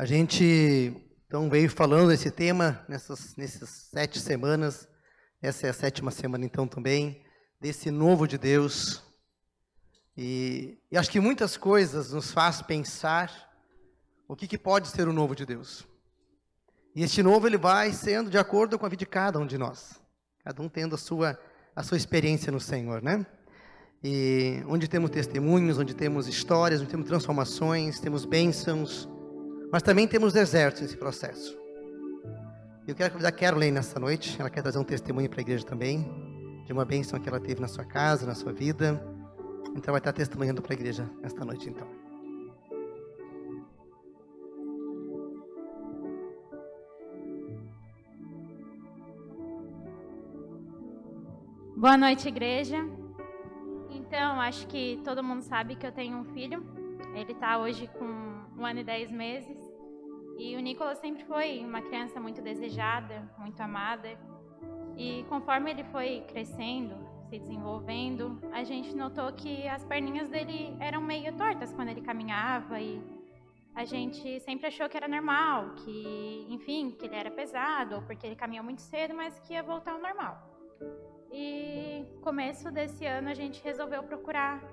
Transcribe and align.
A 0.00 0.06
gente 0.06 0.96
então 1.26 1.50
veio 1.50 1.68
falando 1.68 2.08
desse 2.08 2.30
tema 2.30 2.82
nessas, 2.88 3.36
nessas 3.36 3.68
sete 3.68 4.18
semanas. 4.18 4.88
Essa 5.42 5.66
é 5.66 5.70
a 5.70 5.74
sétima 5.74 6.10
semana 6.10 6.42
então 6.42 6.66
também 6.66 7.22
desse 7.60 7.90
novo 7.90 8.26
de 8.26 8.38
Deus. 8.38 9.02
E, 10.16 10.78
e 10.90 10.96
acho 10.96 11.10
que 11.10 11.20
muitas 11.20 11.58
coisas 11.58 12.14
nos 12.14 12.30
faz 12.30 12.62
pensar 12.62 13.30
o 14.26 14.34
que, 14.34 14.48
que 14.48 14.56
pode 14.56 14.88
ser 14.88 15.06
o 15.06 15.12
novo 15.12 15.36
de 15.36 15.44
Deus. 15.44 15.86
E 16.96 17.02
este 17.02 17.22
novo 17.22 17.46
ele 17.46 17.58
vai 17.58 17.92
sendo 17.92 18.30
de 18.30 18.38
acordo 18.38 18.78
com 18.78 18.86
a 18.86 18.88
vida 18.88 19.00
de 19.00 19.06
cada 19.06 19.38
um 19.38 19.46
de 19.46 19.58
nós, 19.58 20.00
cada 20.42 20.62
um 20.62 20.68
tendo 20.70 20.94
a 20.94 20.98
sua 20.98 21.38
a 21.76 21.82
sua 21.82 21.98
experiência 21.98 22.50
no 22.50 22.58
Senhor, 22.58 23.02
né? 23.02 23.26
E 24.02 24.62
onde 24.66 24.88
temos 24.88 25.10
testemunhos, 25.10 25.76
onde 25.76 25.92
temos 25.92 26.26
histórias, 26.26 26.80
onde 26.80 26.90
temos 26.90 27.06
transformações, 27.06 28.00
temos 28.00 28.24
bênçãos, 28.24 29.06
mas 29.72 29.82
também 29.82 30.06
temos 30.06 30.32
desertos 30.32 30.82
nesse 30.82 30.96
processo. 30.96 31.58
Eu 32.86 32.94
quero 32.94 33.12
convidar 33.12 33.28
a 33.28 33.32
Caroline 33.32 33.72
nessa 33.72 34.00
noite, 34.00 34.36
ela 34.40 34.50
quer 34.50 34.62
trazer 34.62 34.78
um 34.78 34.84
testemunho 34.84 35.28
para 35.28 35.40
a 35.40 35.42
igreja 35.42 35.64
também, 35.64 36.10
de 36.64 36.72
uma 36.72 36.84
bênção 36.84 37.20
que 37.20 37.28
ela 37.28 37.38
teve 37.38 37.60
na 37.60 37.68
sua 37.68 37.84
casa, 37.84 38.26
na 38.26 38.34
sua 38.34 38.52
vida. 38.52 39.00
Então 39.76 39.92
vai 39.92 39.98
estar 39.98 40.12
testemunhando 40.12 40.60
para 40.60 40.72
a 40.72 40.76
igreja 40.76 41.08
nesta 41.22 41.44
noite, 41.44 41.68
então. 41.68 41.86
Boa 51.76 51.96
noite, 51.96 52.28
igreja. 52.28 52.76
Então, 53.88 54.38
acho 54.40 54.66
que 54.66 55.00
todo 55.02 55.22
mundo 55.22 55.40
sabe 55.40 55.76
que 55.76 55.86
eu 55.86 55.92
tenho 55.92 56.18
um 56.18 56.24
filho. 56.24 56.62
Ele 57.14 57.32
está 57.32 57.58
hoje 57.58 57.88
com 57.98 58.04
um 58.04 58.66
ano 58.66 58.80
e 58.80 58.84
dez 58.84 59.10
meses. 59.10 59.59
E 60.40 60.56
o 60.56 60.60
Nicolas 60.60 60.96
sempre 60.96 61.22
foi 61.24 61.62
uma 61.62 61.82
criança 61.82 62.18
muito 62.18 62.40
desejada, 62.40 63.30
muito 63.36 63.60
amada. 63.60 64.08
E 64.96 65.22
conforme 65.28 65.70
ele 65.70 65.84
foi 65.84 66.24
crescendo, 66.26 66.94
se 67.28 67.38
desenvolvendo, 67.38 68.40
a 68.50 68.64
gente 68.64 68.96
notou 68.96 69.30
que 69.34 69.68
as 69.68 69.84
perninhas 69.84 70.30
dele 70.30 70.74
eram 70.80 71.02
meio 71.02 71.36
tortas 71.36 71.74
quando 71.74 71.90
ele 71.90 72.00
caminhava 72.00 72.80
e 72.80 73.02
a 73.74 73.84
gente 73.84 74.40
sempre 74.40 74.66
achou 74.66 74.88
que 74.88 74.96
era 74.96 75.06
normal, 75.06 75.74
que, 75.74 76.46
enfim, 76.48 76.90
que 76.98 77.04
ele 77.04 77.16
era 77.16 77.30
pesado 77.30 77.96
ou 77.96 78.02
porque 78.02 78.26
ele 78.26 78.34
caminhou 78.34 78.64
muito 78.64 78.80
cedo, 78.80 79.12
mas 79.14 79.38
que 79.40 79.52
ia 79.52 79.62
voltar 79.62 79.92
ao 79.92 80.00
normal. 80.00 80.40
E 81.30 82.02
começo 82.22 82.70
desse 82.70 83.04
ano 83.04 83.28
a 83.28 83.34
gente 83.34 83.62
resolveu 83.62 84.02
procurar 84.04 84.64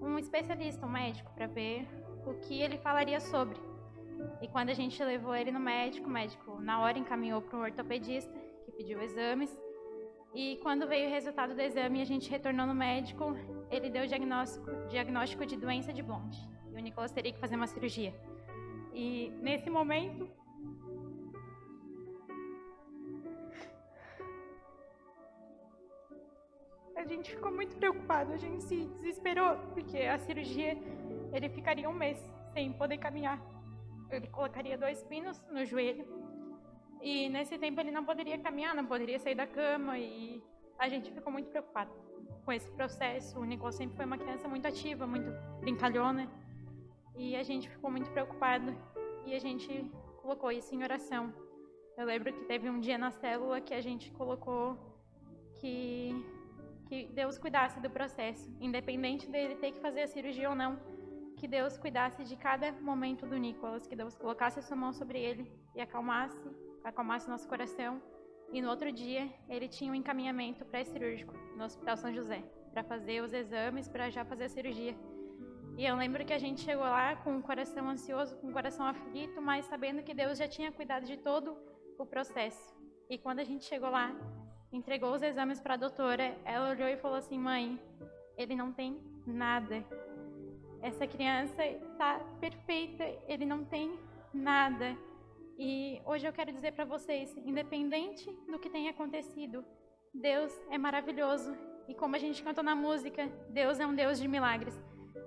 um 0.00 0.18
especialista, 0.18 0.84
um 0.84 0.90
médico, 0.90 1.32
para 1.32 1.46
ver 1.46 1.86
o 2.26 2.34
que 2.40 2.60
ele 2.60 2.76
falaria 2.76 3.20
sobre. 3.20 3.71
E 4.40 4.48
quando 4.48 4.70
a 4.70 4.74
gente 4.74 5.02
levou 5.02 5.34
ele 5.34 5.50
no 5.50 5.60
médico, 5.60 6.08
o 6.08 6.10
médico 6.10 6.60
na 6.60 6.80
hora 6.80 6.98
encaminhou 6.98 7.40
para 7.40 7.58
um 7.58 7.62
ortopedista 7.62 8.32
que 8.64 8.72
pediu 8.72 9.00
exames. 9.00 9.56
E 10.34 10.58
quando 10.62 10.88
veio 10.88 11.08
o 11.08 11.10
resultado 11.10 11.54
do 11.54 11.60
exame 11.60 12.00
a 12.00 12.04
gente 12.04 12.30
retornou 12.30 12.66
no 12.66 12.74
médico, 12.74 13.36
ele 13.70 13.90
deu 13.90 14.06
diagnóstico, 14.06 14.70
diagnóstico 14.88 15.44
de 15.44 15.56
doença 15.56 15.92
de 15.92 16.02
Blount. 16.02 16.36
E 16.72 16.74
o 16.74 16.80
Nicolas 16.80 17.12
teria 17.12 17.32
que 17.32 17.38
fazer 17.38 17.56
uma 17.56 17.66
cirurgia. 17.66 18.14
E 18.94 19.30
nesse 19.40 19.68
momento, 19.68 20.28
a 26.96 27.04
gente 27.04 27.30
ficou 27.30 27.52
muito 27.52 27.76
preocupado, 27.76 28.32
a 28.32 28.36
gente 28.36 28.62
se 28.62 28.86
desesperou, 29.00 29.56
porque 29.74 29.98
a 29.98 30.18
cirurgia 30.18 30.76
ele 31.32 31.48
ficaria 31.48 31.88
um 31.88 31.92
mês 31.92 32.18
sem 32.52 32.72
poder 32.72 32.98
caminhar. 32.98 33.40
Ele 34.14 34.28
colocaria 34.28 34.76
dois 34.76 35.02
pinos 35.04 35.42
no 35.50 35.64
joelho 35.64 36.06
e 37.00 37.28
nesse 37.28 37.58
tempo 37.58 37.80
ele 37.80 37.90
não 37.90 38.04
poderia 38.04 38.38
caminhar, 38.38 38.74
não 38.74 38.86
poderia 38.86 39.18
sair 39.18 39.34
da 39.34 39.46
cama 39.46 39.98
e 39.98 40.42
a 40.78 40.88
gente 40.88 41.10
ficou 41.10 41.32
muito 41.32 41.48
preocupado 41.50 41.90
com 42.44 42.52
esse 42.52 42.70
processo. 42.72 43.38
O 43.40 43.44
Nicolas 43.44 43.74
sempre 43.74 43.96
foi 43.96 44.04
uma 44.04 44.18
criança 44.18 44.48
muito 44.48 44.66
ativa, 44.66 45.06
muito 45.06 45.30
brincalhona 45.60 46.28
e 47.16 47.36
a 47.36 47.42
gente 47.42 47.68
ficou 47.68 47.90
muito 47.90 48.10
preocupado 48.10 48.74
e 49.26 49.34
a 49.34 49.38
gente 49.38 49.90
colocou 50.20 50.52
isso 50.52 50.74
em 50.74 50.82
oração. 50.82 51.32
Eu 51.96 52.06
lembro 52.06 52.32
que 52.32 52.44
teve 52.44 52.70
um 52.70 52.80
dia 52.80 52.98
na 52.98 53.10
célula 53.10 53.60
que 53.60 53.74
a 53.74 53.80
gente 53.80 54.10
colocou 54.12 54.76
que 55.60 56.14
que 56.92 57.06
Deus 57.06 57.38
cuidasse 57.38 57.80
do 57.80 57.88
processo, 57.88 58.54
independente 58.60 59.26
dele 59.26 59.54
ter 59.54 59.72
que 59.72 59.80
fazer 59.80 60.02
a 60.02 60.06
cirurgia 60.06 60.50
ou 60.50 60.54
não, 60.54 60.78
que 61.42 61.48
Deus 61.48 61.76
cuidasse 61.76 62.22
de 62.22 62.36
cada 62.36 62.70
momento 62.70 63.26
do 63.26 63.36
Nicolas, 63.36 63.84
que 63.84 63.96
Deus 63.96 64.16
colocasse 64.16 64.60
a 64.60 64.62
sua 64.62 64.76
mão 64.76 64.92
sobre 64.92 65.18
ele 65.18 65.52
e 65.74 65.80
acalmasse, 65.80 66.40
acalmasse 66.84 67.28
nosso 67.28 67.48
coração. 67.48 68.00
E 68.52 68.62
no 68.62 68.70
outro 68.70 68.92
dia, 68.92 69.28
ele 69.48 69.66
tinha 69.66 69.90
um 69.90 69.94
encaminhamento 69.96 70.64
pré-cirúrgico 70.64 71.34
no 71.56 71.64
Hospital 71.64 71.96
São 71.96 72.14
José, 72.14 72.44
para 72.72 72.84
fazer 72.84 73.20
os 73.24 73.32
exames, 73.32 73.88
para 73.88 74.08
já 74.08 74.24
fazer 74.24 74.44
a 74.44 74.48
cirurgia. 74.48 74.94
E 75.76 75.84
eu 75.84 75.96
lembro 75.96 76.24
que 76.24 76.32
a 76.32 76.38
gente 76.38 76.60
chegou 76.60 76.84
lá 76.84 77.16
com 77.16 77.36
o 77.36 77.42
coração 77.42 77.88
ansioso, 77.88 78.36
com 78.36 78.50
o 78.50 78.52
coração 78.52 78.86
aflito, 78.86 79.42
mas 79.42 79.64
sabendo 79.64 80.04
que 80.04 80.14
Deus 80.14 80.38
já 80.38 80.46
tinha 80.46 80.70
cuidado 80.70 81.06
de 81.06 81.16
todo 81.16 81.56
o 81.98 82.06
processo. 82.06 82.72
E 83.10 83.18
quando 83.18 83.40
a 83.40 83.44
gente 83.44 83.64
chegou 83.64 83.90
lá, 83.90 84.14
entregou 84.72 85.12
os 85.12 85.22
exames 85.24 85.60
para 85.60 85.74
a 85.74 85.76
doutora, 85.76 86.38
ela 86.44 86.70
olhou 86.70 86.88
e 86.88 86.96
falou 86.98 87.16
assim: 87.16 87.36
mãe, 87.36 87.80
ele 88.36 88.54
não 88.54 88.72
tem 88.72 88.96
nada. 89.26 89.84
Essa 90.82 91.06
criança 91.06 91.64
está 91.64 92.18
perfeita, 92.40 93.04
ele 93.28 93.46
não 93.46 93.64
tem 93.64 93.96
nada. 94.34 94.96
E 95.56 96.02
hoje 96.04 96.26
eu 96.26 96.32
quero 96.32 96.52
dizer 96.52 96.72
para 96.72 96.84
vocês, 96.84 97.36
independente 97.46 98.28
do 98.50 98.58
que 98.58 98.68
tenha 98.68 98.90
acontecido, 98.90 99.64
Deus 100.12 100.52
é 100.70 100.76
maravilhoso. 100.76 101.56
E 101.86 101.94
como 101.94 102.16
a 102.16 102.18
gente 102.18 102.42
cantou 102.42 102.64
na 102.64 102.74
música, 102.74 103.28
Deus 103.48 103.78
é 103.78 103.86
um 103.86 103.94
Deus 103.94 104.18
de 104.18 104.26
milagres. 104.26 104.74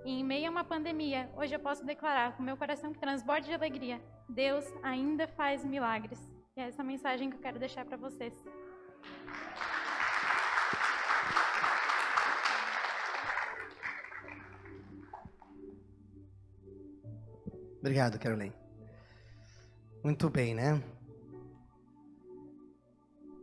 E 0.04 0.20
em 0.20 0.24
meio 0.24 0.48
a 0.48 0.50
uma 0.50 0.64
pandemia, 0.64 1.30
hoje 1.36 1.54
eu 1.54 1.60
posso 1.60 1.84
declarar 1.86 2.36
com 2.36 2.42
meu 2.42 2.56
coração 2.56 2.92
que 2.92 2.98
transborde 2.98 3.46
de 3.46 3.54
alegria, 3.54 4.00
Deus 4.28 4.64
ainda 4.82 5.26
faz 5.26 5.64
milagres. 5.64 6.20
E 6.56 6.60
é 6.60 6.68
essa 6.68 6.84
mensagem 6.84 7.30
que 7.30 7.36
eu 7.36 7.40
quero 7.40 7.58
deixar 7.58 7.84
para 7.84 7.96
vocês. 7.96 8.44
Obrigado, 17.86 18.18
Caroline. 18.18 18.52
Muito 20.02 20.28
bem, 20.28 20.56
né? 20.56 20.82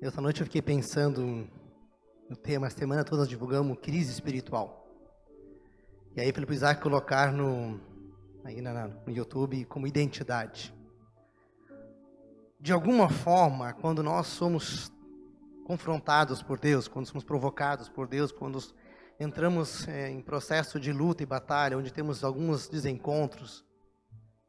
Essa 0.01 0.19
noite 0.19 0.41
eu 0.41 0.45
fiquei 0.45 0.61
pensando 0.61 1.47
no 2.29 2.35
tema, 2.35 2.67
a 2.67 2.69
semana 2.69 3.05
toda 3.05 3.21
nós 3.21 3.29
divulgamos 3.29 3.79
crise 3.79 4.11
espiritual. 4.11 4.85
E 6.13 6.19
aí, 6.19 6.33
pelo 6.33 6.51
Isaac 6.51 6.81
colocar 6.81 7.31
no, 7.31 7.79
aí 8.43 8.59
na, 8.59 8.89
no 8.89 9.13
YouTube 9.13 9.63
como 9.63 9.87
identidade. 9.87 10.75
De 12.59 12.73
alguma 12.73 13.07
forma, 13.07 13.71
quando 13.71 14.03
nós 14.03 14.27
somos 14.27 14.91
confrontados 15.63 16.43
por 16.43 16.59
Deus, 16.59 16.89
quando 16.89 17.05
somos 17.05 17.23
provocados 17.23 17.87
por 17.87 18.09
Deus, 18.09 18.29
quando 18.29 18.59
entramos 19.17 19.87
é, 19.87 20.09
em 20.09 20.19
processo 20.19 20.81
de 20.81 20.91
luta 20.91 21.23
e 21.23 21.25
batalha, 21.25 21.77
onde 21.77 21.93
temos 21.93 22.25
alguns 22.25 22.67
desencontros, 22.67 23.63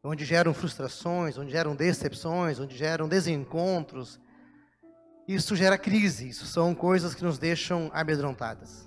onde 0.04 0.24
geram 0.26 0.52
frustrações, 0.52 1.38
onde 1.38 1.50
geram 1.50 1.74
decepções, 1.74 2.60
onde 2.60 2.76
geram 2.76 3.08
desencontros, 3.08 4.20
isso 5.26 5.56
gera 5.56 5.78
crise, 5.78 6.28
isso 6.28 6.44
são 6.44 6.74
coisas 6.74 7.14
que 7.14 7.24
nos 7.24 7.38
deixam 7.38 7.90
amedrontadas. 7.94 8.86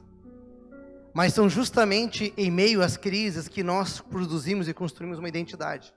Mas 1.11 1.33
são 1.33 1.49
justamente 1.49 2.31
em 2.37 2.51
meio 2.51 2.83
às 2.83 2.95
crises 2.95 3.47
que 3.47 3.63
nós 3.63 3.99
produzimos 3.99 4.67
e 4.67 4.73
construímos 4.73 5.17
uma 5.17 5.27
identidade. 5.27 5.91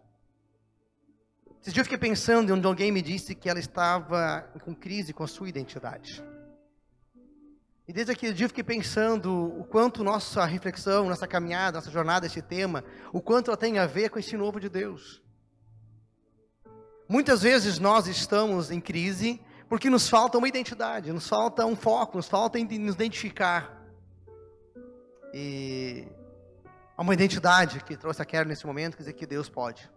Esse 1.61 1.73
dia 1.73 1.83
eu 1.83 1.85
fiquei 1.85 1.99
pensando 1.99 2.55
onde 2.55 2.67
alguém 2.67 2.91
me 2.91 3.03
disse 3.03 3.35
que 3.35 3.51
ela 3.51 3.61
estava 3.61 4.51
com 4.65 4.75
crise 4.75 5.13
com 5.13 5.23
a 5.23 5.29
sua 5.29 5.51
identidade. 5.51 6.25
E 7.91 7.93
desde 7.93 8.13
aquele 8.13 8.33
dia 8.33 8.45
eu 8.45 8.49
fiquei 8.49 8.63
pensando 8.63 9.47
o 9.59 9.65
quanto 9.65 10.05
nossa 10.05 10.45
reflexão, 10.45 11.09
nossa 11.09 11.27
caminhada, 11.27 11.79
nossa 11.79 11.91
jornada, 11.91 12.25
esse 12.25 12.41
tema, 12.41 12.85
o 13.13 13.21
quanto 13.21 13.51
ela 13.51 13.57
tem 13.57 13.81
a 13.81 13.87
ver 13.87 14.11
com 14.11 14.19
esse 14.21 14.37
novo 14.37 14.61
de 14.61 14.69
Deus. 14.69 15.21
Muitas 17.09 17.43
vezes 17.43 17.81
nós 17.81 18.07
estamos 18.07 18.71
em 18.71 18.81
crise 18.81 19.41
porque 19.69 19.91
nos 19.91 20.09
falta 20.09 20.39
uma 20.39 20.47
identidade, 20.47 21.13
nos 21.13 21.29
falta 21.29 21.67
um 21.67 21.75
foco, 21.75 22.19
nos 22.19 22.29
falta 22.29 22.61
nos 22.61 22.95
identificar. 22.95 23.85
E 25.35 26.07
há 26.97 27.03
uma 27.03 27.13
identidade 27.13 27.83
que 27.83 27.97
trouxe 27.97 28.23
a 28.23 28.25
Karen 28.25 28.49
nesse 28.49 28.69
momento, 28.69 28.97
quer 28.97 29.03
dizer 29.03 29.15
que 29.15 29.27
Deus 29.27 29.49
pode. 29.49 29.91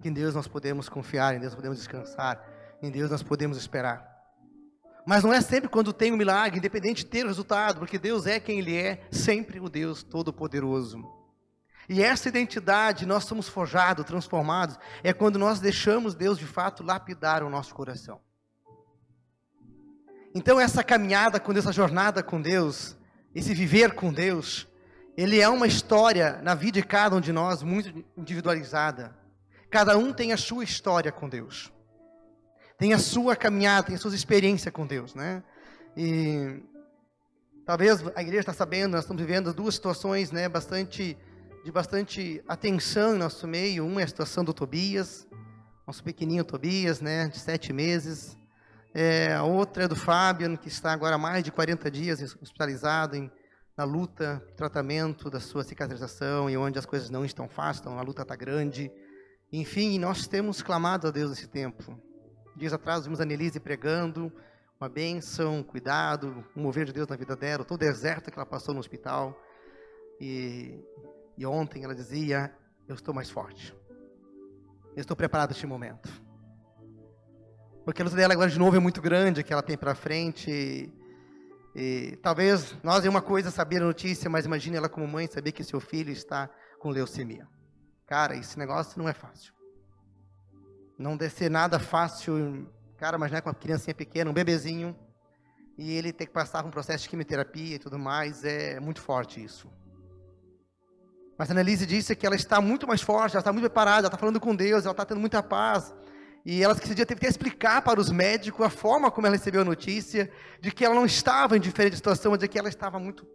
Que 0.00 0.08
em 0.08 0.12
Deus 0.14 0.34
nós 0.34 0.48
podemos 0.48 0.88
confiar, 0.88 1.34
em 1.34 1.38
Deus 1.38 1.54
podemos 1.54 1.76
descansar, 1.76 2.42
em 2.80 2.90
Deus 2.90 3.10
nós 3.10 3.22
podemos 3.22 3.58
esperar. 3.58 4.13
Mas 5.06 5.22
não 5.22 5.32
é 5.32 5.40
sempre 5.40 5.68
quando 5.68 5.92
tem 5.92 6.12
um 6.12 6.16
milagre, 6.16 6.58
independente 6.58 7.04
de 7.04 7.10
ter 7.10 7.24
o 7.24 7.28
resultado, 7.28 7.78
porque 7.78 7.98
Deus 7.98 8.26
é 8.26 8.40
quem 8.40 8.58
Ele 8.58 8.76
é, 8.76 9.06
sempre 9.10 9.60
o 9.60 9.68
Deus 9.68 10.02
Todo-Poderoso. 10.02 11.04
E 11.88 12.02
essa 12.02 12.28
identidade, 12.28 13.04
nós 13.04 13.24
somos 13.24 13.46
forjados, 13.46 14.06
transformados, 14.06 14.78
é 15.02 15.12
quando 15.12 15.38
nós 15.38 15.60
deixamos 15.60 16.14
Deus 16.14 16.38
de 16.38 16.46
fato 16.46 16.82
lapidar 16.82 17.42
o 17.42 17.50
nosso 17.50 17.74
coração. 17.74 18.20
Então, 20.34 20.58
essa 20.58 20.82
caminhada 20.82 21.38
com 21.38 21.52
Deus, 21.52 21.66
essa 21.66 21.72
jornada 21.72 22.22
com 22.22 22.40
Deus, 22.40 22.96
esse 23.34 23.52
viver 23.52 23.94
com 23.94 24.12
Deus, 24.12 24.66
ele 25.16 25.40
é 25.40 25.48
uma 25.48 25.66
história 25.66 26.40
na 26.42 26.54
vida 26.54 26.80
de 26.80 26.86
cada 26.86 27.14
um 27.14 27.20
de 27.20 27.32
nós 27.32 27.62
muito 27.62 28.04
individualizada. 28.16 29.16
Cada 29.70 29.96
um 29.98 30.12
tem 30.12 30.32
a 30.32 30.36
sua 30.36 30.64
história 30.64 31.12
com 31.12 31.28
Deus, 31.28 31.72
tem 32.78 32.92
a 32.92 32.98
sua 32.98 33.36
caminhada, 33.36 33.86
tem 33.86 33.94
as 33.94 34.00
suas 34.00 34.14
experiências 34.14 34.72
com 34.72 34.86
Deus, 34.86 35.14
né? 35.14 35.42
E 35.96 36.60
talvez 37.64 38.04
a 38.14 38.22
igreja 38.22 38.40
está 38.40 38.52
sabendo, 38.52 38.92
nós 38.92 39.04
estamos 39.04 39.22
vivendo 39.22 39.52
duas 39.52 39.74
situações, 39.74 40.30
né, 40.30 40.48
bastante 40.48 41.16
de 41.64 41.72
bastante 41.72 42.44
atenção 42.46 43.14
em 43.14 43.18
nosso 43.18 43.48
meio. 43.48 43.86
Uma 43.86 44.02
é 44.02 44.04
a 44.04 44.08
situação 44.08 44.44
do 44.44 44.52
Tobias, 44.52 45.26
nosso 45.86 46.04
pequenininho 46.04 46.44
Tobias, 46.44 47.00
né, 47.00 47.28
de 47.28 47.38
sete 47.38 47.72
meses. 47.72 48.36
É, 48.92 49.32
a 49.32 49.44
outra 49.44 49.84
é 49.84 49.88
do 49.88 49.96
Fábio, 49.96 50.58
que 50.58 50.68
está 50.68 50.92
agora 50.92 51.14
há 51.14 51.18
mais 51.18 51.42
de 51.42 51.50
40 51.50 51.90
dias 51.90 52.36
hospitalizado 52.40 53.16
em, 53.16 53.30
na 53.76 53.84
luta, 53.84 54.46
tratamento 54.56 55.30
da 55.30 55.40
sua 55.40 55.64
cicatrização 55.64 56.50
e 56.50 56.56
onde 56.56 56.78
as 56.78 56.84
coisas 56.84 57.08
não 57.08 57.24
estão 57.24 57.48
fáceis, 57.48 57.80
então 57.80 57.98
a 57.98 58.02
luta 58.02 58.22
está 58.22 58.36
grande. 58.36 58.92
Enfim, 59.50 59.98
nós 59.98 60.26
temos 60.26 60.60
clamado 60.60 61.08
a 61.08 61.10
Deus 61.10 61.32
esse 61.32 61.48
tempo. 61.48 61.98
Dias 62.56 62.72
atrás 62.72 63.04
vimos 63.04 63.20
a 63.20 63.24
Nelise 63.24 63.60
pregando, 63.60 64.32
uma 64.80 64.88
bênção, 64.88 65.62
cuidado, 65.62 66.44
um 66.56 66.62
mover 66.62 66.86
de 66.86 66.92
Deus 66.92 67.08
na 67.08 67.16
vida 67.16 67.34
dela, 67.34 67.64
todo 67.64 67.80
deserto 67.80 68.30
que 68.30 68.38
ela 68.38 68.46
passou 68.46 68.74
no 68.74 68.80
hospital. 68.80 69.40
E 70.20 70.82
e 71.36 71.44
ontem 71.44 71.84
ela 71.84 71.94
dizia: 71.94 72.52
Eu 72.88 72.94
estou 72.94 73.14
mais 73.14 73.30
forte. 73.30 73.74
Eu 74.96 75.00
estou 75.00 75.16
preparado 75.16 75.48
para 75.48 75.56
este 75.56 75.66
momento. 75.66 76.08
Porque 77.84 78.00
a 78.00 78.04
luta 78.04 78.16
dela 78.16 78.32
agora 78.32 78.48
de 78.48 78.58
novo 78.58 78.76
é 78.76 78.80
muito 78.80 79.02
grande, 79.02 79.42
que 79.42 79.52
ela 79.52 79.62
tem 79.62 79.76
para 79.76 79.94
frente. 79.94 80.50
E, 80.50 80.92
e, 81.74 82.16
talvez 82.22 82.76
nós 82.82 83.04
é 83.04 83.10
uma 83.10 83.20
coisa 83.20 83.50
saber 83.50 83.82
a 83.82 83.84
notícia, 83.84 84.30
mas 84.30 84.46
imagine 84.46 84.76
ela 84.76 84.88
como 84.88 85.06
mãe 85.06 85.26
saber 85.26 85.52
que 85.52 85.64
seu 85.64 85.80
filho 85.80 86.10
está 86.10 86.48
com 86.78 86.90
leucemia. 86.90 87.46
Cara, 88.06 88.36
esse 88.36 88.58
negócio 88.58 88.98
não 88.98 89.08
é 89.08 89.12
fácil. 89.12 89.52
Não 90.98 91.16
deve 91.16 91.34
ser 91.34 91.50
nada 91.50 91.78
fácil. 91.78 92.66
Cara, 92.96 93.18
mas 93.18 93.30
não 93.30 93.38
é 93.38 93.40
com 93.40 93.48
uma 93.48 93.54
criancinha 93.54 93.94
pequena, 93.94 94.30
um 94.30 94.34
bebezinho, 94.34 94.96
e 95.76 95.92
ele 95.92 96.12
ter 96.12 96.26
que 96.26 96.32
passar 96.32 96.62
por 96.62 96.68
um 96.68 96.70
processo 96.70 97.02
de 97.04 97.08
quimioterapia 97.10 97.76
e 97.76 97.78
tudo 97.78 97.98
mais, 97.98 98.44
é 98.44 98.78
muito 98.78 99.00
forte 99.00 99.42
isso. 99.42 99.68
Mas 101.36 101.50
a 101.50 101.52
Annelise 101.52 101.84
disse 101.84 102.14
que 102.14 102.24
ela 102.24 102.36
está 102.36 102.60
muito 102.60 102.86
mais 102.86 103.02
forte, 103.02 103.32
ela 103.34 103.40
está 103.40 103.52
muito 103.52 103.64
preparada, 103.64 104.00
ela 104.00 104.06
está 104.06 104.16
falando 104.16 104.38
com 104.38 104.54
Deus, 104.54 104.84
ela 104.84 104.92
está 104.92 105.04
tendo 105.04 105.20
muita 105.20 105.42
paz. 105.42 105.92
E 106.44 106.62
ela 106.62 106.74
esse 106.74 106.94
dia 106.94 107.04
teve 107.06 107.20
que 107.20 107.26
explicar 107.26 107.82
para 107.82 107.98
os 107.98 108.10
médicos 108.10 108.64
a 108.64 108.70
forma 108.70 109.10
como 109.10 109.26
ela 109.26 109.34
recebeu 109.36 109.62
a 109.62 109.64
notícia 109.64 110.30
de 110.60 110.70
que 110.70 110.84
ela 110.84 110.94
não 110.94 111.06
estava 111.06 111.56
em 111.56 111.60
diferente 111.60 111.96
situação, 111.96 112.30
mas 112.30 112.40
de 112.40 112.46
que 112.46 112.58
ela 112.58 112.68
estava 112.68 112.98
muito. 112.98 113.26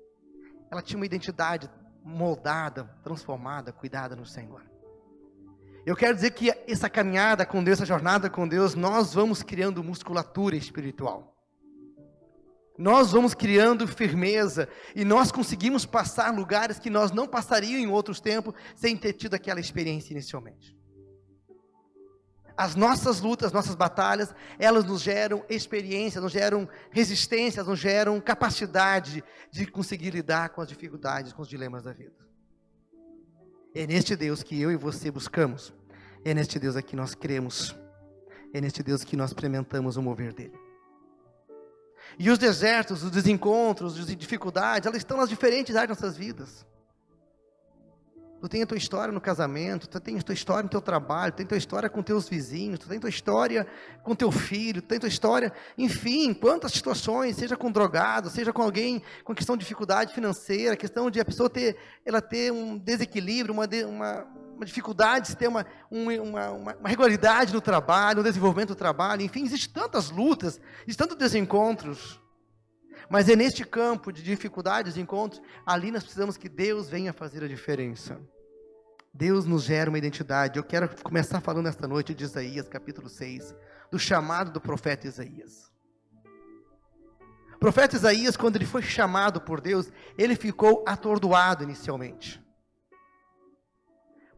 Ela 0.71 0.81
tinha 0.81 0.97
uma 0.97 1.05
identidade 1.05 1.69
moldada, 2.03 2.85
transformada, 3.03 3.73
cuidada 3.73 4.15
no 4.15 4.25
Senhor. 4.25 4.63
Eu 5.85 5.95
quero 5.95 6.15
dizer 6.15 6.31
que 6.31 6.51
essa 6.67 6.89
caminhada 6.89 7.45
com 7.45 7.63
Deus, 7.63 7.77
essa 7.77 7.85
jornada 7.85 8.29
com 8.29 8.47
Deus, 8.47 8.75
nós 8.75 9.13
vamos 9.13 9.41
criando 9.41 9.83
musculatura 9.83 10.55
espiritual 10.55 11.39
nós 12.79 13.11
vamos 13.11 13.33
criando 13.33 13.85
firmeza 13.85 14.69
e 14.95 15.03
nós 15.03 15.33
conseguimos 15.33 15.85
passar 15.85 16.33
lugares 16.33 16.79
que 16.79 16.89
nós 16.89 17.11
não 17.11 17.27
passaríamos 17.27 17.83
em 17.83 17.91
outros 17.91 18.21
tempos 18.21 18.53
sem 18.73 18.95
ter 18.95 19.11
tido 19.11 19.33
aquela 19.33 19.59
experiência 19.59 20.13
inicialmente. 20.13 20.73
As 22.55 22.75
nossas 22.75 23.19
lutas, 23.19 23.51
nossas 23.51 23.75
batalhas, 23.75 24.33
elas 24.57 24.85
nos 24.85 25.01
geram 25.01 25.43
experiência, 25.49 26.21
nos 26.21 26.31
geram 26.31 26.69
resistência, 26.89 27.63
nos 27.63 27.79
geram 27.79 28.19
capacidade 28.21 29.21
de 29.51 29.65
conseguir 29.65 30.11
lidar 30.11 30.49
com 30.49 30.61
as 30.61 30.69
dificuldades, 30.69 31.33
com 31.33 31.41
os 31.41 31.49
dilemas 31.49 31.83
da 31.83 31.91
vida. 31.91 32.28
É 33.73 33.85
neste 33.85 34.15
Deus 34.15 34.41
que 34.41 34.59
eu 34.59 34.71
e 34.71 34.75
você 34.75 35.11
buscamos. 35.11 35.73
É 36.25 36.33
neste 36.33 36.59
Deus 36.59 36.75
aqui 36.75 36.95
nós 36.95 37.13
cremos. 37.13 37.75
É 38.53 38.59
neste 38.59 38.81
Deus 38.81 39.03
que 39.03 39.15
nós 39.15 39.29
experimentamos 39.29 39.95
o 39.95 40.01
mover 40.01 40.33
dele. 40.33 40.57
E 42.17 42.29
os 42.29 42.39
desertos, 42.39 43.03
os 43.03 43.11
desencontros, 43.11 43.99
as 43.99 44.15
dificuldades, 44.15 44.87
elas 44.87 44.97
estão 44.97 45.17
nas 45.17 45.29
diferentes 45.29 45.75
áreas 45.75 45.89
das 45.89 46.01
nossas 46.01 46.17
vidas. 46.17 46.65
Tu 48.41 48.47
tem 48.47 48.63
a 48.63 48.65
tua 48.65 48.77
história 48.77 49.11
no 49.11 49.19
casamento, 49.19 49.87
tu 49.87 49.99
tem 49.99 50.17
a 50.17 50.21
tua 50.21 50.33
história 50.33 50.63
no 50.63 50.69
teu 50.69 50.81
trabalho, 50.81 51.33
tu 51.33 51.37
tem 51.37 51.45
a 51.45 51.49
tua 51.49 51.57
história 51.57 51.89
com 51.89 52.01
teus 52.01 52.29
vizinhos, 52.29 52.79
tu 52.79 52.87
tem 52.87 52.97
a 52.97 53.01
tua 53.01 53.09
história 53.09 53.67
com 54.01 54.15
teu 54.15 54.31
filho, 54.31 54.81
tu 54.81 54.87
tem 54.87 54.97
a 54.97 55.01
tua 55.01 55.09
história, 55.09 55.51
enfim, 55.77 56.33
quantas 56.33 56.71
situações, 56.71 57.35
seja 57.35 57.57
com 57.57 57.69
drogado, 57.69 58.29
seja 58.29 58.53
com 58.53 58.61
alguém 58.61 59.01
com 59.25 59.35
questão 59.35 59.57
de 59.57 59.61
dificuldade 59.61 60.13
financeira, 60.13 60.77
questão 60.77 61.11
de 61.11 61.19
a 61.19 61.25
pessoa 61.25 61.49
ter, 61.49 61.75
ela 62.05 62.21
ter 62.21 62.51
um 62.51 62.77
desequilíbrio, 62.77 63.53
uma, 63.53 63.67
uma, 63.87 64.27
uma 64.55 64.65
dificuldade 64.65 65.29
de 65.29 65.35
ter 65.35 65.47
uma, 65.47 65.65
uma, 65.91 66.51
uma, 66.51 66.75
regularidade 66.85 67.53
no 67.53 67.59
trabalho, 67.59 68.17
no 68.17 68.23
desenvolvimento 68.23 68.69
do 68.69 68.75
trabalho, 68.75 69.21
enfim, 69.21 69.43
existem 69.43 69.73
tantas 69.73 70.09
lutas, 70.09 70.61
existem 70.83 71.07
tantos 71.07 71.17
desencontros. 71.17 72.21
Mas 73.09 73.27
é 73.27 73.35
neste 73.35 73.65
campo 73.65 74.11
de 74.11 74.21
dificuldades, 74.21 74.95
encontros, 74.95 75.41
ali 75.65 75.91
nós 75.91 76.03
precisamos 76.03 76.37
que 76.37 76.47
Deus 76.47 76.89
venha 76.89 77.11
fazer 77.11 77.43
a 77.43 77.47
diferença. 77.47 78.19
Deus 79.11 79.45
nos 79.45 79.63
gera 79.63 79.89
uma 79.89 79.97
identidade. 79.97 80.57
Eu 80.57 80.63
quero 80.63 80.89
começar 81.01 81.41
falando 81.41 81.67
esta 81.67 81.87
noite 81.87 82.13
de 82.13 82.23
Isaías, 82.23 82.69
capítulo 82.69 83.09
6, 83.09 83.55
do 83.91 83.97
chamado 83.97 84.51
do 84.51 84.61
profeta 84.61 85.07
Isaías. 85.07 85.71
O 87.55 87.59
profeta 87.59 87.95
Isaías, 87.95 88.37
quando 88.37 88.55
ele 88.55 88.65
foi 88.65 88.83
chamado 88.83 89.41
por 89.41 89.59
Deus, 89.59 89.91
ele 90.17 90.35
ficou 90.35 90.85
atordoado 90.87 91.63
inicialmente. 91.63 92.41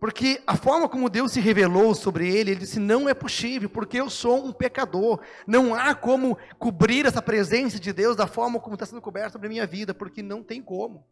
Porque 0.02 0.42
a 0.48 0.58
forma 0.58 0.90
como 0.90 1.12
Deus 1.12 1.32
se 1.32 1.40
revelou 1.40 1.94
sobre 1.94 2.28
ele, 2.28 2.50
ele 2.50 2.62
disse: 2.62 2.80
não 2.80 3.08
é 3.08 3.14
possível, 3.14 3.70
porque 3.70 4.02
eu 4.02 4.10
sou 4.10 4.44
um 4.44 4.52
pecador. 4.52 5.22
Não 5.46 5.76
há 5.76 5.94
como 5.94 6.40
cobrir 6.58 7.06
essa 7.06 7.22
presença 7.22 7.80
de 7.80 7.94
Deus 7.94 8.16
da 8.16 8.26
forma 8.26 8.60
como 8.60 8.74
está 8.74 8.88
sendo 8.88 9.00
coberta 9.00 9.34
sobre 9.34 9.46
a 9.46 9.50
minha 9.52 9.68
vida, 9.68 9.94
porque 9.94 10.24
não 10.24 10.42
tem 10.42 10.60
como. 10.60 11.06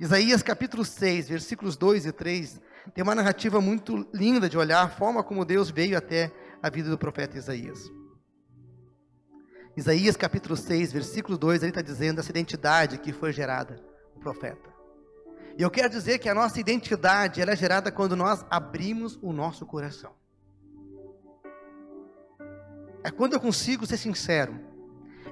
Isaías 0.00 0.42
capítulo 0.42 0.82
6, 0.82 1.28
versículos 1.28 1.76
2 1.76 2.06
e 2.06 2.12
3, 2.12 2.58
tem 2.94 3.04
uma 3.04 3.14
narrativa 3.14 3.60
muito 3.60 4.08
linda 4.14 4.48
de 4.48 4.56
olhar 4.56 4.82
a 4.82 4.88
forma 4.88 5.22
como 5.22 5.44
Deus 5.44 5.70
veio 5.70 5.98
até 5.98 6.32
a 6.62 6.70
vida 6.70 6.88
do 6.88 6.96
profeta 6.96 7.36
Isaías. 7.36 7.80
Isaías 9.76 10.16
capítulo 10.16 10.56
6, 10.56 10.90
versículo 10.90 11.36
2, 11.36 11.62
ele 11.62 11.70
está 11.70 11.82
dizendo 11.82 12.20
essa 12.20 12.30
identidade 12.30 12.96
que 12.96 13.12
foi 13.12 13.30
gerada 13.30 13.78
no 14.14 14.22
profeta. 14.22 14.77
E 15.58 15.62
eu 15.62 15.70
quero 15.72 15.90
dizer 15.90 16.20
que 16.20 16.28
a 16.28 16.34
nossa 16.34 16.60
identidade 16.60 17.42
ela 17.42 17.50
é 17.50 17.56
gerada 17.56 17.90
quando 17.90 18.14
nós 18.14 18.46
abrimos 18.48 19.18
o 19.20 19.32
nosso 19.32 19.66
coração. 19.66 20.12
É 23.02 23.10
quando 23.10 23.32
eu 23.32 23.40
consigo 23.40 23.84
ser 23.84 23.96
sincero. 23.96 24.56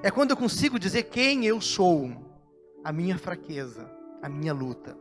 É 0.03 0.11
quando 0.11 0.31
eu 0.31 0.37
consigo 0.37 0.77
dizer 0.77 1.03
quem 1.03 1.45
eu 1.45 1.61
sou, 1.61 2.11
a 2.83 2.91
minha 2.91 3.17
fraqueza, 3.17 3.89
a 4.21 4.27
minha 4.27 4.53
luta. 4.53 4.97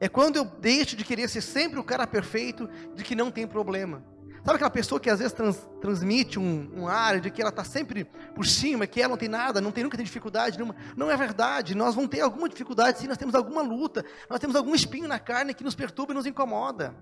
É 0.00 0.08
quando 0.08 0.34
eu 0.34 0.44
deixo 0.44 0.96
de 0.96 1.04
querer 1.04 1.28
ser 1.28 1.40
sempre 1.40 1.78
o 1.78 1.84
cara 1.84 2.04
perfeito, 2.04 2.68
de 2.96 3.04
que 3.04 3.14
não 3.14 3.30
tem 3.30 3.46
problema. 3.46 4.02
Sabe 4.44 4.56
aquela 4.56 4.70
pessoa 4.70 5.00
que 5.00 5.10
às 5.10 5.18
vezes 5.18 5.32
trans, 5.32 5.68
transmite 5.80 6.38
um, 6.38 6.70
um 6.74 6.88
ar 6.88 7.20
de 7.20 7.30
que 7.30 7.40
ela 7.40 7.50
está 7.50 7.64
sempre 7.64 8.04
por 8.34 8.46
cima, 8.46 8.86
que 8.86 9.00
ela 9.00 9.10
não 9.10 9.16
tem 9.16 9.28
nada, 9.28 9.60
não 9.60 9.72
tem 9.72 9.84
nunca 9.84 9.96
tem 9.96 10.06
dificuldade 10.06 10.56
nenhuma. 10.56 10.76
Não 10.96 11.10
é 11.10 11.16
verdade. 11.16 11.74
Nós 11.74 11.94
vamos 11.94 12.10
ter 12.10 12.20
alguma 12.20 12.48
dificuldade, 12.48 12.98
sim, 12.98 13.08
nós 13.08 13.18
temos 13.18 13.34
alguma 13.34 13.62
luta, 13.62 14.04
nós 14.30 14.38
temos 14.38 14.56
algum 14.56 14.74
espinho 14.74 15.08
na 15.08 15.18
carne 15.18 15.54
que 15.54 15.64
nos 15.64 15.74
perturba 15.74 16.12
e 16.12 16.14
nos 16.14 16.26
incomoda. 16.26 16.94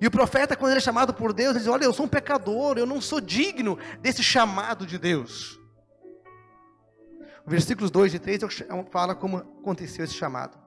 E 0.00 0.06
o 0.06 0.10
profeta, 0.10 0.56
quando 0.56 0.72
ele 0.72 0.78
é 0.78 0.82
chamado 0.82 1.14
por 1.14 1.32
Deus, 1.32 1.50
ele 1.50 1.60
diz: 1.60 1.68
Olha, 1.68 1.84
eu 1.84 1.92
sou 1.92 2.06
um 2.06 2.08
pecador, 2.08 2.76
eu 2.76 2.86
não 2.86 3.00
sou 3.00 3.20
digno 3.20 3.78
desse 4.00 4.22
chamado 4.22 4.86
de 4.86 4.98
Deus. 4.98 5.58
Versículos 7.46 7.90
2 7.90 8.14
e 8.14 8.18
3 8.18 8.42
fala 8.90 9.14
como 9.14 9.38
aconteceu 9.38 10.04
esse 10.04 10.14
chamado. 10.14 10.58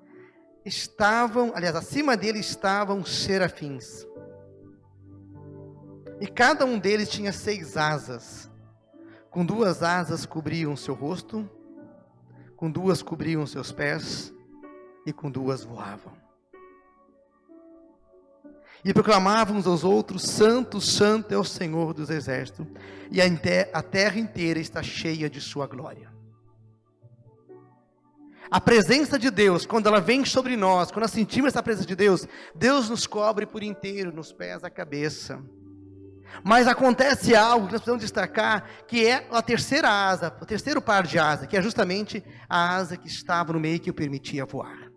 Estavam, 0.65 1.51
aliás, 1.53 1.75
acima 1.75 2.15
dele 2.15 2.39
estavam 2.39 3.05
serafins 3.05 4.05
e 6.23 6.27
cada 6.27 6.63
um 6.63 6.79
deles 6.79 7.09
tinha 7.09 7.33
seis 7.33 7.75
asas. 7.75 8.49
Com 9.29 9.45
duas 9.45 9.83
asas 9.83 10.25
cobriam 10.25 10.73
seu 10.73 10.93
rosto, 10.93 11.49
com 12.55 12.71
duas 12.71 13.01
cobriam 13.01 13.45
seus 13.45 13.73
pés, 13.73 14.33
e 15.05 15.11
com 15.11 15.29
duas 15.29 15.65
voavam. 15.65 16.13
E 18.85 18.93
proclamavam 18.93 19.57
uns 19.57 19.67
aos 19.67 19.83
outros: 19.83 20.23
Santo, 20.23 20.79
Santo 20.79 21.33
é 21.33 21.37
o 21.37 21.43
Senhor 21.43 21.93
dos 21.93 22.09
exércitos, 22.09 22.65
e 23.11 23.19
a 23.21 23.83
terra 23.83 24.17
inteira 24.17 24.61
está 24.61 24.81
cheia 24.81 25.29
de 25.29 25.41
sua 25.41 25.67
glória. 25.67 26.09
A 28.49 28.61
presença 28.61 29.19
de 29.19 29.29
Deus, 29.29 29.65
quando 29.65 29.87
ela 29.87 29.99
vem 29.99 30.23
sobre 30.23 30.55
nós, 30.55 30.89
quando 30.89 31.01
nós 31.01 31.11
sentimos 31.11 31.49
essa 31.49 31.61
presença 31.61 31.85
de 31.85 31.97
Deus, 31.97 32.25
Deus 32.55 32.89
nos 32.89 33.05
cobre 33.05 33.45
por 33.45 33.61
inteiro, 33.61 34.15
nos 34.15 34.31
pés, 34.31 34.63
a 34.63 34.69
cabeça. 34.69 35.43
Mas 36.43 36.67
acontece 36.67 37.35
algo 37.35 37.67
que 37.67 37.73
nós 37.73 37.81
precisamos 37.81 38.01
destacar, 38.01 38.67
que 38.87 39.05
é 39.05 39.27
a 39.31 39.41
terceira 39.41 39.89
asa, 39.89 40.35
o 40.41 40.45
terceiro 40.45 40.81
par 40.81 41.03
de 41.03 41.19
asa, 41.19 41.47
que 41.47 41.55
é 41.55 41.61
justamente 41.61 42.23
a 42.49 42.75
asa 42.75 42.97
que 42.97 43.07
estava 43.07 43.53
no 43.53 43.59
meio 43.59 43.79
que 43.79 43.89
o 43.89 43.93
permitia 43.93 44.45
voar. 44.45 44.91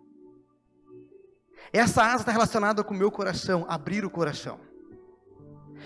Essa 1.71 2.03
asa 2.03 2.21
está 2.21 2.31
relacionada 2.31 2.83
com 2.83 2.93
o 2.93 2.97
meu 2.97 3.11
coração, 3.11 3.65
abrir 3.67 4.05
o 4.05 4.09
coração. 4.09 4.59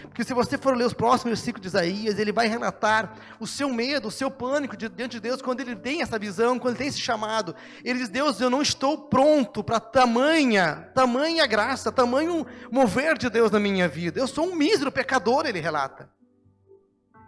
Porque 0.03 0.23
se 0.23 0.33
você 0.33 0.57
for 0.57 0.75
ler 0.75 0.85
os 0.85 0.93
próximos 0.93 1.37
versículos 1.37 1.61
de 1.61 1.67
Isaías, 1.67 2.19
ele 2.19 2.31
vai 2.31 2.47
relatar 2.47 3.13
o 3.39 3.47
seu 3.47 3.69
medo, 3.69 4.07
o 4.07 4.11
seu 4.11 4.29
pânico 4.29 4.77
diante 4.77 5.11
de 5.11 5.19
Deus, 5.19 5.41
quando 5.41 5.61
ele 5.61 5.75
tem 5.75 6.01
essa 6.01 6.17
visão, 6.17 6.59
quando 6.59 6.75
ele 6.75 6.79
tem 6.79 6.87
esse 6.87 6.99
chamado. 6.99 7.55
Ele 7.83 7.99
diz: 7.99 8.09
Deus, 8.09 8.39
eu 8.39 8.49
não 8.49 8.61
estou 8.61 8.97
pronto 8.97 9.63
para 9.63 9.79
tamanha, 9.79 10.89
tamanha 10.93 11.45
graça, 11.45 11.91
tamanho 11.91 12.45
mover 12.71 13.17
de 13.17 13.29
Deus 13.29 13.51
na 13.51 13.59
minha 13.59 13.87
vida. 13.87 14.19
Eu 14.19 14.27
sou 14.27 14.47
um 14.47 14.55
mísero 14.55 14.91
pecador, 14.91 15.45
ele 15.45 15.59
relata. 15.59 16.09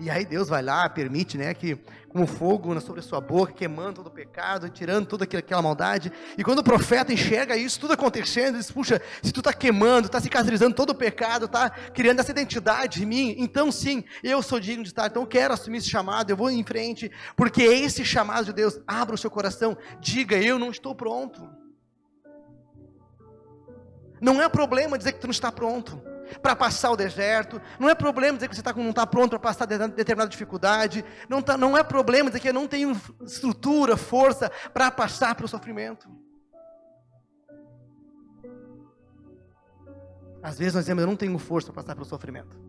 E 0.04 0.10
aí 0.10 0.26
Deus 0.26 0.50
vai 0.50 0.62
lá, 0.62 0.90
permite, 0.90 1.38
né, 1.38 1.54
que 1.54 1.78
como 2.10 2.28
fogo 2.28 2.78
sobre 2.82 3.00
a 3.00 3.04
sua 3.04 3.22
boca, 3.22 3.54
queimando 3.54 3.94
todo 3.94 4.08
o 4.08 4.12
pecado, 4.12 4.70
tirando 4.70 5.08
toda 5.08 5.24
aquela 5.24 5.62
maldade. 5.62 6.12
E 6.38 6.44
quando 6.44 6.60
o 6.60 6.64
profeta 6.64 7.14
enxerga 7.14 7.56
isso 7.56 7.80
tudo 7.80 7.94
acontecendo, 7.94 8.50
ele 8.50 8.58
diz: 8.58 8.70
Puxa, 8.70 9.02
se 9.22 9.32
tu 9.32 9.40
está 9.40 9.54
queimando, 9.54 10.08
está 10.08 10.20
cicatrizando 10.20 10.76
todo 10.76 10.90
o 10.90 10.96
pecado, 10.96 11.46
está 11.46 11.70
criando 11.70 12.20
essa 12.20 12.32
identidade 12.32 13.02
em 13.02 13.06
mim, 13.06 13.36
então 13.38 13.72
sim, 13.72 14.04
eu 14.22 14.44
sou 14.44 14.60
digno 14.60 14.84
de 14.84 14.90
estar. 14.90 15.08
Então 15.08 15.24
eu 15.24 15.28
quero 15.28 15.54
assumir 15.54 15.78
esse 15.78 15.90
chamado, 15.90 16.30
eu 16.30 16.36
vou 16.36 16.52
em 16.52 16.66
frente, 16.66 17.10
porque 17.38 17.64
esse 17.64 18.04
chamado 18.04 18.44
de 18.44 18.54
Deus, 18.54 18.82
abra 18.86 19.16
o 19.16 19.18
seu 19.18 19.32
coração, 19.32 19.78
diga: 20.02 20.36
Eu 20.36 20.60
não 20.60 20.70
estou 20.70 20.94
pronto. 20.94 21.50
Não 24.20 24.42
é 24.42 24.50
problema 24.50 24.98
dizer 24.98 25.14
que 25.14 25.20
tu 25.20 25.28
não 25.28 25.32
está 25.32 25.50
pronto 25.50 26.13
para 26.42 26.56
passar 26.56 26.92
o 26.92 26.96
deserto. 26.96 27.62
Não 27.80 27.90
é 27.90 27.96
problema 27.96 28.38
dizer 28.38 28.48
que 28.48 28.56
você 28.56 28.62
tá, 28.62 28.74
não 28.74 28.90
está 28.90 29.06
pronto 29.06 29.32
para 29.32 29.40
passar 29.40 29.66
determinada 29.66 30.30
dificuldade. 30.30 31.04
Não, 31.30 31.42
tá, 31.42 31.58
não 31.58 31.78
é 31.78 31.84
problema 31.84 32.30
dizer 32.30 32.40
que 32.40 32.50
eu 32.50 32.54
não 32.54 32.68
tenho 32.68 32.92
estrutura, 33.26 33.98
força 33.98 34.52
para 34.74 34.92
passar 34.92 35.36
pelo 35.36 35.48
sofrimento. 35.48 36.10
Às 40.42 40.58
vezes 40.58 40.74
nós 40.74 40.84
dizemos, 40.84 41.02
eu 41.02 41.08
não 41.08 41.16
tenho 41.16 41.38
força 41.40 41.72
para 41.72 41.82
passar 41.82 41.96
pelo 41.96 42.06
sofrimento. 42.06 42.60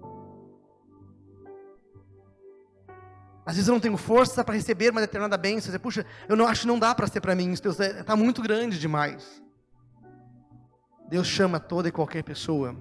Às 3.45 3.57
vezes 3.57 3.69
eu 3.69 3.75
não 3.75 3.81
tenho 3.81 3.97
força 3.97 4.43
para 4.43 4.55
receber 4.55 4.91
uma 4.91 5.01
determinada 5.01 5.37
bênção. 5.37 5.71
Você, 5.71 5.79
puxa, 5.79 6.07
eu 6.29 6.37
não 6.37 6.47
acho 6.47 6.63
que 6.63 6.67
não 6.67 6.79
dá 6.79 6.95
para 6.95 7.07
ser 7.07 7.21
para 7.21 7.35
mim. 7.35 7.53
Deus 7.61 7.79
está 7.79 8.17
muito 8.17 8.41
grande 8.41 8.79
demais. 8.79 9.43
Deus 11.09 11.27
chama 11.27 11.61
toda 11.61 11.89
e 11.89 11.93
qualquer 11.93 12.23
pessoa 12.23 12.75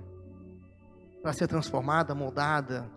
para 1.23 1.31
ser 1.31 1.47
transformada, 1.47 2.13
moldada 2.13 2.91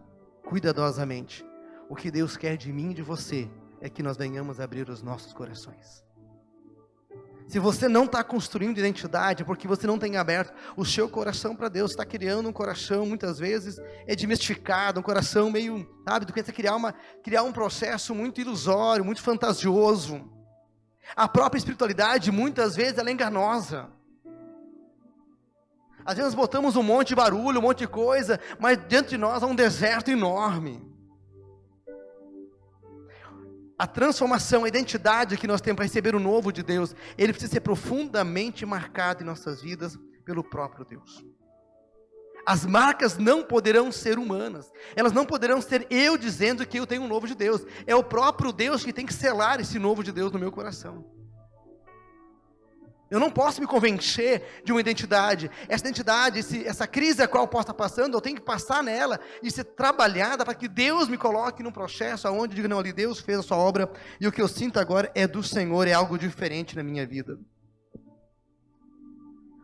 cuidadosamente. 0.44 1.46
O 1.88 1.94
que 1.94 2.10
Deus 2.10 2.36
quer 2.36 2.56
de 2.56 2.72
mim 2.72 2.90
e 2.90 2.94
de 2.94 3.02
você 3.02 3.48
é 3.80 3.88
que 3.88 4.02
nós 4.02 4.16
venhamos 4.16 4.58
abrir 4.58 4.90
os 4.90 5.00
nossos 5.00 5.32
corações. 5.32 6.04
Se 7.46 7.60
você 7.60 7.86
não 7.86 8.06
está 8.06 8.24
construindo 8.24 8.78
identidade, 8.78 9.44
porque 9.44 9.68
você 9.68 9.86
não 9.86 9.96
tem 9.96 10.16
aberto 10.16 10.52
o 10.76 10.84
seu 10.84 11.08
coração 11.08 11.54
para 11.54 11.68
Deus, 11.68 11.92
está 11.92 12.04
criando 12.04 12.48
um 12.48 12.52
coração, 12.52 13.06
muitas 13.06 13.38
vezes, 13.38 13.78
é 14.04 14.16
desmistificado, 14.16 14.98
um 14.98 15.02
coração 15.04 15.48
meio, 15.48 15.88
sabe, 16.08 16.26
do 16.26 16.32
que 16.32 16.42
criar, 16.42 16.74
uma, 16.74 16.92
criar 17.22 17.44
um 17.44 17.52
processo 17.52 18.12
muito 18.12 18.40
ilusório, 18.40 19.04
muito 19.04 19.22
fantasioso. 19.22 20.28
A 21.14 21.28
própria 21.28 21.58
espiritualidade, 21.58 22.32
muitas 22.32 22.74
vezes, 22.74 22.98
ela 22.98 23.08
é 23.08 23.12
enganosa. 23.12 23.88
Às 26.06 26.16
vezes 26.16 26.34
botamos 26.34 26.76
um 26.76 26.84
monte 26.84 27.08
de 27.08 27.14
barulho, 27.16 27.58
um 27.58 27.62
monte 27.62 27.78
de 27.78 27.88
coisa, 27.88 28.38
mas 28.60 28.78
diante 28.88 29.10
de 29.10 29.18
nós 29.18 29.42
há 29.42 29.46
um 29.46 29.56
deserto 29.56 30.08
enorme. 30.08 30.80
A 33.76 33.88
transformação, 33.88 34.64
a 34.64 34.68
identidade 34.68 35.36
que 35.36 35.48
nós 35.48 35.60
temos 35.60 35.76
para 35.76 35.84
receber 35.84 36.14
o 36.14 36.20
novo 36.20 36.52
de 36.52 36.62
Deus, 36.62 36.94
ele 37.18 37.32
precisa 37.32 37.54
ser 37.54 37.60
profundamente 37.60 38.64
marcado 38.64 39.22
em 39.22 39.26
nossas 39.26 39.60
vidas 39.60 39.98
pelo 40.24 40.44
próprio 40.44 40.84
Deus. 40.84 41.24
As 42.46 42.64
marcas 42.64 43.18
não 43.18 43.42
poderão 43.42 43.90
ser 43.90 44.16
humanas, 44.16 44.70
elas 44.94 45.12
não 45.12 45.26
poderão 45.26 45.60
ser 45.60 45.88
eu 45.90 46.16
dizendo 46.16 46.64
que 46.64 46.78
eu 46.78 46.86
tenho 46.86 47.02
um 47.02 47.08
novo 47.08 47.26
de 47.26 47.34
Deus, 47.34 47.66
é 47.84 47.96
o 47.96 48.04
próprio 48.04 48.52
Deus 48.52 48.84
que 48.84 48.92
tem 48.92 49.04
que 49.04 49.12
selar 49.12 49.60
esse 49.60 49.76
novo 49.80 50.04
de 50.04 50.12
Deus 50.12 50.30
no 50.30 50.38
meu 50.38 50.52
coração. 50.52 51.15
Eu 53.08 53.20
não 53.20 53.30
posso 53.30 53.60
me 53.60 53.66
convencer 53.66 54.62
de 54.64 54.72
uma 54.72 54.80
identidade. 54.80 55.48
Essa 55.68 55.84
identidade, 55.84 56.40
esse, 56.40 56.66
essa 56.66 56.86
crise 56.86 57.22
a 57.22 57.28
qual 57.28 57.44
eu 57.44 57.48
posso 57.48 57.62
estar 57.62 57.74
passando, 57.74 58.16
eu 58.16 58.20
tenho 58.20 58.36
que 58.36 58.42
passar 58.42 58.82
nela 58.82 59.20
e 59.42 59.50
ser 59.50 59.64
trabalhada 59.64 60.44
para 60.44 60.54
que 60.54 60.66
Deus 60.66 61.08
me 61.08 61.16
coloque 61.16 61.62
num 61.62 61.70
processo 61.70 62.28
onde 62.28 62.52
eu 62.52 62.56
digo, 62.56 62.68
não, 62.68 62.80
ali 62.80 62.92
Deus 62.92 63.20
fez 63.20 63.38
a 63.38 63.42
sua 63.42 63.56
obra 63.56 63.88
e 64.20 64.26
o 64.26 64.32
que 64.32 64.42
eu 64.42 64.48
sinto 64.48 64.80
agora 64.80 65.10
é 65.14 65.26
do 65.26 65.42
Senhor, 65.42 65.86
é 65.86 65.92
algo 65.92 66.18
diferente 66.18 66.74
na 66.74 66.82
minha 66.82 67.06
vida. 67.06 67.38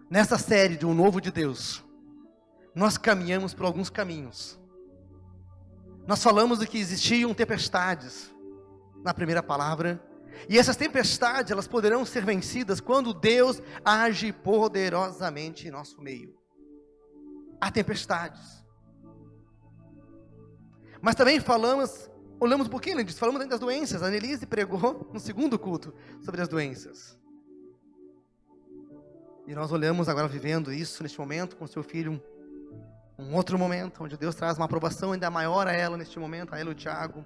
Nessa 0.08 0.38
série 0.38 0.76
de 0.76 0.87
Um 0.87 0.94
Novo 0.94 1.20
de 1.20 1.32
Deus, 1.32 1.84
nós 2.75 2.96
caminhamos 2.96 3.54
por 3.54 3.66
alguns 3.66 3.90
caminhos. 3.90 4.61
Nós 6.06 6.22
falamos 6.22 6.61
de 6.61 6.66
que 6.66 6.78
existiam 6.78 7.34
tempestades 7.34 8.32
na 9.02 9.12
primeira 9.12 9.42
palavra, 9.42 10.00
e 10.48 10.58
essas 10.58 10.76
tempestades, 10.76 11.50
elas 11.50 11.66
poderão 11.66 12.04
ser 12.04 12.24
vencidas 12.24 12.80
quando 12.80 13.14
Deus 13.14 13.62
age 13.84 14.32
poderosamente 14.32 15.68
em 15.68 15.70
nosso 15.70 16.00
meio. 16.00 16.36
Há 17.60 17.70
tempestades. 17.70 18.64
Mas 21.00 21.14
também 21.14 21.40
falamos, 21.40 22.10
olhamos 22.40 22.66
um 22.66 22.70
pouquinho 22.70 23.02
disso, 23.04 23.18
falamos 23.18 23.46
das 23.48 23.60
doenças. 23.60 24.02
A 24.02 24.06
Annelise 24.06 24.46
pregou 24.46 25.08
no 25.12 25.20
segundo 25.20 25.58
culto 25.58 25.94
sobre 26.22 26.40
as 26.40 26.48
doenças. 26.48 27.18
E 29.46 29.54
nós 29.54 29.72
olhamos 29.72 30.08
agora 30.08 30.28
vivendo 30.28 30.72
isso 30.72 31.02
neste 31.02 31.18
momento 31.18 31.56
com 31.56 31.66
seu 31.66 31.82
filho, 31.82 32.22
um 33.18 33.34
outro 33.34 33.58
momento, 33.58 34.04
onde 34.04 34.16
Deus 34.16 34.34
traz 34.34 34.56
uma 34.56 34.64
aprovação 34.64 35.12
ainda 35.12 35.30
maior 35.30 35.66
a 35.66 35.72
ela 35.72 35.96
neste 35.96 36.18
momento, 36.18 36.54
a 36.54 36.58
ela 36.58 36.70
e 36.70 36.72
o 36.72 36.76
Tiago 36.76 37.24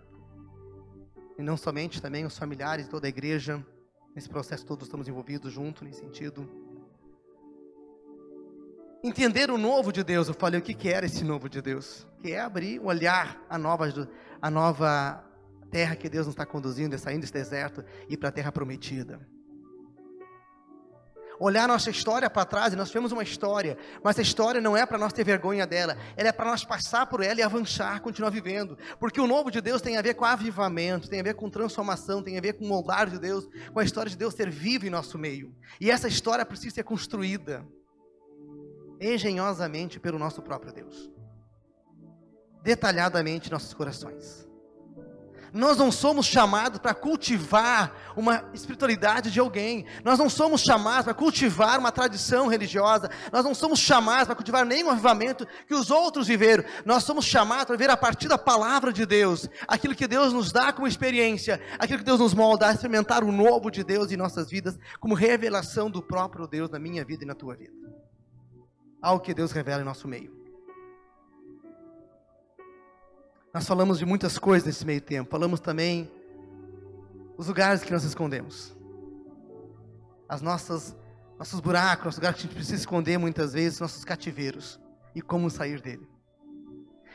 e 1.39 1.43
não 1.43 1.57
somente 1.57 2.01
também 2.01 2.25
os 2.25 2.39
familiares, 2.39 2.89
toda 2.89 3.07
a 3.07 3.09
igreja, 3.09 3.65
nesse 4.15 4.29
processo 4.29 4.65
todos 4.65 4.87
estamos 4.87 5.09
envolvidos 5.09 5.53
junto 5.53 5.85
nesse 5.85 6.01
sentido. 6.01 6.49
Entender 9.03 9.51
o 9.51 9.59
novo 9.59 9.93
de 9.93 10.03
Deus, 10.03 10.29
eu 10.29 10.35
falei 10.35 10.59
o 10.59 10.63
que, 10.63 10.75
que 10.75 10.89
era 10.89 11.07
esse 11.07 11.23
novo 11.23 11.49
de 11.49 11.61
Deus, 11.61 12.07
que 12.21 12.33
é 12.33 12.41
abrir, 12.41 12.81
olhar 12.81 13.45
a 13.49 13.59
nova, 13.59 13.87
a 14.41 14.51
nova 14.51 15.25
terra 15.71 15.95
que 15.95 16.09
Deus 16.09 16.27
nos 16.27 16.33
está 16.33 16.47
conduzindo, 16.47 16.99
saindo 16.99 17.21
desse 17.21 17.33
deserto 17.33 17.85
e 18.09 18.17
para 18.17 18.31
a 18.31 18.33
terra 18.33 18.51
prometida 18.51 19.21
olhar 21.39 21.69
nossa 21.69 21.91
história 21.91 22.29
para 22.29 22.45
trás, 22.45 22.73
e 22.73 22.77
nós 22.77 22.89
tivemos 22.89 23.13
uma 23.13 23.23
história, 23.23 23.77
mas 24.03 24.19
a 24.19 24.23
história 24.23 24.61
não 24.61 24.77
é 24.77 24.85
para 24.85 24.99
nós 24.99 25.13
ter 25.13 25.25
vergonha 25.25 25.67
dela, 25.67 25.97
ela 26.17 26.29
é 26.29 26.33
para 26.33 26.51
nós 26.51 26.65
passar 26.65 27.07
por 27.07 27.23
ela 27.23 27.41
e 27.41 27.43
avançar, 27.43 28.01
continuar 28.01 28.31
vivendo, 28.31 28.79
porque 28.99 29.21
o 29.21 29.27
novo 29.27 29.51
de 29.51 29.61
Deus 29.61 29.83
tem 29.83 29.97
a 29.97 30.03
ver 30.03 30.15
com 30.15 30.25
avivamento, 30.25 31.09
tem 31.09 31.21
a 31.21 31.23
ver 31.23 31.35
com 31.35 31.51
transformação, 31.51 32.23
tem 32.23 32.39
a 32.39 32.41
ver 32.41 32.55
com 32.55 32.67
moldar 32.67 33.09
de 33.09 33.19
Deus, 33.19 33.49
com 33.73 33.81
a 33.81 33.85
história 33.85 34.11
de 34.11 34.17
Deus 34.17 34.35
ser 34.35 34.51
viva 34.51 34.87
em 34.87 34.91
nosso 34.91 35.19
meio, 35.19 35.55
e 35.81 35.91
essa 35.91 36.09
história 36.09 36.45
precisa 36.45 36.77
ser 36.77 36.85
construída 36.85 37.67
engenhosamente 39.01 40.01
pelo 40.01 40.19
nosso 40.19 40.41
próprio 40.43 40.73
Deus, 40.73 41.11
detalhadamente 42.63 43.49
em 43.49 43.53
nossos 43.53 43.75
corações. 43.75 44.46
Nós 45.53 45.79
não 45.79 45.91
somos 45.91 46.27
chamados 46.27 46.79
para 46.79 46.95
cultivar 46.95 47.95
uma 48.17 48.45
espiritualidade 48.53 49.31
de 49.31 49.41
alguém. 49.41 49.87
Nós 50.05 50.19
não 50.19 50.29
somos 50.29 50.61
chamados 50.61 51.05
para 51.05 51.15
cultivar 51.15 51.79
uma 51.79 51.93
tradição 51.93 52.47
religiosa. 52.47 53.11
Nós 53.33 53.45
não 53.45 53.55
somos 53.55 53.79
chamados 53.79 54.27
para 54.27 54.35
cultivar 54.35 54.65
nenhum 54.65 54.91
avivamento 54.91 55.47
que 55.67 55.75
os 55.75 55.91
outros 55.91 56.27
viveram. 56.27 56.65
Nós 56.85 57.05
somos 57.05 57.25
chamados 57.25 57.67
para 57.67 57.77
ver 57.77 57.91
a 57.91 57.97
partir 57.97 58.29
da 58.29 58.39
palavra 58.39 58.93
de 58.93 59.07
Deus, 59.07 59.49
aquilo 59.67 59.95
que 59.95 60.07
Deus 60.07 60.33
nos 60.33 60.53
dá 60.53 60.73
como 60.73 60.87
experiência, 60.87 61.61
aquilo 61.79 61.99
que 61.99 62.05
Deus 62.05 62.21
nos 62.21 62.35
molda 62.35 62.69
a 62.69 62.73
experimentar 62.73 63.25
o 63.25 63.33
novo 63.33 63.71
de 63.71 63.83
Deus 63.83 64.11
em 64.13 64.17
nossas 64.17 64.51
vidas, 64.51 64.79
como 65.01 65.15
revelação 65.15 65.91
do 65.91 66.03
próprio 66.03 66.47
Deus 66.47 66.71
na 66.71 66.79
minha 66.79 67.05
vida 67.05 67.25
e 67.25 67.27
na 67.27 67.35
tua 67.35 67.55
vida. 67.55 67.73
Algo 69.01 69.23
que 69.23 69.35
Deus 69.35 69.53
revela 69.53 69.83
em 69.83 69.85
nosso 69.85 70.09
meio. 70.09 70.36
Nós 73.57 73.67
falamos 73.67 73.99
de 73.99 74.05
muitas 74.05 74.39
coisas 74.39 74.67
nesse 74.67 74.85
meio 74.85 75.01
tempo. 75.01 75.31
Falamos 75.31 75.61
também 75.61 76.13
os 77.39 77.49
lugares 77.49 77.83
que 77.83 77.91
nós 77.91 78.05
escondemos. 78.05 78.77
As 80.29 80.43
nossas 80.43 80.95
nossos 81.39 81.59
buracos, 81.61 82.09
os 82.09 82.17
lugares 82.17 82.37
que 82.37 82.43
a 82.43 82.49
gente 82.49 82.55
precisa 82.55 82.77
esconder 82.77 83.17
muitas 83.17 83.55
vezes, 83.55 83.81
nossos 83.81 84.05
cativeiros 84.05 84.79
e 85.15 85.23
como 85.23 85.49
sair 85.49 85.81
dele. 85.81 86.07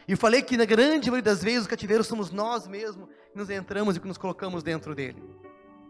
E 0.08 0.14
eu 0.14 0.18
falei 0.18 0.42
que 0.42 0.58
na 0.58 0.66
grande 0.66 1.12
maioria 1.12 1.32
das 1.32 1.44
vezes 1.44 1.62
os 1.62 1.68
cativeiros 1.68 2.08
somos 2.08 2.32
nós 2.32 2.66
mesmos 2.66 3.08
que 3.08 3.38
nos 3.38 3.52
entramos 3.52 3.96
e 3.96 4.00
que 4.00 4.08
nos 4.08 4.18
colocamos 4.18 4.64
dentro 4.64 4.96
dele. 4.96 5.24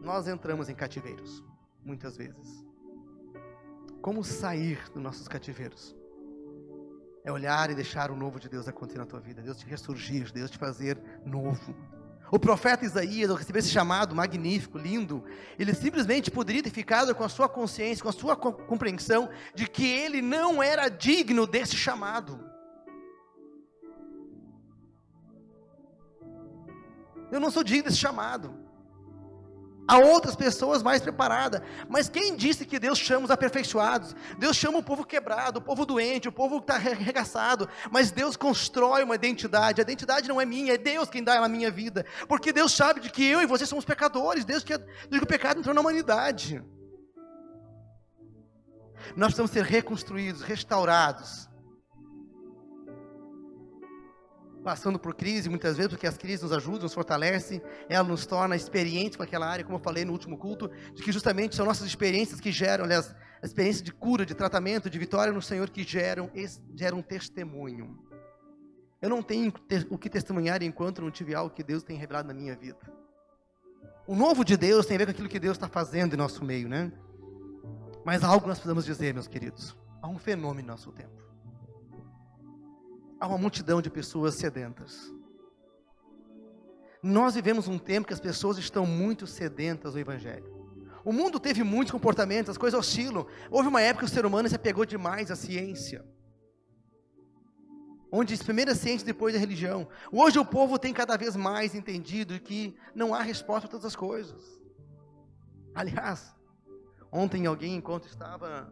Nós 0.02 0.28
entramos 0.28 0.68
em 0.68 0.76
cativeiros. 0.76 1.42
muitas 1.82 2.18
vezes. 2.18 2.66
Como 4.02 4.22
sair 4.22 4.84
dos 4.94 5.02
nossos 5.02 5.30
cativeiros? 5.30 5.96
É 7.24 7.32
olhar 7.32 7.70
e 7.70 7.76
deixar 7.76 8.10
o 8.10 8.16
novo 8.16 8.40
de 8.40 8.50
Deus 8.50 8.68
acontecer 8.68 9.00
na 9.00 9.06
tua 9.06 9.20
vida. 9.20 9.42
Deus 9.42 9.58
te 9.58 9.66
ressurgir, 9.66 10.32
Deus 10.32 10.50
te 10.50 10.58
fazer 10.58 10.98
novo. 11.26 11.76
O 12.32 12.40
profeta 12.40 12.86
Isaías, 12.86 13.30
ao 13.30 13.36
receber 13.36 13.60
esse 13.60 13.70
chamado 13.70 14.16
magnífico, 14.16 14.78
lindo, 14.78 15.24
ele 15.60 15.74
simplesmente 15.74 16.32
poderia 16.32 16.64
ter 16.64 16.70
ficado 16.70 17.14
com 17.14 17.26
a 17.26 17.30
sua 17.30 17.50
consciência, 17.50 18.02
com 18.02 18.10
a 18.10 18.14
sua 18.14 18.38
compreensão 18.38 19.30
de 19.54 19.68
que 19.68 19.86
ele 19.86 20.22
não 20.22 20.64
era 20.64 20.88
digno 20.88 21.46
desse 21.46 21.76
chamado. 21.76 22.40
Eu 27.30 27.40
não 27.40 27.52
sou 27.52 27.64
digno 27.64 27.84
desse 27.84 27.98
chamado. 27.98 28.61
Há 29.88 29.98
outras 29.98 30.36
pessoas 30.36 30.82
mais 30.82 31.02
preparadas. 31.02 31.62
Mas 31.90 32.08
quem 32.08 32.36
disse 32.36 32.66
que 32.66 32.80
Deus 32.80 32.98
chama 32.98 33.26
os 33.26 33.32
aperfeiçoados? 33.32 34.16
Deus 34.38 34.56
chama 34.56 34.78
o 34.78 34.84
povo 34.84 35.04
quebrado, 35.04 35.60
o 35.60 35.62
povo 35.62 35.86
doente, 35.86 36.30
o 36.30 36.32
povo 36.32 36.62
que 36.62 36.72
está 36.72 36.76
arregaçado. 36.76 37.68
Mas 37.90 38.12
Deus 38.12 38.38
constrói 38.38 39.04
uma 39.04 39.16
identidade. 39.16 39.82
A 39.82 39.84
identidade 39.84 40.28
não 40.28 40.40
é 40.40 40.46
minha, 40.46 40.74
é 40.74 40.78
Deus 40.78 41.10
quem 41.10 41.24
dá 41.24 41.44
a 41.44 41.50
minha 41.50 41.70
vida. 41.70 42.06
Porque 42.28 42.54
Deus 42.54 42.72
sabe 42.72 43.00
de 43.00 43.10
que 43.10 43.26
eu 43.26 43.42
e 43.42 43.46
você 43.46 43.66
somos 43.66 43.84
pecadores. 43.84 44.46
Deus 44.46 44.64
que, 44.64 44.78
que 44.78 45.18
o 45.18 45.28
pecado 45.28 45.60
entrou 45.60 45.76
na 45.76 45.82
humanidade. 45.82 46.64
Nós 49.16 49.28
precisamos 49.28 49.52
ser 49.52 49.64
reconstruídos, 49.64 50.42
restaurados. 50.42 51.51
Passando 54.62 55.00
por 55.00 55.14
crise 55.14 55.50
muitas 55.50 55.78
vezes, 55.78 55.92
porque 55.92 56.08
as 56.08 56.18
crises 56.18 56.44
nos 56.44 56.52
ajudam, 56.52 56.84
nos 56.84 56.94
fortalecem, 56.94 57.62
ela 57.90 58.08
nos 58.08 58.26
torna 58.26 58.56
experientes 58.56 59.16
com 59.18 59.24
aquela 59.24 59.48
área, 59.48 59.64
como 59.64 59.78
eu 59.78 59.82
falei 59.82 60.06
no 60.06 60.14
último 60.14 60.38
culto, 60.38 60.70
de 60.94 61.04
que 61.04 61.12
justamente 61.12 61.56
são 61.56 61.66
nossas 61.66 61.88
experiências 61.88 62.40
que 62.40 62.52
geram, 62.52 62.86
aliás, 62.86 63.14
a 63.42 63.46
experiência 63.46 63.84
de 63.84 63.92
cura, 63.92 64.26
de 64.26 64.36
tratamento, 64.36 64.90
de 64.90 65.00
vitória 65.00 65.34
no 65.34 65.42
Senhor 65.42 65.70
que 65.70 65.84
geram, 65.84 66.30
geram 66.76 67.02
testemunho. 67.02 68.00
Eu 69.02 69.10
não 69.10 69.24
tenho 69.24 69.52
o 69.90 69.98
que 69.98 70.10
testemunhar 70.10 70.62
enquanto 70.62 71.02
não 71.02 71.10
tiver 71.10 71.34
algo 71.34 71.54
que 71.54 71.64
Deus 71.64 71.82
tem 71.82 71.98
revelado 71.98 72.28
na 72.28 72.34
minha 72.34 72.56
vida. 72.56 72.80
O 74.06 74.16
novo 74.16 74.46
de 74.46 74.56
Deus 74.56 74.86
tem 74.86 74.96
a 74.96 75.00
ver 75.00 75.06
com 75.06 75.12
aquilo 75.12 75.30
que 75.30 75.40
Deus 75.40 75.58
está 75.58 75.68
fazendo 75.68 76.14
em 76.14 76.18
nosso 76.18 76.46
meio, 76.46 76.70
né? 76.70 76.92
Mas 78.06 78.24
há 78.24 78.28
algo 78.28 78.48
nós 78.48 78.58
precisamos 78.58 78.86
dizer, 78.86 79.14
meus 79.14 79.28
queridos. 79.28 79.76
Há 80.02 80.08
um 80.08 80.20
fenômeno 80.20 80.62
em 80.62 80.72
nosso 80.72 80.92
tempo 80.92 81.31
há 83.22 83.28
uma 83.28 83.38
multidão 83.38 83.80
de 83.82 83.90
pessoas 83.92 84.34
sedentas. 84.34 85.14
Nós 87.04 87.36
vivemos 87.36 87.68
um 87.68 87.78
tempo 87.78 88.08
que 88.08 88.14
as 88.14 88.20
pessoas 88.20 88.58
estão 88.58 88.84
muito 88.86 89.28
sedentas 89.28 89.94
do 89.94 90.00
Evangelho. 90.00 90.60
O 91.06 91.14
mundo 91.14 91.40
teve 91.40 91.64
muitos 91.64 91.92
comportamentos, 91.92 92.50
as 92.50 92.58
coisas 92.58 92.80
oscilam. 92.80 93.28
Houve 93.50 93.70
uma 93.70 93.82
época 93.82 94.06
que 94.06 94.12
o 94.12 94.14
ser 94.14 94.26
humano 94.26 94.50
se 94.50 94.56
apegou 94.56 94.86
demais 94.86 95.30
à 95.30 95.36
ciência. 95.36 96.04
Onde 98.12 98.36
primeiro 98.44 98.72
a 98.72 98.76
ciência, 98.76 99.06
depois 99.06 99.36
a 99.36 99.40
religião. 99.40 99.88
Hoje 100.12 100.38
o 100.38 100.46
povo 100.46 100.78
tem 100.78 100.94
cada 100.94 101.16
vez 101.16 101.36
mais 101.36 101.76
entendido 101.76 102.40
que 102.40 102.76
não 102.94 103.14
há 103.14 103.22
resposta 103.22 103.62
para 103.62 103.70
todas 103.70 103.86
as 103.86 103.96
coisas. 103.96 104.60
Aliás, 105.74 106.36
ontem 107.12 107.46
alguém, 107.46 107.76
enquanto 107.76 108.08
estava 108.08 108.72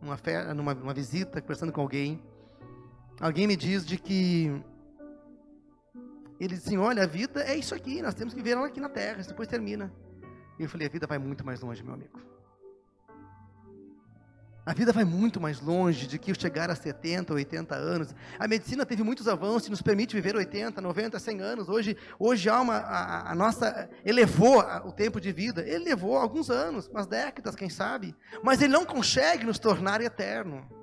numa, 0.00 0.16
fé, 0.16 0.54
numa, 0.54 0.74
numa 0.74 0.94
visita, 0.94 1.40
conversando 1.40 1.72
com 1.72 1.80
alguém, 1.80 2.22
Alguém 3.20 3.46
me 3.46 3.54
diz 3.54 3.84
de 3.84 3.98
que 3.98 4.50
ele 6.40 6.54
diz 6.54 6.66
assim: 6.66 6.78
olha, 6.78 7.02
a 7.02 7.06
vida 7.06 7.42
é 7.42 7.54
isso 7.54 7.74
aqui, 7.74 8.00
nós 8.00 8.14
temos 8.14 8.32
que 8.32 8.40
viver 8.40 8.56
ela 8.56 8.66
aqui 8.66 8.80
na 8.80 8.88
terra, 8.88 9.22
depois 9.22 9.46
termina. 9.46 9.92
E 10.58 10.62
eu 10.62 10.68
falei: 10.70 10.86
a 10.86 10.90
vida 10.90 11.06
vai 11.06 11.18
muito 11.18 11.44
mais 11.44 11.60
longe, 11.60 11.82
meu 11.82 11.92
amigo. 11.92 12.18
A 14.64 14.72
vida 14.72 14.92
vai 14.92 15.04
muito 15.04 15.40
mais 15.40 15.60
longe 15.60 16.06
de 16.06 16.18
que 16.18 16.30
eu 16.30 16.34
chegar 16.34 16.70
a 16.70 16.74
70, 16.74 17.34
80 17.34 17.74
anos. 17.74 18.14
A 18.38 18.46
medicina 18.46 18.86
teve 18.86 19.02
muitos 19.02 19.26
avanços 19.26 19.66
e 19.66 19.70
nos 19.70 19.82
permite 19.82 20.14
viver 20.14 20.36
80, 20.36 20.80
90, 20.80 21.18
100 21.18 21.40
anos. 21.40 21.68
Hoje, 21.68 21.96
hoje 22.18 22.48
há 22.48 22.60
uma, 22.60 22.76
a, 22.76 23.32
a 23.32 23.34
nossa 23.34 23.90
elevou 24.04 24.60
o 24.84 24.92
tempo 24.92 25.20
de 25.20 25.32
vida. 25.32 25.62
Ele 25.66 25.84
levou 25.84 26.16
alguns 26.16 26.50
anos, 26.50 26.86
umas 26.88 27.06
décadas, 27.06 27.56
quem 27.56 27.68
sabe. 27.68 28.14
Mas 28.42 28.62
ele 28.62 28.72
não 28.72 28.84
consegue 28.84 29.44
nos 29.44 29.58
tornar 29.58 30.00
eterno. 30.00 30.79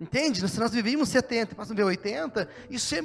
Entende? 0.00 0.46
Se 0.48 0.60
nós 0.60 0.72
vivemos 0.72 1.08
70 1.08 1.52
e 1.52 1.56
passamos 1.56 1.80
a 1.80 1.84
ver 1.84 1.88
80, 1.88 2.48
isso 2.68 2.94
é, 2.94 3.04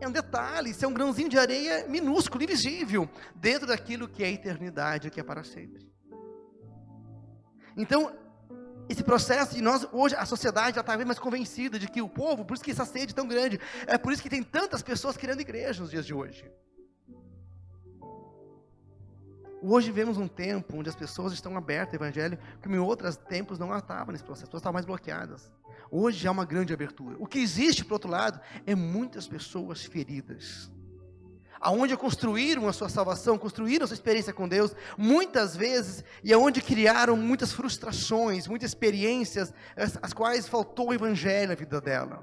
é 0.00 0.08
um 0.08 0.12
detalhe, 0.12 0.70
isso 0.70 0.84
é 0.84 0.88
um 0.88 0.92
grãozinho 0.92 1.28
de 1.28 1.38
areia 1.38 1.86
minúsculo, 1.88 2.42
invisível, 2.42 3.08
dentro 3.34 3.66
daquilo 3.66 4.08
que 4.08 4.22
é 4.22 4.26
a 4.26 4.30
eternidade, 4.30 5.10
que 5.10 5.20
é 5.20 5.22
para 5.22 5.42
sempre. 5.42 5.88
Então, 7.76 8.12
esse 8.88 9.02
processo, 9.02 9.58
e 9.58 9.60
nós, 9.60 9.86
hoje, 9.92 10.14
a 10.14 10.24
sociedade 10.24 10.76
já 10.76 10.80
está 10.80 10.96
mais 11.04 11.18
convencida 11.18 11.78
de 11.78 11.88
que 11.88 12.00
o 12.00 12.08
povo, 12.08 12.44
por 12.44 12.54
isso 12.54 12.64
que 12.64 12.70
essa 12.70 12.86
sede 12.86 13.12
é 13.12 13.14
tão 13.14 13.28
grande, 13.28 13.60
é 13.86 13.98
por 13.98 14.12
isso 14.12 14.22
que 14.22 14.30
tem 14.30 14.42
tantas 14.42 14.82
pessoas 14.82 15.16
querendo 15.16 15.40
igreja 15.40 15.80
nos 15.80 15.90
dias 15.90 16.06
de 16.06 16.14
hoje. 16.14 16.50
Hoje 19.60 19.90
vemos 19.90 20.16
um 20.16 20.28
tempo 20.28 20.76
onde 20.76 20.88
as 20.88 20.94
pessoas 20.94 21.32
estão 21.32 21.56
abertas 21.56 21.94
ao 21.94 22.06
evangelho, 22.06 22.38
que 22.62 22.68
em 22.68 22.78
outros 22.78 23.16
tempos 23.16 23.58
não 23.58 23.76
estavam 23.76 24.12
nesse 24.12 24.22
processo, 24.22 24.44
as 24.44 24.48
pessoas 24.48 24.60
estavam 24.60 24.74
mais 24.74 24.86
bloqueadas. 24.86 25.50
Hoje 25.90 26.28
há 26.28 26.30
uma 26.30 26.44
grande 26.44 26.72
abertura. 26.72 27.16
O 27.18 27.26
que 27.26 27.38
existe, 27.38 27.84
por 27.84 27.94
outro 27.94 28.10
lado, 28.10 28.40
é 28.66 28.74
muitas 28.74 29.26
pessoas 29.26 29.84
feridas. 29.84 30.70
Aonde 31.60 31.96
construíram 31.96 32.68
a 32.68 32.72
sua 32.72 32.88
salvação, 32.88 33.36
construíram 33.36 33.82
a 33.82 33.86
sua 33.88 33.94
experiência 33.94 34.32
com 34.32 34.46
Deus, 34.46 34.76
muitas 34.96 35.56
vezes, 35.56 36.04
e 36.22 36.32
aonde 36.32 36.62
criaram 36.62 37.16
muitas 37.16 37.52
frustrações, 37.52 38.46
muitas 38.46 38.70
experiências, 38.70 39.52
as, 39.74 39.98
as 40.00 40.12
quais 40.12 40.46
faltou 40.46 40.90
o 40.90 40.94
evangelho 40.94 41.48
na 41.48 41.54
vida 41.56 41.80
dela. 41.80 42.22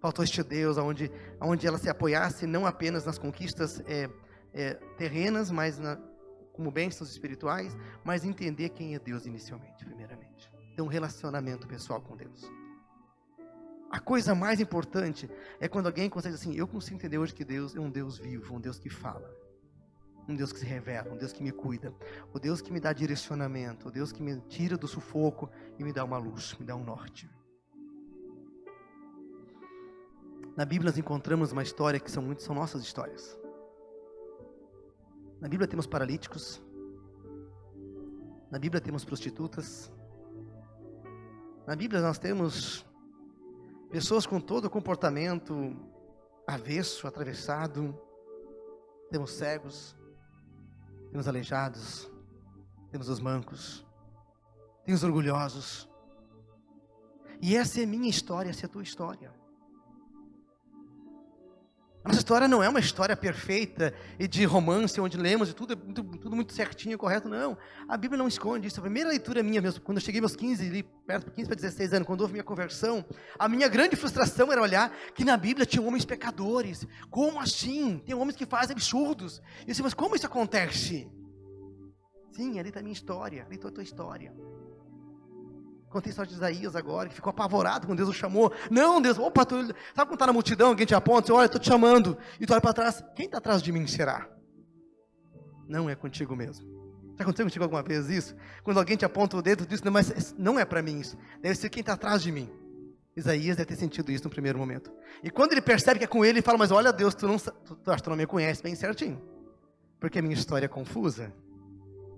Faltou 0.00 0.22
este 0.22 0.42
Deus, 0.42 0.78
aonde, 0.78 1.10
aonde 1.40 1.66
ela 1.66 1.78
se 1.78 1.88
apoiasse 1.88 2.46
não 2.46 2.64
apenas 2.64 3.06
nas 3.06 3.18
conquistas 3.18 3.82
é, 3.86 4.08
é, 4.54 4.74
terrenas, 4.96 5.50
mas 5.50 5.78
na, 5.78 5.98
como 6.52 6.70
bênçãos 6.70 7.10
espirituais, 7.10 7.76
mas 8.04 8.24
entender 8.24 8.70
quem 8.70 8.94
é 8.94 8.98
Deus 8.98 9.26
inicialmente, 9.26 9.84
primeiramente. 9.84 10.50
Ter 10.76 10.82
um 10.82 10.86
relacionamento 10.86 11.66
pessoal 11.66 12.00
com 12.00 12.16
Deus. 12.16 12.48
A 13.90 14.00
coisa 14.00 14.34
mais 14.34 14.60
importante 14.60 15.28
é 15.60 15.68
quando 15.68 15.86
alguém 15.86 16.08
consegue 16.08 16.36
assim, 16.36 16.54
eu 16.54 16.66
consigo 16.66 16.96
entender 16.96 17.18
hoje 17.18 17.34
que 17.34 17.44
Deus 17.44 17.76
é 17.76 17.80
um 17.80 17.90
Deus 17.90 18.18
vivo, 18.18 18.54
um 18.54 18.60
Deus 18.60 18.78
que 18.78 18.88
fala. 18.88 19.28
Um 20.28 20.34
Deus 20.34 20.52
que 20.52 20.58
se 20.58 20.64
revela, 20.64 21.12
um 21.12 21.18
Deus 21.18 21.32
que 21.32 21.42
me 21.42 21.52
cuida, 21.52 21.94
o 22.32 22.38
Deus 22.38 22.62
que 22.62 22.72
me 22.72 22.80
dá 22.80 22.94
direcionamento, 22.94 23.88
o 23.88 23.90
Deus 23.90 24.10
que 24.10 24.22
me 24.22 24.40
tira 24.48 24.76
do 24.76 24.88
sufoco 24.88 25.50
e 25.78 25.84
me 25.84 25.92
dá 25.92 26.02
uma 26.02 26.16
luz, 26.16 26.56
me 26.58 26.64
dá 26.64 26.74
um 26.74 26.82
norte. 26.82 27.28
Na 30.56 30.64
Bíblia 30.64 30.90
nós 30.90 30.98
encontramos 30.98 31.52
uma 31.52 31.62
história 31.62 32.00
que 32.00 32.10
são 32.10 32.22
muito 32.22 32.42
são 32.42 32.54
nossas 32.54 32.82
histórias. 32.82 33.43
Na 35.44 35.50
Bíblia 35.50 35.68
temos 35.68 35.86
paralíticos. 35.86 36.58
Na 38.50 38.58
Bíblia 38.58 38.80
temos 38.80 39.04
prostitutas. 39.04 39.92
Na 41.66 41.76
Bíblia 41.76 42.00
nós 42.00 42.16
temos 42.18 42.82
pessoas 43.90 44.24
com 44.24 44.40
todo 44.40 44.70
comportamento 44.70 45.76
avesso, 46.46 47.06
atravessado. 47.06 47.94
Temos 49.10 49.32
cegos, 49.32 49.94
temos 51.10 51.28
aleijados, 51.28 52.10
temos 52.90 53.10
os 53.10 53.20
mancos, 53.20 53.84
temos 54.86 55.02
os 55.02 55.04
orgulhosos. 55.04 55.86
E 57.42 57.54
essa 57.54 57.82
é 57.82 57.84
minha 57.84 58.08
história, 58.08 58.48
essa 58.48 58.64
é 58.64 58.66
a 58.66 58.72
tua 58.72 58.82
história. 58.82 59.30
Nossa 62.04 62.18
história 62.18 62.46
não 62.46 62.62
é 62.62 62.68
uma 62.68 62.80
história 62.80 63.16
perfeita 63.16 63.94
e 64.18 64.28
de 64.28 64.44
romance, 64.44 65.00
onde 65.00 65.16
lemos 65.16 65.48
e 65.48 65.54
tudo 65.54 65.72
é 65.72 65.76
muito, 65.76 66.02
tudo 66.18 66.36
muito 66.36 66.52
certinho, 66.52 66.98
correto, 66.98 67.30
não. 67.30 67.56
A 67.88 67.96
Bíblia 67.96 68.18
não 68.18 68.28
esconde 68.28 68.68
isso. 68.68 68.78
A 68.78 68.82
primeira 68.82 69.08
leitura 69.08 69.42
minha 69.42 69.62
mesmo, 69.62 69.80
quando 69.80 69.96
eu 69.96 70.02
cheguei 70.02 70.20
meus 70.20 70.36
15, 70.36 70.66
ali, 70.66 70.82
perto 70.82 71.30
de 71.30 71.30
15 71.30 71.48
para 71.48 71.56
16 71.56 71.94
anos, 71.94 72.06
quando 72.06 72.20
houve 72.20 72.34
minha 72.34 72.44
conversão, 72.44 73.02
a 73.38 73.48
minha 73.48 73.68
grande 73.68 73.96
frustração 73.96 74.52
era 74.52 74.60
olhar 74.60 74.94
que 75.14 75.24
na 75.24 75.34
Bíblia 75.34 75.64
tinha 75.64 75.82
homens 75.82 76.04
pecadores. 76.04 76.86
Como 77.10 77.40
assim? 77.40 77.98
Tem 78.04 78.14
homens 78.14 78.36
que 78.36 78.44
fazem 78.44 78.74
absurdos. 78.74 79.40
E 79.60 79.62
eu 79.62 79.66
disse, 79.68 79.82
mas 79.82 79.94
como 79.94 80.14
isso 80.14 80.26
acontece? 80.26 81.10
Sim, 82.32 82.58
ali 82.58 82.68
está 82.68 82.80
a 82.80 82.82
minha 82.82 82.92
história, 82.92 83.46
ali 83.46 83.54
está 83.54 83.68
a 83.68 83.72
tua 83.72 83.82
história. 83.82 84.30
Contei 85.94 86.10
a 86.10 86.10
história 86.10 86.28
de 86.28 86.34
Isaías 86.34 86.74
agora, 86.74 87.08
que 87.08 87.14
ficou 87.14 87.30
apavorado 87.30 87.86
quando 87.86 87.98
Deus 87.98 88.08
o 88.08 88.12
chamou. 88.12 88.52
Não, 88.68 89.00
Deus, 89.00 89.16
opa, 89.16 89.46
tu, 89.46 89.54
sabe 89.64 89.74
quando 89.94 90.14
está 90.14 90.26
na 90.26 90.32
multidão, 90.32 90.70
alguém 90.70 90.84
te 90.84 90.92
aponta, 90.92 91.28
você 91.28 91.32
olha, 91.32 91.46
estou 91.46 91.60
te 91.60 91.68
chamando. 91.68 92.18
E 92.40 92.44
tu 92.44 92.52
olha 92.52 92.60
para 92.60 92.72
trás, 92.72 93.04
quem 93.14 93.26
está 93.26 93.38
atrás 93.38 93.62
de 93.62 93.70
mim 93.70 93.86
será? 93.86 94.28
Não 95.68 95.88
é 95.88 95.94
contigo 95.94 96.34
mesmo. 96.34 96.66
Já 97.16 97.22
aconteceu 97.22 97.46
contigo 97.46 97.62
alguma 97.62 97.80
vez 97.80 98.10
isso? 98.10 98.34
Quando 98.64 98.78
alguém 98.78 98.96
te 98.96 99.04
aponta 99.04 99.36
o 99.36 99.42
dedo, 99.42 99.64
diz, 99.64 99.82
não, 99.82 99.92
mas 99.92 100.34
não 100.36 100.58
é 100.58 100.64
para 100.64 100.82
mim 100.82 100.98
isso. 100.98 101.16
Deve 101.40 101.54
ser 101.54 101.70
quem 101.70 101.80
está 101.80 101.92
atrás 101.92 102.22
de 102.22 102.32
mim. 102.32 102.50
Isaías 103.16 103.56
deve 103.56 103.68
ter 103.68 103.76
sentido 103.76 104.10
isso 104.10 104.24
no 104.24 104.30
primeiro 104.30 104.58
momento. 104.58 104.90
E 105.22 105.30
quando 105.30 105.52
ele 105.52 105.62
percebe 105.62 106.00
que 106.00 106.06
é 106.06 106.08
com 106.08 106.24
ele, 106.24 106.38
ele 106.38 106.42
fala, 106.42 106.58
mas 106.58 106.72
olha 106.72 106.92
Deus, 106.92 107.14
tu, 107.14 107.28
não, 107.28 107.38
tu, 107.38 107.52
tu, 107.52 108.02
tu 108.02 108.10
não 108.10 108.16
me 108.16 108.26
conhece 108.26 108.60
bem 108.60 108.74
certinho. 108.74 109.22
Porque 110.00 110.18
a 110.18 110.22
minha 110.22 110.34
história 110.34 110.66
é 110.66 110.68
confusa. 110.68 111.32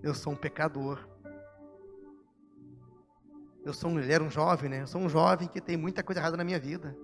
Eu 0.03 0.15
sou 0.15 0.33
um 0.33 0.37
pecador. 0.37 1.07
Eu 3.67 3.73
sou 3.73 3.91
ele 3.99 4.13
era 4.13 4.23
um 4.23 4.31
jovem, 4.31 4.71
né? 4.71 4.83
Eu 4.83 4.87
sou 4.87 5.01
um 5.01 5.09
jovem 5.09 5.49
que 5.49 5.61
tem 5.61 5.77
muita 5.77 6.01
coisa 6.01 6.21
errada 6.21 6.37
na 6.37 6.45
minha 6.45 6.61
vida. 6.61 6.97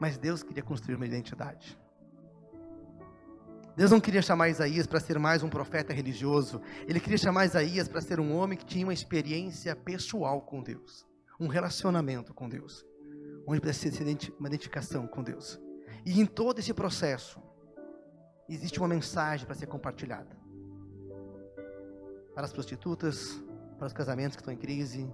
Mas 0.00 0.16
Deus 0.16 0.40
queria 0.40 0.62
construir 0.62 0.94
uma 0.94 1.04
identidade. 1.04 1.76
Deus 3.74 3.90
não 3.90 4.00
queria 4.00 4.22
chamar 4.22 4.48
Isaías 4.48 4.86
para 4.86 5.00
ser 5.00 5.18
mais 5.18 5.42
um 5.42 5.48
profeta 5.48 5.92
religioso. 5.92 6.62
Ele 6.86 7.00
queria 7.00 7.18
chamar 7.18 7.44
Isaías 7.44 7.88
para 7.88 8.00
ser 8.00 8.20
um 8.20 8.36
homem 8.36 8.56
que 8.56 8.64
tinha 8.64 8.86
uma 8.86 8.94
experiência 8.94 9.74
pessoal 9.74 10.40
com 10.40 10.62
Deus, 10.62 11.04
um 11.40 11.48
relacionamento 11.48 12.32
com 12.32 12.48
Deus, 12.48 12.86
onde 13.48 13.60
precisa 13.60 13.96
ser 13.96 14.32
uma 14.38 14.46
identificação 14.46 15.08
com 15.08 15.24
Deus. 15.24 15.60
E 16.04 16.20
em 16.20 16.24
todo 16.24 16.60
esse 16.60 16.72
processo, 16.72 17.42
existe 18.48 18.78
uma 18.78 18.86
mensagem 18.86 19.44
para 19.44 19.56
ser 19.56 19.66
compartilhada. 19.66 20.36
Para 22.32 22.44
as 22.44 22.52
prostitutas, 22.52 23.42
para 23.78 23.86
os 23.86 23.92
casamentos 23.92 24.36
que 24.36 24.42
estão 24.42 24.52
em 24.52 24.56
crise, 24.56 25.06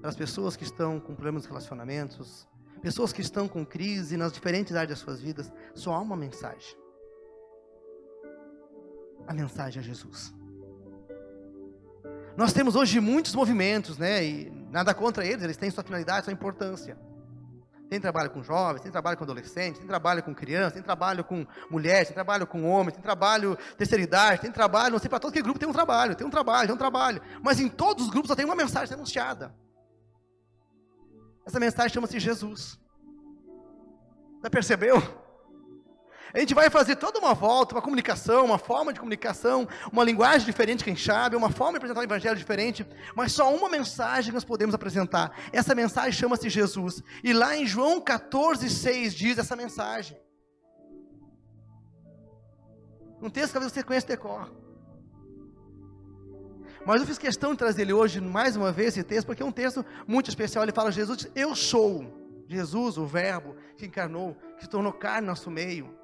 para 0.00 0.10
as 0.10 0.16
pessoas 0.16 0.56
que 0.56 0.64
estão 0.64 1.00
com 1.00 1.14
problemas 1.14 1.42
de 1.42 1.48
relacionamentos, 1.48 2.46
pessoas 2.82 3.12
que 3.12 3.22
estão 3.22 3.48
com 3.48 3.64
crise 3.64 4.16
nas 4.16 4.32
diferentes 4.32 4.74
áreas 4.74 4.90
das 4.90 4.98
suas 4.98 5.20
vidas, 5.20 5.52
só 5.74 5.94
há 5.94 6.00
uma 6.00 6.16
mensagem. 6.16 6.76
A 9.26 9.32
mensagem 9.32 9.80
é 9.80 9.82
Jesus. 9.82 10.34
Nós 12.36 12.52
temos 12.52 12.74
hoje 12.76 13.00
muitos 13.00 13.34
movimentos, 13.34 13.96
né? 13.96 14.24
E 14.24 14.50
nada 14.70 14.92
contra 14.92 15.24
eles, 15.24 15.42
eles 15.42 15.56
têm 15.56 15.70
sua 15.70 15.84
finalidade, 15.84 16.24
sua 16.24 16.32
importância. 16.32 16.98
Tem 17.94 18.00
trabalho 18.00 18.28
com 18.28 18.42
jovens, 18.42 18.80
tem 18.80 18.90
trabalho 18.90 19.16
com 19.16 19.22
adolescentes, 19.22 19.78
tem 19.78 19.86
trabalho 19.86 20.20
com 20.20 20.34
crianças, 20.34 20.72
tem 20.72 20.82
trabalho 20.82 21.22
com 21.22 21.46
mulheres, 21.70 22.08
tem 22.08 22.14
trabalho 22.14 22.44
com 22.44 22.68
homens, 22.68 22.94
tem 22.94 23.00
trabalho 23.00 23.56
terceira 23.78 24.02
idade, 24.02 24.40
tem 24.40 24.50
trabalho, 24.50 24.94
não 24.94 24.98
sei, 24.98 25.08
para 25.08 25.20
todo 25.20 25.32
que 25.32 25.40
grupo 25.40 25.60
tem 25.60 25.68
um 25.68 25.72
trabalho, 25.72 26.16
tem 26.16 26.26
um 26.26 26.30
trabalho, 26.30 26.66
tem 26.66 26.74
um 26.74 26.78
trabalho. 26.78 27.22
Mas 27.40 27.60
em 27.60 27.68
todos 27.68 28.06
os 28.06 28.10
grupos 28.10 28.26
só 28.26 28.34
tem 28.34 28.44
uma 28.44 28.56
mensagem 28.56 28.94
anunciada. 28.94 29.54
Essa 31.46 31.60
mensagem 31.60 31.94
chama-se 31.94 32.18
Jesus. 32.18 32.80
Já 34.42 34.50
percebeu? 34.50 35.00
A 36.34 36.40
gente 36.40 36.52
vai 36.52 36.68
fazer 36.68 36.96
toda 36.96 37.20
uma 37.20 37.32
volta, 37.32 37.76
uma 37.76 37.80
comunicação, 37.80 38.44
uma 38.44 38.58
forma 38.58 38.92
de 38.92 38.98
comunicação, 38.98 39.68
uma 39.92 40.02
linguagem 40.02 40.44
diferente, 40.44 40.82
quem 40.82 40.96
sabe, 40.96 41.36
uma 41.36 41.48
forma 41.48 41.74
de 41.74 41.76
apresentar 41.76 42.00
o 42.00 42.04
evangelho 42.04 42.36
diferente, 42.36 42.84
mas 43.14 43.30
só 43.30 43.54
uma 43.54 43.68
mensagem 43.68 44.34
nós 44.34 44.44
podemos 44.44 44.74
apresentar. 44.74 45.30
Essa 45.52 45.76
mensagem 45.76 46.10
chama-se 46.10 46.50
Jesus. 46.50 47.04
E 47.22 47.32
lá 47.32 47.56
em 47.56 47.64
João 47.64 48.00
14, 48.00 48.68
6 48.68 49.14
diz 49.14 49.38
essa 49.38 49.54
mensagem. 49.54 50.18
Um 53.22 53.30
texto 53.30 53.46
que 53.46 53.52
talvez 53.52 53.72
você 53.72 53.84
conheça 53.84 54.08
decor. 54.08 54.52
Mas 56.84 57.00
eu 57.00 57.06
fiz 57.06 57.16
questão 57.16 57.52
de 57.52 57.58
trazer 57.58 57.82
ele 57.82 57.92
hoje, 57.92 58.20
mais 58.20 58.56
uma 58.56 58.72
vez, 58.72 58.88
esse 58.88 59.04
texto, 59.04 59.26
porque 59.28 59.42
é 59.42 59.46
um 59.46 59.52
texto 59.52 59.86
muito 60.04 60.28
especial. 60.28 60.64
Ele 60.64 60.72
fala: 60.72 60.90
Jesus, 60.90 61.28
eu 61.34 61.54
sou. 61.54 62.44
Jesus, 62.48 62.98
o 62.98 63.06
Verbo, 63.06 63.56
que 63.78 63.86
encarnou, 63.86 64.36
que 64.56 64.64
se 64.64 64.68
tornou 64.68 64.92
carne 64.92 65.22
no 65.22 65.28
nosso 65.28 65.50
meio. 65.50 66.03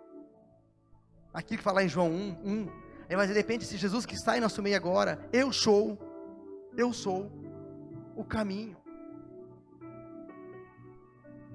Aqui 1.33 1.57
que 1.57 1.63
fala 1.63 1.83
em 1.83 1.89
João 1.89 2.11
1, 2.11 2.37
1. 2.45 2.69
Mas 3.17 3.29
de 3.29 3.35
repente, 3.35 3.65
esse 3.65 3.77
Jesus 3.77 4.05
que 4.07 4.15
está 4.15 4.37
em 4.37 4.41
nosso 4.41 4.63
meio 4.63 4.77
agora, 4.77 5.29
eu 5.33 5.53
sou, 5.53 5.99
eu 6.77 6.93
sou 6.93 7.31
o 8.17 8.25
caminho. 8.25 8.77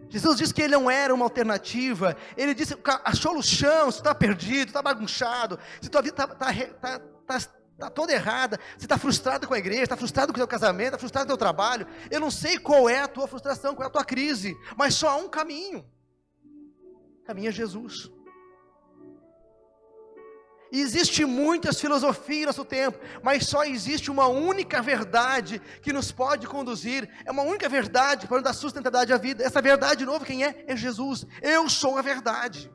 Jesus 0.10 0.38
disse 0.38 0.54
que 0.54 0.62
ele 0.62 0.74
não 0.74 0.90
era 0.90 1.14
uma 1.14 1.26
alternativa. 1.26 2.16
Ele 2.38 2.54
disse: 2.54 2.78
achou 3.04 3.38
o 3.38 3.44
chão, 3.44 3.92
se 3.92 3.98
está 3.98 4.14
perdido, 4.14 4.70
está 4.70 4.82
bagunçado, 4.82 5.60
se 5.82 5.90
tua 5.90 6.02
vida 6.02 6.14
está 6.14 6.28
tá, 6.28 6.54
tá, 6.80 7.00
tá, 7.26 7.40
tá, 7.78 7.90
toda 7.90 8.14
errada, 8.14 8.60
se 8.78 8.86
está 8.86 8.98
frustrado 8.98 9.48
com 9.48 9.54
a 9.54 9.60
igreja, 9.60 9.84
está 9.84 9.98
frustrado 9.98 10.32
com 10.32 10.38
o 10.38 10.40
teu 10.40 10.48
casamento, 10.48 10.88
está 10.88 11.00
frustrado 11.00 11.28
com 11.28 11.34
o 11.34 11.38
teu 11.38 11.46
trabalho. 11.46 11.88
Eu 12.10 12.20
não 12.20 12.32
sei 12.32 12.58
qual 12.58 12.90
é 12.90 13.02
a 13.02 13.08
tua 13.08 13.28
frustração, 13.28 13.76
qual 13.76 13.86
é 13.86 13.90
a 13.90 13.92
tua 13.92 14.06
crise, 14.06 14.56
mas 14.78 14.94
só 14.94 15.10
há 15.10 15.16
um 15.16 15.28
caminho. 15.28 15.86
O 17.22 17.26
caminho 17.26 17.50
é 17.50 17.52
Jesus. 17.52 18.12
E 20.72 20.82
existe 20.82 21.26
muitas 21.26 21.80
filosofias 21.80 22.48
nosso 22.48 22.66
tempo, 22.66 23.00
mas 23.24 23.46
só 23.46 23.64
existe 23.64 24.10
uma 24.10 24.28
única 24.28 24.82
verdade 24.82 25.62
que 25.82 25.94
nos 25.94 26.12
pode 26.12 26.48
conduzir, 26.48 27.10
é 27.24 27.32
uma 27.32 27.44
única 27.44 27.70
verdade 27.70 28.28
para 28.28 28.42
dar 28.42 28.54
sustentabilidade 28.54 29.14
à 29.14 29.18
vida. 29.18 29.44
Essa 29.44 29.62
verdade, 29.62 30.00
de 30.00 30.06
novo, 30.06 30.26
quem 30.26 30.44
é? 30.44 30.66
É 30.68 30.76
Jesus. 30.76 31.26
Eu 31.42 31.70
sou 31.70 31.98
a 31.98 32.02
verdade. 32.02 32.72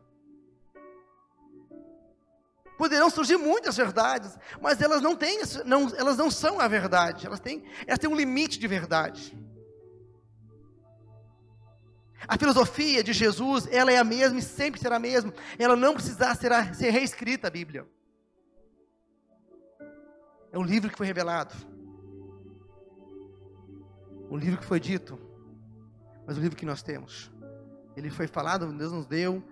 Poderão 2.79 3.11
surgir 3.11 3.37
muitas 3.37 3.77
verdades, 3.77 4.39
mas 4.59 4.81
elas 4.81 5.03
não 5.03 5.15
têm, 5.15 5.41
não, 5.67 5.93
elas 5.95 6.17
não 6.17 6.31
são 6.31 6.59
a 6.59 6.67
verdade. 6.67 7.27
Elas 7.27 7.39
têm, 7.39 7.63
elas 7.87 7.99
têm 7.99 8.09
um 8.09 8.17
limite 8.17 8.59
de 8.59 8.67
verdade. 8.67 9.37
A 12.29 12.39
filosofia 12.39 13.03
de 13.03 13.13
Jesus, 13.13 13.67
ela 13.71 13.91
é 13.91 13.99
a 13.99 14.05
mesma 14.05 14.39
e 14.39 14.43
sempre 14.43 14.81
será 14.81 14.97
a 14.97 15.01
mesma. 15.01 15.33
Ela 15.59 15.75
não 15.75 15.95
precisará 15.95 16.35
ser, 16.35 16.75
ser 16.75 16.91
reescrita 16.91 17.49
a 17.49 17.51
Bíblia. 17.51 17.87
É 20.53 20.59
um 20.59 20.63
livro 20.63 20.91
que 20.91 20.97
foi 20.97 21.07
revelado. 21.07 21.55
Um 24.31 24.37
livro 24.37 24.59
que 24.59 24.67
foi 24.67 24.81
dito. 24.81 25.19
Mas 26.27 26.37
o 26.37 26.41
livro 26.41 26.57
que 26.57 26.67
nós 26.67 26.83
temos. 26.83 27.33
Ele 27.97 28.11
foi 28.11 28.27
falado, 28.27 28.73
Deus 28.73 28.93
nos 28.93 29.07
deu 29.07 29.43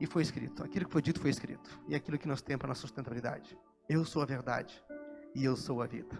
e 0.00 0.06
foi 0.06 0.22
escrito. 0.22 0.62
Aquilo 0.62 0.86
que 0.86 0.92
foi 0.92 1.02
dito 1.02 1.20
foi 1.20 1.30
escrito. 1.30 1.80
E 1.88 1.94
aquilo 1.94 2.18
que 2.18 2.28
nós 2.28 2.42
temos 2.42 2.60
para 2.60 2.68
a 2.68 2.70
nossa 2.70 2.82
sustentabilidade. 2.82 3.58
Eu 3.88 4.04
sou 4.04 4.22
a 4.22 4.26
verdade 4.26 4.82
e 5.34 5.44
eu 5.44 5.56
sou 5.56 5.82
a 5.82 5.86
vida. 5.86 6.16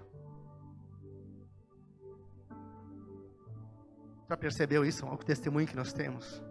Já 4.28 4.36
percebeu 4.36 4.84
isso? 4.84 5.06
O 5.06 5.16
testemunho 5.16 5.66
que 5.66 5.76
nós 5.76 5.92
temos. 5.92 6.42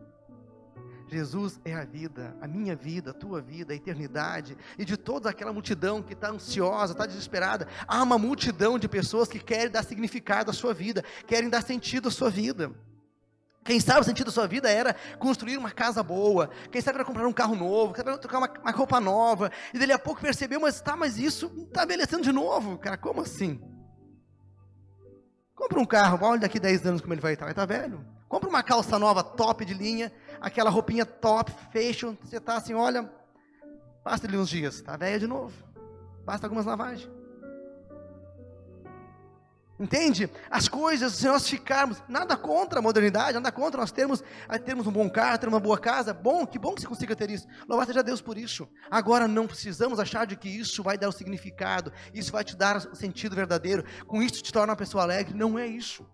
Jesus 1.07 1.59
é 1.63 1.73
a 1.73 1.85
vida, 1.85 2.35
a 2.41 2.47
minha 2.47 2.75
vida, 2.75 3.11
a 3.11 3.13
tua 3.13 3.39
vida, 3.39 3.73
a 3.73 3.75
eternidade, 3.75 4.57
e 4.77 4.83
de 4.83 4.97
toda 4.97 5.29
aquela 5.29 5.53
multidão 5.53 6.01
que 6.01 6.13
está 6.13 6.29
ansiosa, 6.29 6.93
está 6.93 7.05
desesperada. 7.05 7.67
Há 7.87 8.01
uma 8.01 8.17
multidão 8.17 8.79
de 8.79 8.87
pessoas 8.87 9.27
que 9.27 9.39
querem 9.39 9.69
dar 9.69 9.83
significado 9.83 10.49
à 10.49 10.53
sua 10.53 10.73
vida, 10.73 11.03
querem 11.27 11.49
dar 11.49 11.61
sentido 11.61 12.07
à 12.07 12.11
sua 12.11 12.29
vida. 12.29 12.71
Quem 13.63 13.79
sabe 13.79 14.01
o 14.01 14.03
sentido 14.03 14.27
da 14.27 14.31
sua 14.31 14.47
vida 14.47 14.69
era 14.69 14.95
construir 15.17 15.57
uma 15.57 15.71
casa 15.71 16.01
boa, 16.03 16.49
quem 16.71 16.81
sabe 16.81 16.97
era 16.97 17.05
comprar 17.05 17.27
um 17.27 17.33
carro 17.33 17.55
novo, 17.55 17.93
quem 17.93 17.97
sabe 17.97 18.09
era 18.11 18.19
trocar 18.19 18.37
uma, 18.37 18.49
uma 18.61 18.71
roupa 18.71 18.99
nova, 18.99 19.51
e 19.73 19.79
dele 19.79 19.91
a 19.91 19.99
pouco 19.99 20.21
percebeu, 20.21 20.59
mas 20.59 20.81
tá, 20.81 20.95
mas 20.95 21.17
isso 21.17 21.51
está 21.67 21.83
envelhecendo 21.83 22.23
de 22.23 22.31
novo, 22.31 22.77
cara, 22.77 22.97
como 22.97 23.21
assim? 23.21 23.59
Compra 25.55 25.79
um 25.79 25.85
carro, 25.85 26.19
olha 26.27 26.41
daqui 26.41 26.59
10 26.59 26.85
anos 26.85 27.01
como 27.01 27.13
ele 27.13 27.21
vai 27.21 27.33
estar, 27.33 27.45
vai 27.45 27.53
estar 27.53 27.65
velho. 27.65 28.05
Compra 28.27 28.49
uma 28.49 28.61
calça 28.61 28.99
nova, 28.99 29.23
top 29.23 29.63
de 29.63 29.73
linha, 29.73 30.11
aquela 30.41 30.69
roupinha 30.69 31.05
top, 31.05 31.51
fashion, 31.71 32.15
você 32.21 32.37
está 32.37 32.57
assim, 32.57 32.73
olha, 32.73 33.09
passa 34.03 34.27
ali 34.27 34.37
uns 34.37 34.49
dias, 34.49 34.75
está 34.75 34.97
velha 34.97 35.19
de 35.19 35.27
novo. 35.27 35.53
Basta 36.25 36.45
algumas 36.45 36.65
lavagens. 36.65 37.09
Entende? 39.77 40.29
As 40.49 40.69
coisas, 40.69 41.13
se 41.13 41.27
nós 41.27 41.49
ficarmos, 41.49 42.01
nada 42.07 42.37
contra 42.37 42.79
a 42.79 42.81
modernidade, 42.81 43.33
nada 43.33 43.51
contra 43.51 43.81
nós 43.81 43.91
termos, 43.91 44.23
termos 44.63 44.87
um 44.87 44.91
bom 44.91 45.09
carro, 45.09 45.37
ter 45.37 45.49
uma 45.49 45.59
boa 45.59 45.77
casa, 45.77 46.13
bom, 46.13 46.47
que 46.47 46.57
bom 46.57 46.73
que 46.73 46.81
você 46.81 46.87
consiga 46.87 47.13
ter 47.13 47.29
isso. 47.29 47.45
Louvado 47.67 47.87
seja 47.87 48.01
Deus 48.01 48.21
por 48.21 48.37
isso. 48.37 48.69
Agora 48.89 49.27
não 49.27 49.45
precisamos 49.45 49.99
achar 49.99 50.25
de 50.25 50.37
que 50.37 50.47
isso 50.47 50.81
vai 50.81 50.97
dar 50.97 51.09
o 51.09 51.11
significado, 51.11 51.91
isso 52.13 52.31
vai 52.31 52.43
te 52.43 52.55
dar 52.55 52.77
o 52.77 52.95
sentido 52.95 53.35
verdadeiro, 53.35 53.83
com 54.07 54.23
isso 54.23 54.41
te 54.41 54.53
torna 54.53 54.71
uma 54.71 54.77
pessoa 54.77 55.03
alegre. 55.03 55.33
Não 55.33 55.59
é 55.59 55.67
isso. 55.67 56.07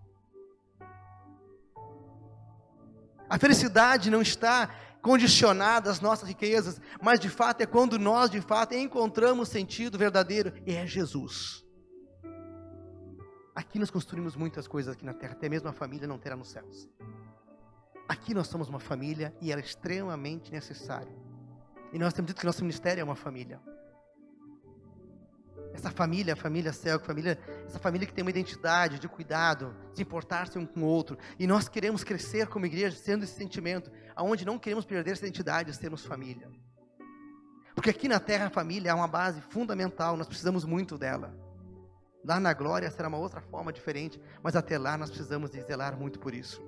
A 3.29 3.37
felicidade 3.37 4.09
não 4.09 4.23
está 4.23 4.69
condicionada 5.03 5.89
às 5.89 6.01
nossas 6.01 6.27
riquezas, 6.27 6.81
mas 6.99 7.19
de 7.19 7.29
fato 7.29 7.61
é 7.61 7.67
quando 7.67 7.99
nós 7.99 8.29
de 8.31 8.41
fato 8.41 8.73
encontramos 8.73 9.49
sentido 9.49 9.99
verdadeiro, 9.99 10.51
e 10.65 10.73
é 10.73 10.85
Jesus. 10.87 11.63
Aqui 13.53 13.77
nós 13.77 13.91
construímos 13.91 14.35
muitas 14.35 14.67
coisas 14.67 14.93
aqui 14.93 15.05
na 15.05 15.13
terra, 15.13 15.33
até 15.33 15.49
mesmo 15.49 15.67
a 15.67 15.73
família 15.73 16.07
não 16.07 16.17
terá 16.17 16.35
nos 16.35 16.49
céus. 16.49 16.89
Aqui 18.07 18.33
nós 18.33 18.47
somos 18.47 18.69
uma 18.69 18.79
família 18.79 19.35
e 19.41 19.51
ela 19.51 19.61
é 19.61 19.63
extremamente 19.63 20.51
necessária. 20.51 21.13
E 21.93 21.99
nós 21.99 22.13
temos 22.13 22.27
dito 22.27 22.39
que 22.39 22.45
nosso 22.45 22.61
ministério 22.61 23.01
é 23.01 23.03
uma 23.03 23.15
família. 23.15 23.59
Essa 25.73 25.89
família, 25.91 26.33
a 26.33 26.35
família 26.35 26.73
céu, 26.73 26.99
família, 26.99 27.39
essa 27.65 27.79
família 27.79 28.05
que 28.05 28.13
tem 28.13 28.21
uma 28.21 28.29
identidade 28.29 28.99
de 28.99 29.07
cuidado, 29.07 29.75
de 29.93 30.01
importar-se 30.01 30.57
um 30.57 30.65
com 30.65 30.81
o 30.81 30.85
outro. 30.85 31.17
E 31.39 31.47
nós 31.47 31.69
queremos 31.69 32.03
crescer 32.03 32.47
como 32.47 32.65
igreja, 32.65 32.95
sendo 32.97 33.23
esse 33.23 33.33
sentimento, 33.33 33.91
aonde 34.15 34.45
não 34.45 34.59
queremos 34.59 34.85
perder 34.85 35.11
essa 35.11 35.25
identidade 35.25 35.71
de 35.71 35.77
sermos 35.77 36.05
família. 36.05 36.49
Porque 37.73 37.89
aqui 37.89 38.07
na 38.07 38.19
terra 38.19 38.47
a 38.47 38.49
família 38.49 38.91
é 38.91 38.93
uma 38.93 39.07
base 39.07 39.41
fundamental, 39.41 40.17
nós 40.17 40.27
precisamos 40.27 40.65
muito 40.65 40.97
dela. 40.97 41.33
Lá 42.23 42.39
na 42.39 42.53
glória 42.53 42.89
será 42.91 43.07
uma 43.07 43.17
outra 43.17 43.41
forma 43.41 43.73
diferente, 43.73 44.21
mas 44.43 44.55
até 44.55 44.77
lá 44.77 44.97
nós 44.97 45.09
precisamos 45.09 45.49
de 45.49 45.61
zelar 45.61 45.97
muito 45.97 46.19
por 46.19 46.33
isso. 46.33 46.61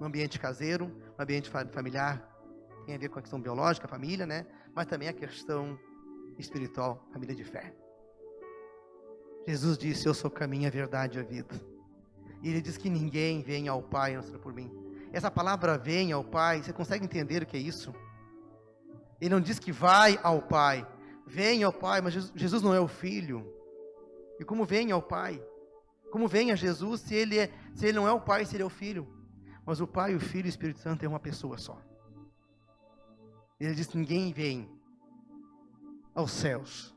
No 0.00 0.06
ambiente 0.06 0.38
caseiro, 0.38 0.88
no 1.16 1.22
ambiente 1.22 1.48
familiar, 1.48 2.28
tem 2.84 2.94
a 2.94 2.98
ver 2.98 3.08
com 3.08 3.18
a 3.18 3.22
questão 3.22 3.40
biológica, 3.40 3.86
família, 3.86 4.26
né? 4.26 4.46
Mas 4.74 4.86
também 4.86 5.08
a 5.08 5.12
questão 5.12 5.78
espiritual, 6.38 7.06
família 7.12 7.34
de 7.34 7.44
fé. 7.44 7.74
Jesus 9.46 9.78
disse: 9.78 10.06
Eu 10.06 10.14
sou 10.14 10.30
o 10.30 10.32
caminho, 10.32 10.66
a 10.66 10.70
verdade 10.70 11.18
e 11.18 11.20
a 11.20 11.24
vida. 11.24 11.54
E 12.42 12.48
ele 12.50 12.60
diz 12.60 12.76
que 12.76 12.88
ninguém 12.88 13.42
vem 13.42 13.68
ao 13.68 13.82
Pai 13.82 14.14
não 14.14 14.22
seja 14.22 14.38
por 14.38 14.52
mim. 14.52 14.70
Essa 15.12 15.30
palavra 15.30 15.78
vem 15.78 16.12
ao 16.12 16.22
Pai, 16.22 16.62
você 16.62 16.72
consegue 16.72 17.04
entender 17.04 17.42
o 17.42 17.46
que 17.46 17.56
é 17.56 17.60
isso? 17.60 17.94
Ele 19.20 19.30
não 19.30 19.40
diz 19.40 19.58
que 19.58 19.72
vai 19.72 20.18
ao 20.22 20.42
Pai, 20.42 20.86
vem 21.26 21.62
ao 21.62 21.72
Pai, 21.72 22.00
mas 22.00 22.14
Jesus 22.34 22.62
não 22.62 22.74
é 22.74 22.80
o 22.80 22.88
Filho. 22.88 23.57
E 24.38 24.44
como 24.44 24.64
vem 24.64 24.90
ao 24.90 25.02
Pai? 25.02 25.42
Como 26.10 26.26
vem 26.26 26.50
a 26.50 26.56
Jesus 26.56 27.02
se 27.02 27.14
ele, 27.14 27.38
é, 27.38 27.52
se 27.74 27.86
ele 27.86 27.98
não 27.98 28.08
é 28.08 28.12
o 28.12 28.20
Pai, 28.20 28.44
se 28.44 28.56
ele 28.56 28.62
é 28.62 28.66
o 28.66 28.70
Filho? 28.70 29.06
Mas 29.64 29.80
o 29.80 29.86
Pai, 29.86 30.14
o 30.14 30.20
Filho 30.20 30.46
e 30.46 30.48
o 30.48 30.50
Espírito 30.50 30.80
Santo 30.80 31.04
é 31.04 31.08
uma 31.08 31.20
pessoa 31.20 31.58
só. 31.58 31.78
Ele 33.60 33.74
diz: 33.74 33.92
ninguém 33.92 34.32
vem 34.32 34.70
aos 36.14 36.32
céus, 36.32 36.96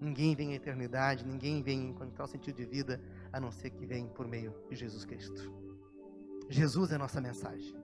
ninguém 0.00 0.34
vem 0.34 0.52
à 0.52 0.56
eternidade, 0.56 1.24
ninguém 1.24 1.62
vem 1.62 1.90
encontrar 1.90 2.24
o 2.24 2.28
sentido 2.28 2.56
de 2.56 2.64
vida, 2.64 3.00
a 3.32 3.38
não 3.38 3.52
ser 3.52 3.70
que 3.70 3.86
vem 3.86 4.08
por 4.08 4.26
meio 4.26 4.54
de 4.68 4.74
Jesus 4.74 5.04
Cristo. 5.04 5.54
Jesus 6.48 6.90
é 6.92 6.96
a 6.96 6.98
nossa 6.98 7.20
mensagem. 7.20 7.74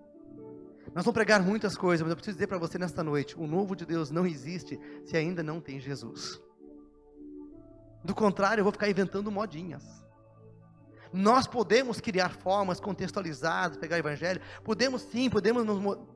Nós 0.94 1.04
vamos 1.04 1.14
pregar 1.14 1.42
muitas 1.42 1.76
coisas, 1.76 2.02
mas 2.02 2.10
eu 2.10 2.16
preciso 2.16 2.36
dizer 2.36 2.48
para 2.48 2.58
você 2.58 2.78
nesta 2.78 3.04
noite: 3.04 3.38
o 3.38 3.46
novo 3.46 3.76
de 3.76 3.86
Deus 3.86 4.10
não 4.10 4.26
existe 4.26 4.78
se 5.04 5.16
ainda 5.16 5.42
não 5.42 5.60
tem 5.60 5.78
Jesus. 5.78 6.40
Do 8.04 8.14
contrário, 8.14 8.60
eu 8.60 8.64
vou 8.64 8.72
ficar 8.72 8.88
inventando 8.88 9.30
modinhas. 9.30 10.02
Nós 11.12 11.46
podemos 11.46 12.00
criar 12.00 12.30
formas 12.30 12.80
contextualizadas, 12.80 13.76
pegar 13.76 13.96
o 13.96 13.98
evangelho, 13.98 14.40
podemos 14.64 15.02
sim, 15.02 15.28
podemos, 15.28 15.62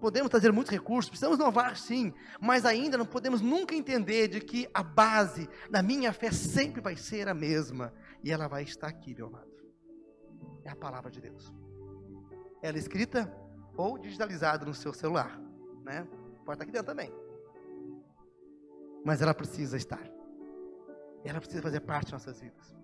podemos 0.00 0.30
trazer 0.30 0.50
muitos 0.52 0.72
recursos, 0.72 1.10
precisamos 1.10 1.38
inovar 1.38 1.76
sim, 1.76 2.14
mas 2.40 2.64
ainda 2.64 2.96
não 2.96 3.04
podemos 3.04 3.42
nunca 3.42 3.74
entender 3.74 4.28
de 4.28 4.40
que 4.40 4.66
a 4.72 4.82
base 4.82 5.50
da 5.70 5.82
minha 5.82 6.14
fé 6.14 6.32
sempre 6.32 6.80
vai 6.80 6.96
ser 6.96 7.28
a 7.28 7.34
mesma, 7.34 7.92
e 8.24 8.32
ela 8.32 8.48
vai 8.48 8.62
estar 8.62 8.88
aqui, 8.88 9.14
meu 9.14 9.26
amado. 9.26 9.54
É 10.64 10.70
a 10.70 10.76
palavra 10.76 11.10
de 11.10 11.20
Deus. 11.20 11.52
Ela 12.62 12.78
é 12.78 12.80
escrita 12.80 13.30
ou 13.76 13.98
digitalizada 13.98 14.64
no 14.64 14.72
seu 14.72 14.94
celular, 14.94 15.38
né? 15.84 16.08
Pode 16.44 16.56
estar 16.56 16.64
aqui 16.64 16.72
dentro 16.72 16.86
também. 16.86 17.12
Mas 19.04 19.20
ela 19.20 19.34
precisa 19.34 19.76
estar. 19.76 20.15
Ela 21.28 21.40
precisa 21.40 21.62
fazer 21.62 21.80
parte 21.80 22.06
de 22.06 22.12
nossas 22.12 22.40
vidas. 22.40 22.74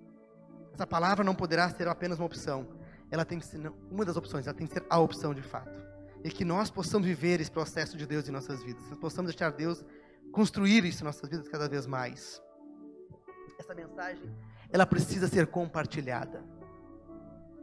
Essa 0.74 0.86
palavra 0.86 1.24
não 1.24 1.34
poderá 1.34 1.68
ser 1.70 1.86
apenas 1.86 2.18
uma 2.18 2.26
opção. 2.26 2.66
Ela 3.10 3.24
tem 3.24 3.38
que 3.38 3.46
ser 3.46 3.72
uma 3.90 4.04
das 4.04 4.16
opções, 4.16 4.46
ela 4.46 4.56
tem 4.56 4.66
que 4.66 4.72
ser 4.72 4.84
a 4.88 4.98
opção 4.98 5.34
de 5.34 5.42
fato. 5.42 5.70
E 6.24 6.30
que 6.30 6.44
nós 6.44 6.70
possamos 6.70 7.06
viver 7.06 7.40
esse 7.40 7.50
processo 7.50 7.96
de 7.96 8.06
Deus 8.06 8.28
em 8.28 8.32
nossas 8.32 8.62
vidas. 8.62 8.84
Que 8.86 8.96
possamos 8.96 9.30
deixar 9.30 9.52
Deus 9.52 9.84
construir 10.32 10.84
isso 10.84 11.02
em 11.02 11.04
nossas 11.04 11.28
vidas 11.28 11.46
cada 11.48 11.68
vez 11.68 11.86
mais. 11.86 12.42
Essa 13.58 13.74
mensagem, 13.74 14.34
ela 14.70 14.86
precisa 14.86 15.28
ser 15.28 15.46
compartilhada. 15.46 16.42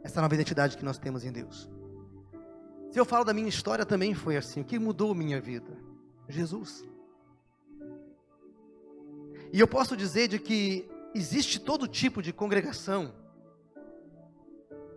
Essa 0.02 0.20
nova 0.22 0.34
identidade 0.34 0.76
que 0.76 0.84
nós 0.84 0.98
temos 0.98 1.24
em 1.24 1.32
Deus. 1.32 1.68
Se 2.90 2.98
eu 2.98 3.04
falo 3.04 3.24
da 3.24 3.34
minha 3.34 3.48
história, 3.48 3.84
também 3.84 4.14
foi 4.14 4.36
assim. 4.36 4.62
O 4.62 4.64
que 4.64 4.78
mudou 4.78 5.14
minha 5.14 5.40
vida? 5.40 5.76
Jesus. 6.28 6.84
E 9.52 9.58
eu 9.58 9.66
posso 9.66 9.96
dizer 9.96 10.28
de 10.28 10.38
que 10.38 10.88
existe 11.14 11.58
todo 11.58 11.88
tipo 11.88 12.22
de 12.22 12.32
congregação, 12.32 13.12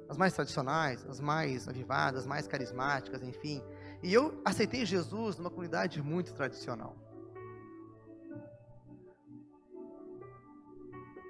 as 0.08 0.18
mais 0.18 0.34
tradicionais, 0.34 1.04
as 1.08 1.20
mais 1.20 1.68
avivadas, 1.68 2.22
as 2.22 2.28
mais 2.28 2.48
carismáticas, 2.48 3.24
enfim. 3.24 3.64
E 4.04 4.14
eu 4.14 4.40
aceitei 4.46 4.86
Jesus 4.86 5.38
numa 5.38 5.50
comunidade 5.50 6.02
muito 6.04 6.34
tradicional. 6.34 6.96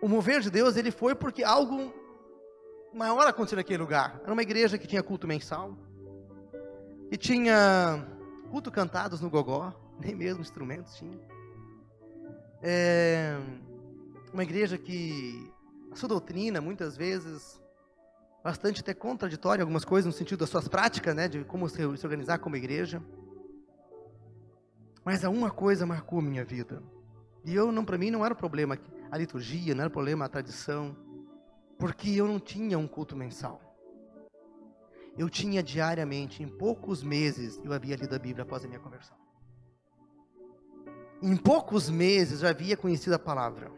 O 0.02 0.08
mover 0.10 0.42
de 0.42 0.50
Deus, 0.50 0.76
ele 0.76 0.92
foi 0.92 1.16
porque 1.16 1.46
algo 1.46 1.94
maior 2.94 3.26
aconteceu 3.26 3.56
naquele 3.56 3.78
lugar. 3.78 4.20
Era 4.22 4.34
uma 4.34 4.42
igreja 4.42 4.78
que 4.78 4.86
tinha 4.86 5.02
culto 5.02 5.26
mensal, 5.26 5.78
que 7.10 7.16
tinha 7.16 8.06
culto 8.52 8.70
cantados 8.70 9.22
no 9.22 9.30
gogó, 9.30 9.74
nem 9.98 10.14
mesmo 10.14 10.42
instrumentos 10.42 10.96
tinha. 10.96 11.18
É, 12.66 13.38
uma 14.34 14.42
igreja 14.42 14.78
que 14.78 15.52
a 15.92 15.96
sua 15.98 16.08
doutrina, 16.08 16.62
muitas 16.62 16.96
vezes, 16.96 17.62
bastante 18.42 18.80
até 18.80 18.94
contraditória 18.94 19.62
algumas 19.62 19.84
coisas, 19.84 20.06
no 20.06 20.18
sentido 20.18 20.40
das 20.40 20.50
suas 20.50 20.70
práticas, 20.70 21.14
né, 21.14 21.28
de 21.28 21.44
como 21.44 21.68
se, 21.68 21.76
se 21.76 22.06
organizar 22.06 22.40
como 22.40 22.56
igreja. 22.56 23.04
Mas 25.04 25.26
uma 25.26 25.52
coisa 25.52 25.86
marcou 25.86 26.22
minha 26.22 26.46
vida. 26.46 26.82
E 27.44 27.54
eu, 27.54 27.70
não, 27.70 27.84
para 27.84 27.98
mim, 27.98 28.10
não 28.10 28.26
era 28.26 28.34
o 28.34 28.38
problema 28.38 28.80
a 29.12 29.18
liturgia, 29.18 29.76
não 29.76 29.82
era 29.82 29.90
o 29.90 29.94
problema 29.94 30.26
a 30.26 30.30
tradição, 30.30 30.96
porque 31.78 32.12
eu 32.12 32.28
não 32.28 32.40
tinha 32.40 32.80
um 32.80 32.88
culto 32.88 33.16
mensal. 33.16 33.62
Eu 35.18 35.30
tinha 35.30 35.62
diariamente, 35.62 36.42
em 36.42 36.48
poucos 36.48 37.04
meses, 37.04 37.60
eu 37.64 37.74
havia 37.74 37.96
lido 37.96 38.16
a 38.16 38.20
Bíblia 38.20 38.44
após 38.44 38.64
a 38.64 38.68
minha 38.68 38.80
conversão. 38.80 39.23
Em 41.26 41.38
poucos 41.38 41.90
meses 41.90 42.44
eu 42.44 42.50
havia 42.50 42.76
conhecido 42.76 43.14
a 43.14 43.20
palavra. 43.20 43.72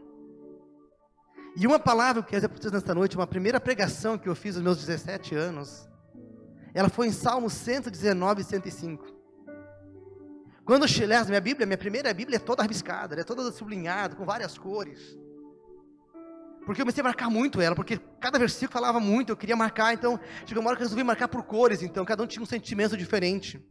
E 1.54 1.64
uma 1.64 1.78
palavra 1.78 2.20
que 2.20 2.34
eu 2.34 2.40
quero 2.40 2.52
dizer 2.52 2.72
nesta 2.72 2.92
noite, 2.92 3.14
uma 3.14 3.26
primeira 3.26 3.60
pregação 3.60 4.18
que 4.18 4.28
eu 4.28 4.34
fiz 4.34 4.56
aos 4.56 4.64
meus 4.64 4.78
17 4.78 5.36
anos, 5.36 5.88
ela 6.74 6.88
foi 6.88 7.06
em 7.06 7.12
Salmo 7.12 7.48
119, 7.48 8.42
105. 8.42 9.06
Quando 10.64 10.82
eu 10.82 10.88
cheguei, 10.88 11.16
minha 11.28 11.40
Bíblia, 11.40 11.64
minha 11.64 11.78
primeira 11.78 12.12
Bíblia 12.12 12.34
é 12.34 12.40
toda 12.40 12.62
rabiscada, 12.62 13.14
é 13.14 13.22
toda 13.22 13.52
sublinhada, 13.52 14.16
com 14.16 14.24
várias 14.24 14.58
cores. 14.58 15.16
Porque 16.64 16.80
eu 16.80 16.84
comecei 16.84 17.00
a 17.00 17.04
marcar 17.04 17.30
muito 17.30 17.60
ela, 17.60 17.76
porque 17.76 18.00
cada 18.18 18.40
versículo 18.40 18.72
falava 18.72 18.98
muito, 18.98 19.30
eu 19.30 19.36
queria 19.36 19.54
marcar, 19.54 19.94
então 19.94 20.18
chegou 20.44 20.60
uma 20.60 20.70
hora 20.70 20.76
que 20.76 20.82
eu 20.82 20.86
resolvi 20.86 21.04
marcar 21.04 21.28
por 21.28 21.44
cores, 21.44 21.80
então 21.80 22.04
cada 22.04 22.24
um 22.24 22.26
tinha 22.26 22.42
um 22.42 22.46
sentimento 22.46 22.96
diferente. 22.96 23.64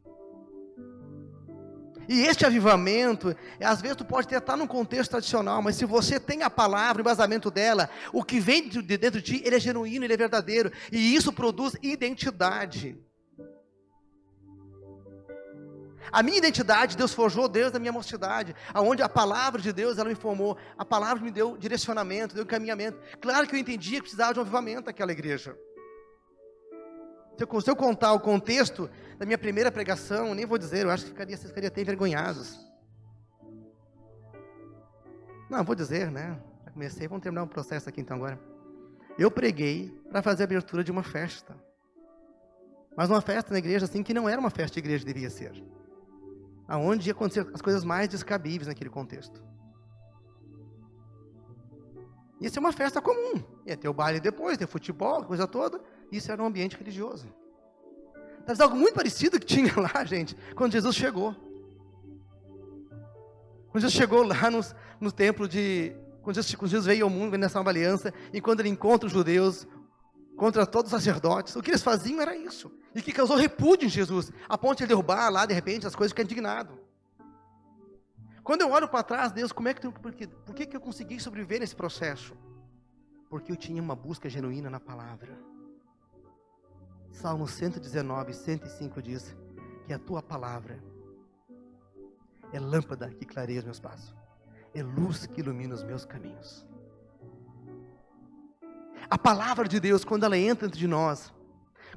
E 2.08 2.22
este 2.22 2.46
avivamento, 2.46 3.36
às 3.60 3.82
vezes 3.82 3.98
tu 3.98 4.06
pode 4.06 4.28
até 4.28 4.38
estar 4.38 4.58
num 4.58 4.68
contexto 4.68 5.12
tradicional, 5.12 5.62
mas 5.62 5.76
se 5.76 5.86
você 5.86 6.20
tem 6.20 6.44
a 6.44 6.50
palavra, 6.50 7.02
o 7.02 7.02
embasamento 7.02 7.50
dela, 7.50 7.89
o 8.13 8.24
que 8.24 8.39
vem 8.39 8.68
de 8.68 8.82
dentro 8.82 9.22
de 9.22 9.39
ti, 9.39 9.44
ele 9.46 9.56
é 9.56 9.60
genuíno, 9.60 10.06
ele 10.06 10.13
é 10.13 10.18
verdadeiro. 10.18 10.72
E 10.91 11.15
isso 11.15 11.34
produz 11.34 11.76
identidade. 11.82 12.98
A 16.12 16.24
minha 16.24 16.38
identidade, 16.38 16.96
Deus 16.96 17.13
forjou 17.13 17.50
Deus 17.50 17.72
da 17.72 17.80
minha 17.80 17.91
mocidade, 17.91 18.56
aonde 18.74 19.02
a 19.02 19.10
palavra 19.10 19.62
de 19.62 19.74
Deus, 19.74 19.98
ela 19.98 20.10
me 20.10 20.15
formou, 20.15 20.58
a 20.78 20.86
palavra 20.86 21.24
me 21.24 21.32
deu 21.32 21.58
direcionamento, 21.58 22.36
deu 22.36 22.44
encaminhamento. 22.44 23.00
Claro 23.20 23.48
que 23.48 23.56
eu 23.56 23.60
entendia 23.60 23.98
que 23.98 24.04
precisava 24.04 24.34
de 24.34 24.39
um 24.39 24.44
avivamento 24.44 24.89
aquela 24.89 25.12
igreja. 25.12 25.58
Se 27.38 27.43
eu, 27.43 27.62
se 27.62 27.69
eu 27.69 27.76
contar 27.76 28.13
o 28.13 28.19
contexto 28.19 28.89
da 29.17 29.26
minha 29.26 29.38
primeira 29.38 29.71
pregação, 29.71 30.34
nem 30.34 30.45
vou 30.45 30.58
dizer, 30.58 30.86
eu 30.86 30.89
acho 30.89 31.04
que 31.04 31.12
ficaria, 31.12 31.36
vocês 31.36 31.50
ficariam 31.50 31.67
até 31.67 31.82
envergonhados. 31.82 32.65
Não, 35.50 35.63
vou 35.63 35.76
dizer, 35.76 36.10
né? 36.10 36.39
Já 36.63 36.71
comecei, 36.71 37.08
vamos 37.08 37.24
terminar 37.24 37.43
o 37.43 37.45
um 37.45 37.50
processo 37.50 37.89
aqui 37.89 38.02
então 38.02 38.17
agora. 38.17 38.39
Eu 39.17 39.30
preguei 39.30 39.89
para 40.10 40.21
fazer 40.21 40.43
a 40.43 40.45
abertura 40.45 40.84
de 40.84 40.91
uma 40.91 41.04
festa. 41.04 41.56
Mas 42.95 43.10
uma 43.10 43.21
festa 43.21 43.52
na 43.52 43.60
igreja 43.60 43.86
assim 43.86 44.02
que 44.02 44.13
não 44.13 44.28
era 44.30 44.39
uma 44.39 44.50
festa 44.50 44.74
de 44.76 44.80
igreja 44.80 45.06
devia 45.06 45.30
ser. 45.30 45.62
Aonde 46.67 47.10
ia 47.10 47.13
acontecer 47.13 47.48
as 47.54 47.62
coisas 47.62 47.84
mais 47.84 48.08
descabíveis 48.08 48.67
naquele 48.67 48.89
contexto. 48.89 49.43
Isso 52.39 52.58
é 52.58 52.62
uma 52.62 52.71
festa 52.71 53.02
comum. 53.02 53.43
Ia 53.65 53.78
ter 53.78 53.89
o 53.89 53.93
baile 53.93 54.19
depois, 54.19 54.58
ter 54.58 54.67
futebol, 54.67 55.24
coisa 55.24 55.45
toda. 55.48 55.82
Isso 56.15 56.32
era 56.32 56.41
um 56.41 56.45
ambiente 56.45 56.78
religioso. 56.78 57.28
Talvez 58.39 58.60
algo 58.60 58.75
muito 58.75 58.93
parecido 58.93 59.39
que 59.39 59.45
tinha 59.45 59.73
lá, 59.80 60.04
gente, 60.06 60.36
quando 60.56 60.71
Jesus 60.71 60.95
chegou. 60.95 61.36
Quando 63.69 63.82
Jesus 63.82 63.93
chegou 63.93 64.23
lá 64.23 64.49
no, 64.49 64.62
no 64.99 65.12
templo 65.12 65.47
de. 65.47 65.95
Quando 66.21 66.36
Jesus, 66.36 66.56
quando 66.56 66.71
Jesus 66.71 66.86
veio 66.86 67.06
ao 67.06 67.10
mundo, 67.10 67.32
veio 67.32 67.41
nessa 67.41 67.60
nova 67.60 67.69
aliança, 67.69 68.13
e 68.32 68.39
quando 68.39 68.60
ele 68.60 68.69
encontra 68.69 69.06
os 69.08 69.13
judeus, 69.13 69.67
contra 70.36 70.65
todos 70.65 70.91
os 70.91 70.97
sacerdotes, 70.97 71.56
o 71.56 71.62
que 71.62 71.71
eles 71.71 71.84
faziam 71.84 72.21
era 72.21 72.36
isso. 72.36 72.71
E 72.93 73.01
que 73.01 73.12
causou 73.12 73.38
repúdio 73.38 73.88
em 73.88 73.89
Jesus, 73.89 74.32
a 74.47 74.58
ponto 74.58 74.78
de 74.78 74.84
ele 74.84 74.89
derrubar 74.89 75.30
lá, 75.30 75.45
de 75.45 75.54
repente, 75.54 75.86
as 75.86 75.95
coisas 75.95 76.12
ficar 76.12 76.23
indignado. 76.23 76.80
Quando 78.43 78.62
eu 78.62 78.69
olho 78.69 78.88
para 78.88 79.04
trás, 79.04 79.32
Deus, 79.32 79.51
como 79.51 79.67
é 79.67 79.73
que, 79.73 79.89
por, 79.89 80.13
que, 80.13 80.28
por 80.28 80.54
que, 80.54 80.65
que 80.65 80.75
eu 80.75 80.82
consegui 80.82 81.19
sobreviver 81.19 81.60
nesse 81.60 81.75
processo? 81.75 82.36
Porque 83.30 83.51
eu 83.51 83.56
tinha 83.56 83.82
uma 83.82 83.95
busca 83.95 84.30
genuína 84.30 84.69
na 84.69 84.80
palavra. 84.80 85.36
Salmo 87.15 87.47
119, 87.47 88.34
105 88.34 89.01
diz 89.01 89.36
que 89.88 89.93
a 89.93 89.97
tua 89.97 90.21
palavra 90.21 90.84
é 92.51 92.60
lâmpada 92.60 93.10
que 93.10 93.25
clareia 93.25 93.60
os 93.60 93.63
meus 93.63 93.80
passos, 93.80 94.13
é 94.73 94.84
luz 94.84 95.25
que 95.25 95.39
ilumina 95.39 95.73
os 95.73 95.82
meus 95.82 96.04
caminhos. 96.04 96.67
A 99.10 99.17
palavra 99.17 99.65
de 99.65 99.80
Deus, 99.80 100.04
quando 100.04 100.25
ela 100.25 100.38
entra 100.38 100.67
entre 100.67 100.86
nós, 100.88 101.34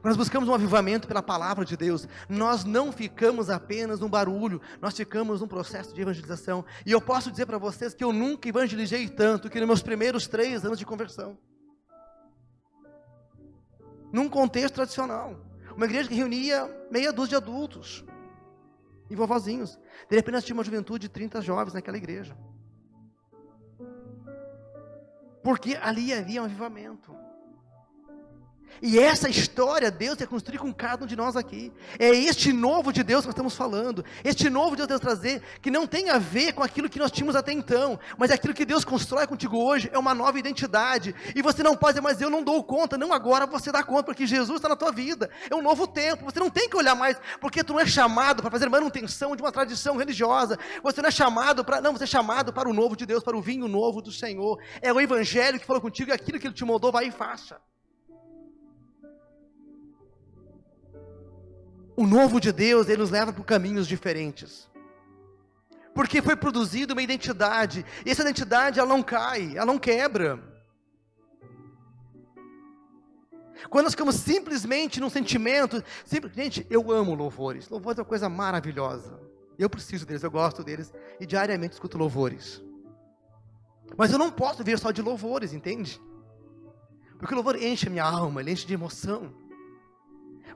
Quando 0.01 0.11
nós 0.11 0.17
buscamos 0.17 0.49
um 0.49 0.55
avivamento 0.55 1.09
pela 1.09 1.21
palavra 1.21 1.65
de 1.65 1.77
Deus, 1.77 2.07
nós 2.29 2.65
não 2.65 2.93
ficamos 2.93 3.51
apenas 3.51 3.99
num 3.99 4.09
barulho, 4.09 4.61
nós 4.81 4.97
ficamos 4.97 5.41
num 5.41 5.49
processo 5.49 5.93
de 5.93 6.01
evangelização. 6.01 6.65
E 6.87 6.93
eu 6.93 7.01
posso 7.01 7.33
dizer 7.33 7.47
para 7.47 7.59
vocês 7.59 7.95
que 7.95 8.05
eu 8.05 8.13
nunca 8.13 8.49
evangelizei 8.49 9.09
tanto 9.09 9.51
que 9.51 9.59
nos 9.59 9.67
meus 9.67 9.83
primeiros 9.83 10.29
três 10.29 10.65
anos 10.65 10.79
de 10.79 10.87
conversão. 10.87 11.37
Num 14.13 14.29
contexto 14.29 14.75
tradicional. 14.75 15.37
Uma 15.77 15.87
igreja 15.87 16.09
que 16.09 16.15
reunia 16.15 16.67
meia 16.91 17.13
dúzia 17.13 17.39
de 17.39 17.45
adultos 17.45 18.05
e 19.09 19.15
vovozinhos. 19.15 19.79
De 20.09 20.17
repente 20.17 20.45
tínhamos 20.45 20.59
uma 20.59 20.65
juventude 20.65 21.07
de 21.07 21.09
30 21.09 21.41
jovens 21.41 21.75
naquela 21.75 21.97
igreja. 21.97 22.37
Porque 25.43 25.77
ali 25.81 26.13
havia 26.13 26.43
um 26.43 26.45
avivamento. 26.45 27.15
E 28.83 28.99
essa 28.99 29.29
história 29.29 29.91
Deus 29.91 30.17
quer 30.17 30.27
construir 30.27 30.59
com 30.59 30.73
cada 30.73 31.05
um 31.05 31.07
de 31.07 31.17
nós 31.17 31.37
aqui. 31.37 31.73
É 31.99 32.09
este 32.09 32.53
novo 32.53 32.93
de 32.93 33.03
Deus 33.03 33.23
que 33.23 33.29
nós 33.29 33.35
estamos 33.35 33.55
falando. 33.55 34.05
Este 34.25 34.49
novo 34.49 34.77
de 34.77 34.87
Deus 34.87 35.01
trazer, 35.01 35.43
que 35.61 35.71
não 35.71 35.87
tem 35.87 36.11
a 36.11 36.19
ver 36.19 36.53
com 36.53 36.63
aquilo 36.63 36.89
que 36.89 36.99
nós 36.99 37.11
tínhamos 37.11 37.37
até 37.37 37.53
então, 37.53 37.99
mas 38.17 38.31
é 38.31 38.35
aquilo 38.35 38.55
que 38.55 38.65
Deus 38.65 38.85
constrói 38.85 39.27
contigo 39.27 39.57
hoje 39.57 39.89
é 39.93 39.99
uma 39.99 40.15
nova 40.15 40.39
identidade. 40.39 41.15
E 41.35 41.43
você 41.43 41.63
não 41.63 41.77
pode 41.77 41.95
dizer, 41.95 42.03
mas 42.03 42.21
eu 42.21 42.31
não 42.31 42.43
dou 42.43 42.63
conta. 42.63 42.97
Não, 42.97 43.13
agora 43.13 43.47
você 43.47 43.71
dá 43.73 43.83
conta, 43.83 44.05
porque 44.05 44.27
Jesus 44.27 44.57
está 44.57 44.69
na 44.69 44.77
tua 44.77 44.93
vida. 44.93 45.31
É 45.51 45.55
um 45.55 45.63
novo 45.63 45.87
tempo. 45.87 46.25
Você 46.25 46.39
não 46.39 46.51
tem 46.51 46.69
que 46.69 46.77
olhar 46.77 46.95
mais, 46.95 47.17
porque 47.41 47.65
tu 47.65 47.73
não 47.73 47.81
é 47.81 47.87
chamado 47.87 48.43
para 48.43 48.51
fazer 48.51 48.69
manutenção 48.69 49.35
de 49.35 49.43
uma 49.43 49.53
tradição 49.53 49.97
religiosa. 49.97 50.59
Você 50.83 51.03
não 51.03 51.09
é 51.09 51.13
chamado 51.13 51.65
para. 51.65 51.81
Não, 51.81 51.93
você 51.93 52.05
é 52.05 52.07
chamado 52.07 52.53
para 52.53 52.69
o 52.69 52.73
novo 52.73 52.97
de 52.97 53.07
Deus, 53.07 53.23
para 53.23 53.37
o 53.37 53.43
vinho 53.43 53.69
novo 53.69 54.01
do 54.01 54.13
Senhor. 54.13 54.59
É 54.81 54.93
o 54.93 55.01
Evangelho 55.01 55.59
que 55.59 55.67
falou 55.67 55.81
contigo 55.81 56.11
e 56.11 56.13
aquilo 56.13 56.39
que 56.39 56.47
Ele 56.47 56.55
te 56.55 56.65
mandou, 56.65 56.93
vai 56.93 57.07
e 57.07 57.11
faça. 57.11 57.61
O 61.99 62.07
novo 62.07 62.41
de 62.41 62.53
Deus, 62.53 62.89
ele 62.89 62.99
nos 62.99 63.11
leva 63.11 63.33
por 63.33 63.45
caminhos 63.45 63.89
diferentes. 63.89 64.71
Porque 65.93 66.23
foi 66.23 66.37
produzida 66.37 66.93
uma 66.93 67.03
identidade, 67.03 67.85
e 68.07 68.11
essa 68.13 68.23
identidade 68.23 68.79
ela 68.79 68.89
não 68.89 69.03
cai, 69.03 69.57
ela 69.57 69.67
não 69.67 69.81
quebra. 69.81 70.41
Quando 73.69 73.87
nós 73.87 73.95
ficamos 73.95 74.15
simplesmente 74.15 75.01
num 75.01 75.11
sentimento, 75.11 75.83
gente, 76.37 76.65
eu 76.71 76.93
amo 76.93 77.17
louvores. 77.17 77.69
Louvores 77.69 77.99
é 77.99 78.03
uma 78.03 78.09
coisa 78.09 78.29
maravilhosa. 78.29 79.21
Eu 79.59 79.69
preciso 79.69 80.07
deles, 80.07 80.23
eu 80.23 80.31
gosto 80.31 80.63
deles 80.63 80.95
e 81.19 81.27
diariamente 81.27 81.73
escuto 81.73 81.99
louvores. 81.99 82.63
Mas 83.97 84.13
eu 84.13 84.21
não 84.21 84.31
posso 84.31 84.59
viver 84.59 84.79
só 84.79 84.93
de 84.93 85.03
louvores, 85.03 85.53
entende? 85.53 86.01
Porque 87.19 87.35
o 87.35 87.37
louvor 87.37 87.61
enche 87.61 87.89
a 87.89 87.91
minha 87.91 88.05
alma, 88.05 88.41
ele 88.41 88.53
enche 88.53 88.65
de 88.65 88.75
emoção. 88.75 89.35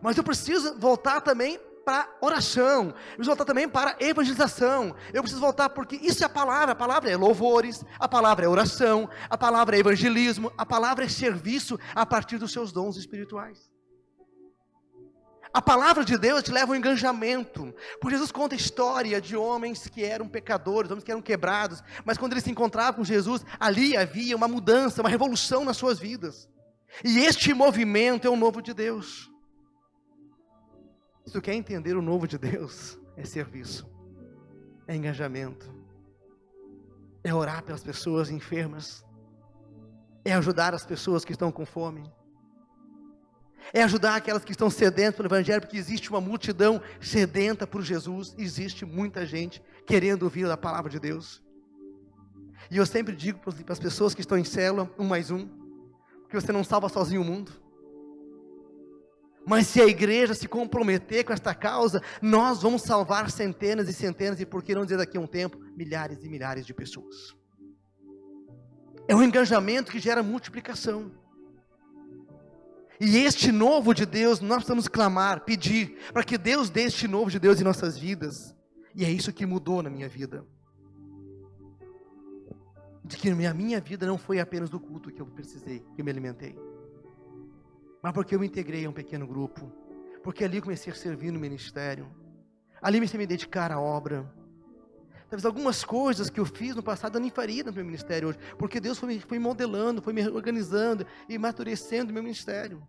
Mas 0.03 0.17
eu 0.17 0.25
preciso 0.25 0.77
voltar 0.79 1.21
também 1.21 1.59
para 1.85 2.09
oração, 2.21 2.87
eu 2.87 2.93
preciso 2.93 3.31
voltar 3.31 3.45
também 3.45 3.69
para 3.69 3.97
evangelização. 4.01 4.95
Eu 5.13 5.23
preciso 5.23 5.41
voltar 5.41 5.69
porque 5.71 5.97
isso 5.97 6.23
é 6.23 6.27
a 6.27 6.29
palavra, 6.29 6.73
a 6.73 6.77
palavra 6.77 7.11
é 7.11 7.17
louvores, 7.17 7.85
a 7.99 8.09
palavra 8.09 8.45
é 8.45 8.49
oração, 8.49 9.09
a 9.31 9.39
palavra 9.39 9.77
é 9.77 9.81
evangelismo, 9.81 10.53
a 10.59 10.67
palavra 10.67 11.05
é 11.05 11.09
serviço 11.09 11.79
a 11.95 12.05
partir 12.05 12.39
dos 12.39 12.53
seus 12.53 12.73
dons 12.73 12.97
espirituais. 12.97 13.71
A 15.55 15.61
palavra 15.61 16.03
de 16.03 16.17
Deus 16.17 16.43
te 16.43 16.51
leva 16.51 16.73
ao 16.73 16.77
engajamento. 16.77 17.75
Porque 18.01 18.15
Jesus 18.15 18.33
conta 18.33 18.55
a 18.55 18.57
história 18.57 19.21
de 19.21 19.37
homens 19.37 19.87
que 19.87 20.03
eram 20.03 20.27
pecadores, 20.27 20.91
homens 20.91 21.05
que 21.05 21.11
eram 21.11 21.21
quebrados, 21.21 21.83
mas 22.07 22.17
quando 22.17 22.33
eles 22.33 22.45
se 22.45 22.51
encontravam 22.51 22.95
com 22.95 23.05
Jesus, 23.05 23.45
ali 23.61 23.95
havia 23.95 24.35
uma 24.35 24.49
mudança, 24.49 25.03
uma 25.03 25.11
revolução 25.11 25.65
nas 25.65 25.77
suas 25.77 25.99
vidas. 25.99 26.49
E 27.05 27.19
este 27.19 27.53
movimento 27.53 28.27
é 28.27 28.31
o 28.31 28.37
novo 28.37 28.63
de 28.63 28.73
Deus. 28.73 29.32
Se 31.25 31.33
tu 31.33 31.41
quer 31.41 31.55
entender 31.55 31.97
o 31.97 32.03
novo 32.03 32.27
de 32.27 32.37
Deus, 32.37 32.99
é 33.17 33.25
serviço, 33.25 33.89
é 34.87 34.97
engajamento, 34.97 35.73
é 37.23 37.33
orar 37.33 37.63
pelas 37.63 37.83
pessoas 37.83 38.31
enfermas, 38.31 39.05
é 40.25 40.33
ajudar 40.35 40.75
as 40.75 40.85
pessoas 40.85 41.25
que 41.25 41.33
estão 41.33 41.53
com 41.53 41.65
fome, 41.65 42.13
é 43.73 43.83
ajudar 43.83 44.17
aquelas 44.17 44.45
que 44.45 44.51
estão 44.51 44.69
sedentas 44.69 45.17
pelo 45.17 45.29
Evangelho, 45.29 45.61
porque 45.61 45.77
existe 45.77 46.11
uma 46.11 46.21
multidão 46.21 46.83
sedenta 47.01 47.67
por 47.67 47.83
Jesus, 47.83 48.35
existe 48.37 48.85
muita 48.85 49.25
gente 49.25 49.63
querendo 49.87 50.25
ouvir 50.25 50.51
a 50.51 50.57
palavra 50.57 50.91
de 50.91 50.99
Deus. 50.99 51.43
E 52.71 52.77
eu 52.77 52.85
sempre 52.85 53.15
digo 53.15 53.39
para 53.39 53.73
as 53.73 53.79
pessoas 53.79 54.15
que 54.15 54.21
estão 54.21 54.37
em 54.37 54.45
célula, 54.45 54.91
um 54.99 55.05
mais 55.05 55.31
um, 55.31 55.47
porque 56.23 56.41
você 56.41 56.51
não 56.51 56.65
salva 56.65 56.89
sozinho 56.89 57.23
o 57.23 57.25
mundo. 57.25 57.62
Mas 59.45 59.67
se 59.67 59.81
a 59.81 59.87
igreja 59.87 60.35
se 60.35 60.47
comprometer 60.47 61.25
com 61.25 61.33
esta 61.33 61.55
causa, 61.55 62.01
nós 62.21 62.63
vamos 62.63 62.83
salvar 62.83 63.31
centenas 63.31 63.89
e 63.89 63.93
centenas, 63.93 64.41
e 64.41 64.47
por 64.47 64.63
que 64.63 64.75
não 64.75 64.85
dizer 64.85 64.99
daqui 64.99 65.17
a 65.17 65.21
um 65.21 65.27
tempo, 65.27 65.59
milhares 65.77 66.23
e 66.23 66.29
milhares 66.29 66.65
de 66.65 66.73
pessoas. 66.73 67.35
É 69.09 69.17
um 69.17 69.23
engajamento 69.23 69.91
que 69.91 69.99
gera 69.99 70.23
multiplicação. 70.23 71.11
E 73.01 73.19
este 73.19 73.51
novo 73.51 73.93
de 73.93 74.07
Deus, 74.07 74.41
nós 74.41 74.59
precisamos 74.59 74.87
clamar, 74.87 75.41
pedir, 75.41 75.99
para 76.13 76.23
que 76.23 76.39
Deus 76.39 76.71
dê 76.71 76.83
este 76.83 77.09
novo 77.09 77.29
de 77.29 77.41
Deus 77.41 77.61
em 77.61 77.65
nossas 77.65 77.99
vidas. 77.99 78.55
E 78.95 79.05
é 79.05 79.11
isso 79.11 79.33
que 79.33 79.45
mudou 79.45 79.83
na 79.83 79.91
minha 79.91 80.09
vida. 80.09 80.47
De 83.05 83.17
que 83.17 83.29
a 83.29 83.55
minha 83.55 83.81
vida 83.81 84.07
não 84.07 84.17
foi 84.17 84.39
apenas 84.39 84.71
do 84.71 84.79
culto 84.79 85.11
que 85.11 85.21
eu 85.21 85.27
precisei, 85.27 85.81
que 85.97 86.01
eu 86.01 86.05
me 86.05 86.13
alimentei 86.13 86.57
mas 88.03 88.13
porque 88.13 88.35
eu 88.35 88.41
me 88.41 88.47
integrei 88.47 88.85
a 88.85 88.91
um 88.91 88.93
pequeno 88.93 89.27
grupo, 89.27 89.73
porque 90.23 90.45
ali 90.45 90.61
comecei 90.61 90.93
a 90.93 90.97
servir 90.97 91.31
no 91.31 91.39
ministério, 91.39 92.11
ali 92.81 92.99
comecei 92.99 93.17
a 93.17 93.21
me 93.21 93.27
dedicar 93.27 93.71
à 93.71 93.81
obra. 93.81 94.29
Talvez 95.31 95.47
algumas 95.47 95.83
coisas 95.85 96.29
que 96.29 96.41
eu 96.41 96.45
fiz 96.45 96.75
no 96.75 96.83
passado 96.83 97.17
eu 97.17 97.21
nem 97.21 97.31
faria 97.31 97.65
no 97.65 97.73
meu 97.73 97.85
ministério 97.85 98.29
hoje, 98.29 98.39
porque 98.59 98.81
Deus 98.81 98.99
foi 98.99 99.09
me, 99.09 99.21
foi 99.21 99.39
modelando, 99.39 100.03
foi 100.03 100.13
me 100.13 100.27
organizando 100.29 101.07
e 101.29 101.39
maturecendo 101.39 102.11
o 102.11 102.15
meu 102.15 102.23
ministério. 102.23 102.87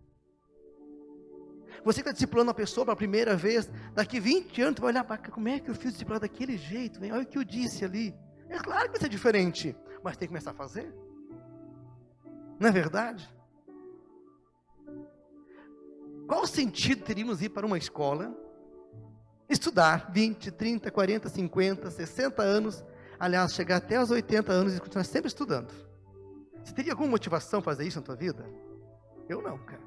Você 1.85 2.01
que 2.01 2.09
está 2.09 2.11
discipulando 2.11 2.49
uma 2.49 2.53
pessoa 2.53 2.85
pela 2.85 2.95
primeira 2.95 3.35
vez, 3.35 3.69
daqui 3.93 4.19
20 4.19 4.61
anos, 4.61 4.75
você 4.75 4.81
vai 4.81 4.91
olhar 4.91 5.03
para 5.03 5.17
como 5.17 5.47
é 5.47 5.59
que 5.59 5.69
eu 5.69 5.75
fiz 5.75 5.91
discipular 5.91 6.19
daquele 6.19 6.57
jeito, 6.57 6.99
olha 7.01 7.21
o 7.21 7.25
que 7.25 7.37
eu 7.37 7.43
disse 7.43 7.85
ali. 7.85 8.15
É 8.49 8.57
claro 8.57 8.85
que 8.85 8.91
vai 8.91 9.01
ser 9.01 9.09
diferente, 9.09 9.75
mas 10.03 10.17
tem 10.17 10.27
que 10.27 10.33
começar 10.33 10.51
a 10.51 10.53
fazer. 10.53 10.93
Não 12.59 12.69
é 12.69 12.71
verdade? 12.71 13.29
Qual 16.27 16.47
sentido 16.47 17.03
teríamos 17.03 17.41
ir 17.41 17.49
para 17.49 17.65
uma 17.65 17.77
escola, 17.77 18.35
estudar 19.49 20.11
20, 20.11 20.51
30, 20.51 20.89
40, 20.91 21.29
50, 21.29 21.91
60 21.91 22.41
anos, 22.41 22.83
aliás, 23.19 23.53
chegar 23.53 23.77
até 23.77 24.01
os 24.01 24.09
80 24.09 24.51
anos 24.51 24.75
e 24.75 24.79
continuar 24.79 25.03
sempre 25.03 25.27
estudando? 25.27 25.73
Você 26.63 26.73
teria 26.73 26.93
alguma 26.93 27.09
motivação 27.09 27.61
fazer 27.61 27.85
isso 27.85 27.99
na 27.99 28.05
tua 28.05 28.15
vida? 28.15 28.45
Eu 29.27 29.41
não, 29.41 29.57
cara. 29.57 29.81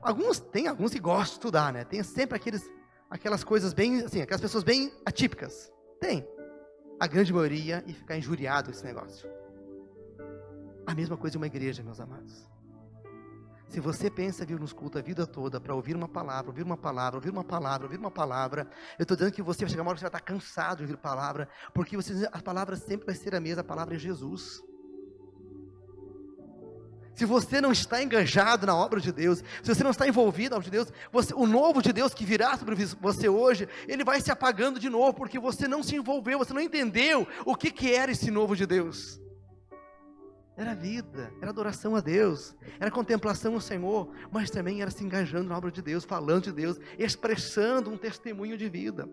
Alguns 0.00 0.40
tem 0.40 0.66
alguns 0.66 0.92
que 0.92 0.98
gostam 0.98 1.24
de 1.24 1.32
estudar, 1.32 1.72
né? 1.72 1.84
Tem 1.84 2.02
sempre 2.02 2.36
aqueles, 2.36 2.68
aquelas 3.08 3.44
coisas 3.44 3.74
bem, 3.74 4.00
assim, 4.00 4.22
aquelas 4.22 4.40
pessoas 4.40 4.64
bem 4.64 4.92
atípicas. 5.04 5.70
Tem. 6.00 6.26
A 6.98 7.06
grande 7.06 7.32
maioria 7.32 7.84
e 7.86 7.92
ficar 7.92 8.16
injuriado 8.16 8.70
esse 8.70 8.84
negócio. 8.84 9.28
A 10.86 10.94
mesma 10.94 11.16
coisa 11.16 11.32
de 11.32 11.36
uma 11.36 11.46
igreja, 11.46 11.82
meus 11.82 12.00
amados. 12.00 12.49
Se 13.70 13.78
você 13.78 14.10
pensa 14.10 14.44
vir 14.44 14.58
nos 14.58 14.72
cultos 14.72 15.00
a 15.00 15.04
vida 15.04 15.24
toda 15.24 15.60
para 15.60 15.72
ouvir 15.72 15.94
uma 15.94 16.08
palavra, 16.08 16.50
ouvir 16.50 16.64
uma 16.64 16.76
palavra, 16.76 17.18
ouvir 17.18 17.30
uma 17.30 17.44
palavra, 17.44 17.86
ouvir 17.86 17.98
uma 17.98 18.10
palavra, 18.10 18.68
eu 18.98 19.04
estou 19.04 19.16
dizendo 19.16 19.32
que 19.32 19.40
você 19.40 19.60
vai 19.60 19.70
chegar 19.70 19.82
uma 19.82 19.90
hora 19.90 19.96
que 19.96 20.00
você 20.00 20.10
vai 20.10 20.18
estar 20.18 20.20
cansado 20.20 20.78
de 20.78 20.82
ouvir 20.82 20.96
palavra, 20.96 21.48
porque 21.72 21.96
você, 21.96 22.28
a 22.32 22.42
palavra 22.42 22.74
sempre 22.74 23.06
vai 23.06 23.14
ser 23.14 23.32
a 23.32 23.38
mesma, 23.38 23.60
a 23.60 23.64
palavra 23.64 23.94
é 23.94 23.98
Jesus. 23.98 24.60
Se 27.14 27.24
você 27.24 27.60
não 27.60 27.70
está 27.70 28.02
engajado 28.02 28.66
na 28.66 28.74
obra 28.74 29.00
de 29.00 29.12
Deus, 29.12 29.38
se 29.62 29.72
você 29.72 29.84
não 29.84 29.92
está 29.92 30.08
envolvido 30.08 30.50
na 30.50 30.56
obra 30.56 30.64
de 30.64 30.72
Deus, 30.72 30.92
você, 31.12 31.32
o 31.32 31.46
novo 31.46 31.80
de 31.80 31.92
Deus 31.92 32.12
que 32.12 32.24
virá 32.24 32.58
sobre 32.58 32.74
você 33.00 33.28
hoje, 33.28 33.68
ele 33.86 34.02
vai 34.02 34.20
se 34.20 34.32
apagando 34.32 34.80
de 34.80 34.90
novo, 34.90 35.14
porque 35.14 35.38
você 35.38 35.68
não 35.68 35.80
se 35.80 35.94
envolveu, 35.94 36.40
você 36.40 36.52
não 36.52 36.60
entendeu 36.60 37.24
o 37.46 37.54
que, 37.54 37.70
que 37.70 37.94
era 37.94 38.10
esse 38.10 38.32
novo 38.32 38.56
de 38.56 38.66
Deus. 38.66 39.20
Era 40.56 40.74
vida, 40.74 41.32
era 41.40 41.50
adoração 41.50 41.96
a 41.96 42.00
Deus, 42.00 42.54
era 42.78 42.90
contemplação 42.90 43.54
ao 43.54 43.60
Senhor, 43.60 44.12
mas 44.30 44.50
também 44.50 44.82
era 44.82 44.90
se 44.90 45.02
engajando 45.02 45.48
na 45.48 45.56
obra 45.56 45.70
de 45.70 45.80
Deus, 45.80 46.04
falando 46.04 46.44
de 46.44 46.52
Deus, 46.52 46.78
expressando 46.98 47.90
um 47.90 47.96
testemunho 47.96 48.58
de 48.58 48.68
vida. 48.68 49.08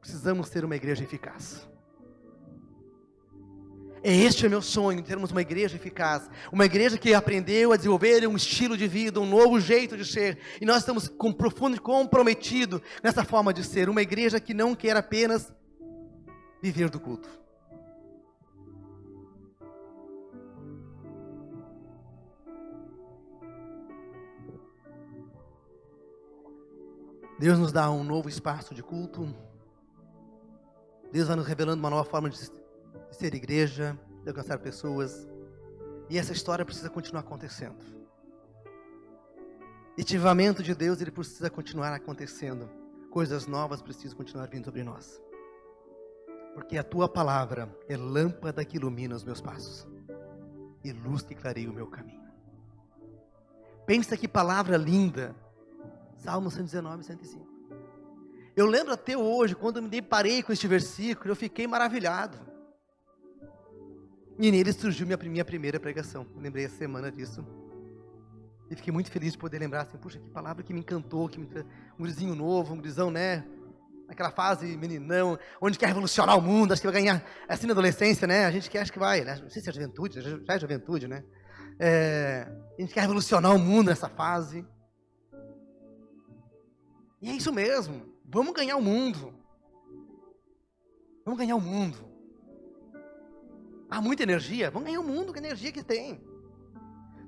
Precisamos 0.00 0.50
ter 0.50 0.64
uma 0.64 0.74
igreja 0.74 1.04
eficaz. 1.04 1.68
É 4.02 4.12
este 4.12 4.44
o 4.44 4.50
meu 4.50 4.60
sonho, 4.60 5.00
termos 5.04 5.30
uma 5.30 5.42
igreja 5.42 5.76
eficaz, 5.76 6.28
uma 6.50 6.64
igreja 6.64 6.98
que 6.98 7.14
aprendeu 7.14 7.72
a 7.72 7.76
desenvolver 7.76 8.26
um 8.26 8.34
estilo 8.34 8.76
de 8.76 8.88
vida, 8.88 9.20
um 9.20 9.26
novo 9.26 9.60
jeito 9.60 9.96
de 9.96 10.04
ser, 10.04 10.38
e 10.60 10.66
nós 10.66 10.78
estamos 10.78 11.06
com 11.06 11.32
profundo 11.32 11.80
comprometido 11.80 12.82
nessa 13.00 13.22
forma 13.22 13.54
de 13.54 13.62
ser, 13.62 13.88
uma 13.88 14.02
igreja 14.02 14.40
que 14.40 14.52
não 14.52 14.74
quer 14.74 14.96
apenas 14.96 15.52
viver 16.60 16.90
do 16.90 16.98
culto 16.98 17.41
Deus 27.42 27.58
nos 27.58 27.72
dá 27.72 27.90
um 27.90 28.04
novo 28.04 28.28
espaço 28.28 28.72
de 28.72 28.84
culto. 28.84 29.34
Deus 31.10 31.26
vai 31.26 31.34
nos 31.34 31.44
revelando 31.44 31.80
uma 31.82 31.90
nova 31.90 32.08
forma 32.08 32.30
de 32.30 32.38
ser 33.10 33.34
igreja, 33.34 33.98
de 34.22 34.28
alcançar 34.28 34.60
pessoas. 34.60 35.28
E 36.08 36.16
essa 36.16 36.32
história 36.32 36.64
precisa 36.64 36.88
continuar 36.88 37.22
acontecendo. 37.22 37.84
Este 39.98 40.14
avivamento 40.14 40.62
de 40.62 40.72
Deus, 40.72 41.00
ele 41.00 41.10
precisa 41.10 41.50
continuar 41.50 41.92
acontecendo. 41.92 42.70
Coisas 43.10 43.48
novas 43.48 43.82
precisam 43.82 44.16
continuar 44.16 44.46
vindo 44.46 44.66
sobre 44.66 44.84
nós. 44.84 45.20
Porque 46.54 46.78
a 46.78 46.84
tua 46.84 47.08
palavra 47.08 47.76
é 47.88 47.96
lâmpada 47.96 48.64
que 48.64 48.76
ilumina 48.76 49.16
os 49.16 49.24
meus 49.24 49.40
passos 49.40 49.84
e 50.84 50.92
luz 50.92 51.22
que 51.22 51.34
clareia 51.34 51.68
o 51.68 51.74
meu 51.74 51.88
caminho. 51.88 52.22
Pensa 53.84 54.16
que 54.16 54.28
palavra 54.28 54.76
linda. 54.76 55.34
Salmo 56.22 56.52
119, 56.52 57.02
105. 57.02 57.44
Eu 58.54 58.66
lembro 58.66 58.92
até 58.92 59.16
hoje, 59.16 59.56
quando 59.56 59.82
me 59.82 59.88
deparei 59.88 60.40
com 60.40 60.52
este 60.52 60.68
versículo, 60.68 61.32
eu 61.32 61.36
fiquei 61.36 61.66
maravilhado. 61.66 62.38
E 64.38 64.52
nele 64.52 64.72
surgiu 64.72 65.04
minha, 65.04 65.18
minha 65.18 65.44
primeira 65.44 65.80
pregação. 65.80 66.24
Eu 66.36 66.40
lembrei 66.40 66.64
essa 66.64 66.76
semana 66.76 67.10
disso. 67.10 67.44
E 68.70 68.76
fiquei 68.76 68.92
muito 68.92 69.10
feliz 69.10 69.32
de 69.32 69.38
poder 69.38 69.58
lembrar 69.58 69.82
assim, 69.82 69.98
puxa, 69.98 70.20
que 70.20 70.30
palavra 70.30 70.62
que 70.62 70.72
me 70.72 70.78
encantou, 70.78 71.28
que 71.28 71.40
me... 71.40 71.48
um 71.98 72.04
grisinho 72.04 72.36
novo, 72.36 72.72
um 72.72 72.78
grisão, 72.78 73.10
né? 73.10 73.44
Aquela 74.08 74.30
fase 74.30 74.76
meninão, 74.76 75.36
onde 75.60 75.76
quer 75.76 75.86
revolucionar 75.86 76.38
o 76.38 76.40
mundo, 76.40 76.72
acho 76.72 76.80
que 76.80 76.86
vai 76.86 77.00
ganhar, 77.00 77.24
é 77.48 77.54
assim 77.54 77.66
na 77.66 77.72
adolescência, 77.72 78.28
né? 78.28 78.44
A 78.44 78.50
gente 78.52 78.70
quer, 78.70 78.82
acho 78.82 78.92
que 78.92 78.98
vai, 78.98 79.22
né? 79.22 79.40
não 79.42 79.50
sei 79.50 79.60
se 79.60 79.68
é 79.68 79.72
juventude, 79.72 80.20
já 80.20 80.54
é 80.54 80.58
juventude, 80.58 81.08
né? 81.08 81.24
É, 81.80 82.46
a 82.78 82.80
gente 82.80 82.94
quer 82.94 83.00
revolucionar 83.00 83.54
o 83.54 83.58
mundo 83.58 83.88
nessa 83.88 84.08
fase. 84.08 84.64
E 87.22 87.30
é 87.30 87.32
isso 87.32 87.52
mesmo. 87.52 88.12
Vamos 88.24 88.52
ganhar 88.52 88.76
o 88.76 88.82
mundo. 88.82 89.32
Vamos 91.24 91.38
ganhar 91.38 91.54
o 91.54 91.60
mundo. 91.60 91.96
Há 93.88 94.00
muita 94.00 94.24
energia? 94.24 94.70
Vamos 94.70 94.88
ganhar 94.88 95.00
o 95.00 95.04
mundo 95.04 95.32
com 95.32 95.38
a 95.38 95.42
energia 95.42 95.70
que 95.70 95.84
tem. 95.84 96.20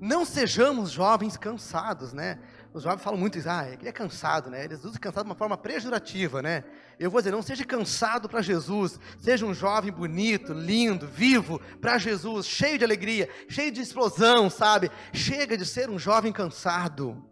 Não 0.01 0.25
sejamos 0.25 0.91
jovens 0.91 1.37
cansados, 1.37 2.11
né? 2.11 2.39
Os 2.73 2.83
jovens 2.83 3.01
falam 3.01 3.17
muito 3.17 3.37
isso, 3.37 3.49
ah, 3.49 3.69
ele 3.69 3.87
é 3.87 3.91
cansado, 3.91 4.49
né? 4.49 4.65
Eles 4.65 4.83
usam 4.83 4.99
cansado 4.99 5.23
de 5.23 5.29
uma 5.29 5.35
forma 5.35 5.57
pejorativa, 5.57 6.41
né? 6.41 6.65
Eu 6.99 7.09
vou 7.09 7.21
dizer, 7.21 7.31
não 7.31 7.41
seja 7.41 7.63
cansado 7.63 8.27
para 8.27 8.41
Jesus, 8.41 8.99
seja 9.17 9.45
um 9.45 9.53
jovem 9.53 9.93
bonito, 9.93 10.51
lindo, 10.51 11.07
vivo 11.07 11.61
para 11.79 11.97
Jesus, 11.97 12.45
cheio 12.45 12.77
de 12.77 12.83
alegria, 12.83 13.29
cheio 13.47 13.71
de 13.71 13.79
explosão, 13.79 14.49
sabe? 14.49 14.91
Chega 15.13 15.57
de 15.57 15.65
ser 15.65 15.89
um 15.89 15.97
jovem 15.97 16.33
cansado. 16.33 17.23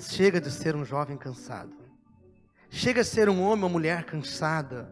Chega 0.00 0.40
de 0.40 0.50
ser 0.50 0.74
um 0.74 0.84
jovem 0.84 1.16
cansado. 1.16 1.76
Chega 2.70 3.02
de 3.02 3.08
ser 3.08 3.28
um 3.28 3.42
homem 3.42 3.64
ou 3.64 3.70
mulher 3.70 4.04
cansada. 4.04 4.90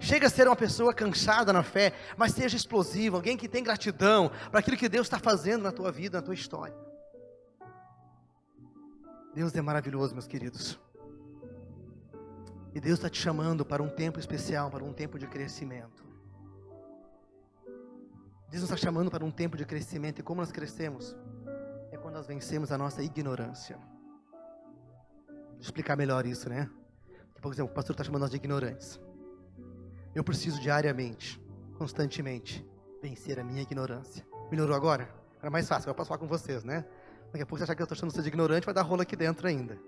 Chega 0.00 0.26
a 0.26 0.30
ser 0.30 0.48
uma 0.48 0.56
pessoa 0.56 0.92
cansada 0.92 1.52
na 1.52 1.62
fé, 1.62 1.92
mas 2.16 2.32
seja 2.32 2.56
explosivo, 2.56 3.16
alguém 3.16 3.36
que 3.36 3.48
tem 3.48 3.62
gratidão 3.62 4.30
para 4.50 4.60
aquilo 4.60 4.76
que 4.76 4.88
Deus 4.88 5.06
está 5.06 5.18
fazendo 5.18 5.62
na 5.62 5.72
tua 5.72 5.92
vida, 5.92 6.18
na 6.18 6.22
tua 6.22 6.34
história. 6.34 6.76
Deus 9.34 9.54
é 9.54 9.62
maravilhoso, 9.62 10.14
meus 10.14 10.26
queridos. 10.26 10.78
E 12.74 12.80
Deus 12.80 12.98
está 12.98 13.08
te 13.08 13.20
chamando 13.20 13.64
para 13.64 13.82
um 13.82 13.88
tempo 13.88 14.18
especial, 14.18 14.70
para 14.70 14.82
um 14.82 14.92
tempo 14.92 15.18
de 15.18 15.28
crescimento. 15.28 16.04
Deus 18.50 18.62
nos 18.62 18.70
está 18.70 18.76
chamando 18.76 19.10
para 19.10 19.24
um 19.24 19.30
tempo 19.30 19.56
de 19.56 19.64
crescimento. 19.64 20.18
E 20.18 20.22
como 20.22 20.40
nós 20.40 20.50
crescemos? 20.50 21.16
É 21.92 21.96
quando 21.96 22.14
nós 22.14 22.26
vencemos 22.26 22.72
a 22.72 22.78
nossa 22.78 23.02
ignorância. 23.02 23.78
Explicar 25.60 25.96
melhor 25.96 26.26
isso, 26.26 26.48
né? 26.48 26.70
Por 27.40 27.52
exemplo, 27.52 27.72
o 27.72 27.74
pastor 27.74 27.94
está 27.94 28.04
chamando 28.04 28.22
nós 28.22 28.30
de 28.30 28.36
ignorantes. 28.36 28.98
Eu 30.14 30.24
preciso 30.24 30.60
diariamente, 30.60 31.40
constantemente, 31.76 32.66
vencer 33.02 33.38
a 33.38 33.44
minha 33.44 33.60
ignorância. 33.60 34.26
Melhorou 34.50 34.74
agora? 34.74 35.08
Era 35.40 35.50
mais 35.50 35.68
fácil, 35.68 35.90
eu 35.90 35.94
posso 35.94 36.08
falar 36.08 36.18
com 36.18 36.26
vocês, 36.26 36.64
né? 36.64 36.86
Daqui 37.26 37.42
a 37.42 37.46
pouco 37.46 37.58
você 37.58 37.64
achar 37.64 37.74
que 37.74 37.82
eu 37.82 37.84
estou 37.84 37.96
achando 37.96 38.12
você 38.12 38.22
de 38.22 38.28
ignorante, 38.28 38.64
vai 38.64 38.74
dar 38.74 38.82
rola 38.82 39.02
aqui 39.02 39.14
dentro 39.14 39.46
ainda. 39.46 39.78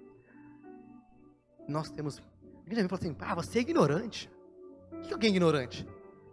Nós 1.67 1.89
temos. 1.89 2.21
Alguém 2.59 2.77
já 2.77 2.83
me 2.83 2.89
falou 2.89 3.01
assim: 3.01 3.17
ah, 3.21 3.35
você 3.35 3.59
é 3.59 3.63
ignorante. 3.63 4.31
O 4.93 5.01
que 5.01 5.11
é 5.11 5.13
alguém 5.13 5.31
ignorante? 5.31 5.89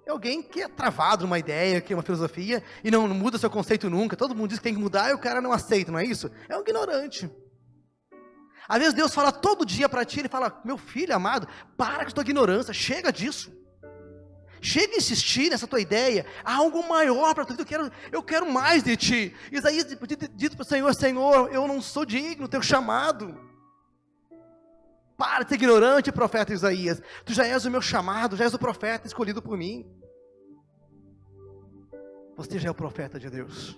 É 0.06 0.12
alguém 0.12 0.42
que 0.42 0.62
é 0.62 0.68
travado 0.68 1.24
numa 1.24 1.40
ideia, 1.40 1.80
que 1.80 1.94
é 1.94 1.96
uma 1.96 2.04
filosofia, 2.04 2.62
e 2.84 2.92
não 2.92 3.08
muda 3.08 3.38
seu 3.38 3.50
conceito 3.50 3.90
nunca. 3.90 4.18
Todo 4.18 4.36
mundo 4.36 4.50
diz 4.50 4.60
que 4.60 4.64
tem 4.64 4.74
que 4.74 4.80
mudar 4.80 5.10
e 5.10 5.14
o 5.14 5.18
cara 5.18 5.40
não 5.40 5.54
aceita, 5.54 5.92
não 5.92 6.00
é 6.00 6.04
isso? 6.04 6.30
É 6.50 6.58
um 6.58 6.62
ignorante. 6.62 7.32
Às 8.68 8.80
vezes 8.80 8.94
Deus 8.94 9.14
fala 9.14 9.32
todo 9.32 9.66
dia 9.66 9.90
para 9.90 10.06
ti, 10.06 10.20
ele 10.20 10.30
fala: 10.30 10.62
Meu 10.64 10.78
filho 10.78 11.16
amado, 11.16 11.48
para 11.78 12.04
com 12.04 12.12
a 12.12 12.14
tua 12.14 12.24
ignorância, 12.24 12.74
chega 12.74 13.12
disso. 13.12 13.52
Chega 14.62 14.94
a 14.94 14.98
insistir 14.98 15.50
nessa 15.50 15.68
tua 15.68 15.82
ideia. 15.82 16.26
Há 16.44 16.56
algo 16.56 16.88
maior 16.88 17.36
para 17.36 17.44
tu. 17.44 17.54
Eu 17.60 17.66
quero, 17.66 17.92
eu 18.14 18.24
quero 18.24 18.50
mais 18.50 18.82
de 18.82 18.96
ti. 18.96 19.36
Isaías 19.52 19.86
dito 20.34 20.56
para 20.56 20.64
o 20.64 20.66
Senhor: 20.66 20.96
Senhor, 20.96 21.54
eu 21.54 21.68
não 21.68 21.82
sou 21.82 22.06
digno 22.06 22.48
do 22.48 22.50
teu 22.50 22.62
chamado. 22.62 23.38
Para 25.18 25.44
de 25.44 25.50
ser 25.50 25.56
ignorante, 25.56 26.12
profeta 26.14 26.54
Isaías. 26.54 27.02
Tu 27.26 27.34
já 27.34 27.46
és 27.46 27.66
o 27.66 27.72
meu 27.72 27.82
chamado, 27.82 28.38
já 28.38 28.46
és 28.46 28.54
o 28.54 28.60
profeta 28.60 29.06
escolhido 29.06 29.42
por 29.42 29.58
mim. 29.58 29.86
Você 32.38 32.58
já 32.58 32.70
é 32.70 32.72
o 32.72 32.76
profeta 32.76 33.20
de 33.20 33.30
Deus. 33.30 33.78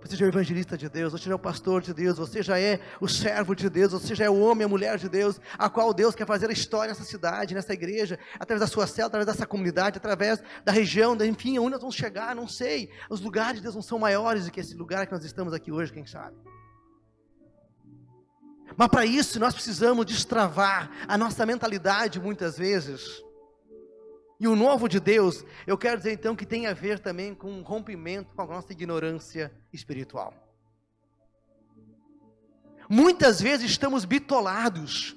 Você 0.00 0.14
já 0.14 0.24
é 0.24 0.28
o 0.28 0.30
evangelista 0.30 0.76
de 0.78 0.88
Deus, 0.88 1.12
você 1.12 1.24
já 1.24 1.32
é 1.32 1.34
o 1.34 1.38
pastor 1.38 1.82
de 1.82 1.92
Deus, 1.92 2.18
você 2.18 2.42
já 2.42 2.58
é 2.58 2.80
o 3.00 3.08
servo 3.08 3.54
de 3.56 3.68
Deus, 3.68 3.92
você 3.92 4.14
já 4.14 4.24
é 4.24 4.30
o 4.30 4.38
homem, 4.38 4.64
a 4.64 4.68
mulher 4.68 4.98
de 4.98 5.08
Deus, 5.08 5.40
a 5.58 5.68
qual 5.68 5.92
Deus 5.92 6.14
quer 6.14 6.26
fazer 6.26 6.48
a 6.48 6.52
história 6.52 6.88
nessa 6.88 7.04
cidade, 7.04 7.54
nessa 7.54 7.72
igreja, 7.72 8.18
através 8.38 8.60
da 8.60 8.66
sua 8.66 8.86
célula, 8.86 9.08
através 9.08 9.26
dessa 9.26 9.46
comunidade, 9.46 9.98
através 9.98 10.42
da 10.64 10.70
região, 10.70 11.16
enfim, 11.24 11.58
onde 11.58 11.72
nós 11.72 11.80
vamos 11.80 11.96
chegar, 11.96 12.36
não 12.36 12.46
sei. 12.46 12.90
Os 13.10 13.20
lugares 13.20 13.56
de 13.56 13.62
Deus 13.62 13.74
não 13.74 13.82
são 13.82 13.98
maiores 13.98 14.44
do 14.44 14.50
que 14.50 14.60
esse 14.60 14.74
lugar 14.74 15.06
que 15.06 15.12
nós 15.12 15.24
estamos 15.24 15.52
aqui 15.52 15.72
hoje, 15.72 15.92
quem 15.92 16.06
sabe. 16.06 16.36
Mas 18.76 18.88
para 18.88 19.06
isso 19.06 19.40
nós 19.40 19.54
precisamos 19.54 20.04
destravar 20.04 20.90
a 21.08 21.16
nossa 21.16 21.46
mentalidade 21.46 22.20
muitas 22.20 22.58
vezes 22.58 23.25
e 24.38 24.46
o 24.46 24.54
novo 24.54 24.88
de 24.88 25.00
Deus, 25.00 25.44
eu 25.66 25.78
quero 25.78 25.96
dizer 25.96 26.12
então 26.12 26.36
que 26.36 26.44
tem 26.44 26.66
a 26.66 26.74
ver 26.74 26.98
também 26.98 27.34
com 27.34 27.50
um 27.50 27.62
rompimento 27.62 28.34
com 28.34 28.42
a 28.42 28.46
nossa 28.46 28.72
ignorância 28.72 29.52
espiritual. 29.72 30.34
Muitas 32.88 33.40
vezes 33.40 33.70
estamos 33.70 34.04
bitolados. 34.04 35.16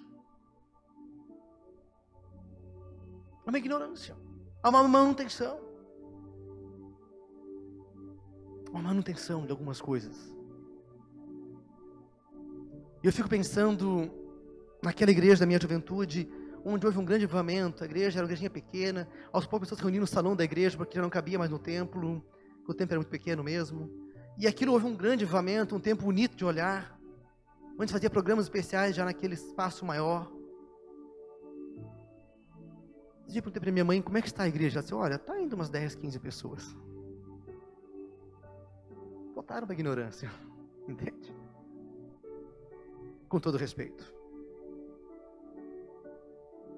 Há 3.45 3.49
uma 3.49 3.57
ignorância, 3.57 4.15
há 4.63 4.69
uma 4.69 4.87
manutenção. 4.87 5.59
Uma 8.71 8.81
manutenção 8.81 9.45
de 9.45 9.51
algumas 9.51 9.81
coisas. 9.81 10.15
Eu 13.03 13.11
fico 13.11 13.27
pensando 13.27 14.11
naquela 14.81 15.11
igreja 15.11 15.39
da 15.39 15.45
minha 15.45 15.59
juventude, 15.59 16.29
onde 16.73 16.85
houve 16.85 16.97
um 16.99 17.05
grande 17.05 17.25
avivamento, 17.25 17.83
a 17.83 17.85
igreja 17.85 18.19
era 18.19 18.25
uma 18.25 18.31
igrejinha 18.31 18.49
pequena, 18.49 19.07
aos 19.31 19.45
poucos 19.45 19.67
pessoas 19.67 19.79
se 19.79 19.83
reuniam 19.83 20.01
no 20.01 20.07
salão 20.07 20.35
da 20.35 20.43
igreja, 20.43 20.77
porque 20.77 20.95
já 20.95 21.01
não 21.01 21.09
cabia 21.09 21.37
mais 21.37 21.49
no 21.49 21.59
templo, 21.59 22.23
o 22.67 22.73
templo 22.73 22.93
era 22.93 22.99
muito 22.99 23.09
pequeno 23.09 23.43
mesmo. 23.43 23.89
E 24.37 24.47
aquilo 24.47 24.73
houve 24.73 24.85
um 24.85 24.95
grande 24.95 25.23
avivamento, 25.23 25.75
um 25.75 25.79
tempo 25.79 26.03
bonito 26.03 26.35
de 26.35 26.45
olhar, 26.45 26.97
onde 27.77 27.91
fazia 27.91 28.09
programas 28.09 28.45
especiais 28.45 28.95
já 28.95 29.03
naquele 29.03 29.33
espaço 29.33 29.85
maior. 29.85 30.31
Eu 33.27 33.33
perguntei 33.43 33.61
para 33.61 33.71
minha 33.71 33.85
mãe, 33.85 34.01
como 34.01 34.17
é 34.17 34.21
que 34.21 34.27
está 34.27 34.43
a 34.43 34.47
igreja? 34.47 34.77
Ela 34.77 34.81
disse, 34.83 34.93
olha, 34.93 35.15
está 35.15 35.39
indo 35.39 35.55
umas 35.55 35.69
10, 35.69 35.95
15 35.95 36.19
pessoas. 36.19 36.75
Voltaram 39.35 39.67
para 39.67 39.73
a 39.73 39.77
ignorância, 39.77 40.31
entende? 40.87 41.35
Com 43.27 43.39
todo 43.39 43.57
respeito. 43.57 44.18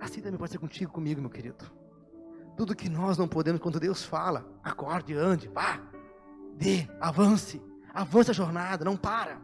Assim 0.02 0.20
também 0.20 0.40
pode 0.40 0.52
ser 0.52 0.58
contigo, 0.58 0.92
comigo, 0.92 1.22
meu 1.22 1.30
querido. 1.30 1.64
Tudo 2.58 2.76
que 2.76 2.90
nós 2.90 3.20
não 3.20 3.28
podemos, 3.28 3.62
quando 3.62 3.80
Deus 3.80 4.04
fala, 4.04 4.46
acorde, 4.64 5.14
ande, 5.14 5.48
vá, 5.48 5.80
dê, 6.58 6.88
avance, 7.00 7.62
avance 7.94 8.32
a 8.32 8.34
jornada, 8.34 8.84
não 8.84 8.98
para. 8.98 9.40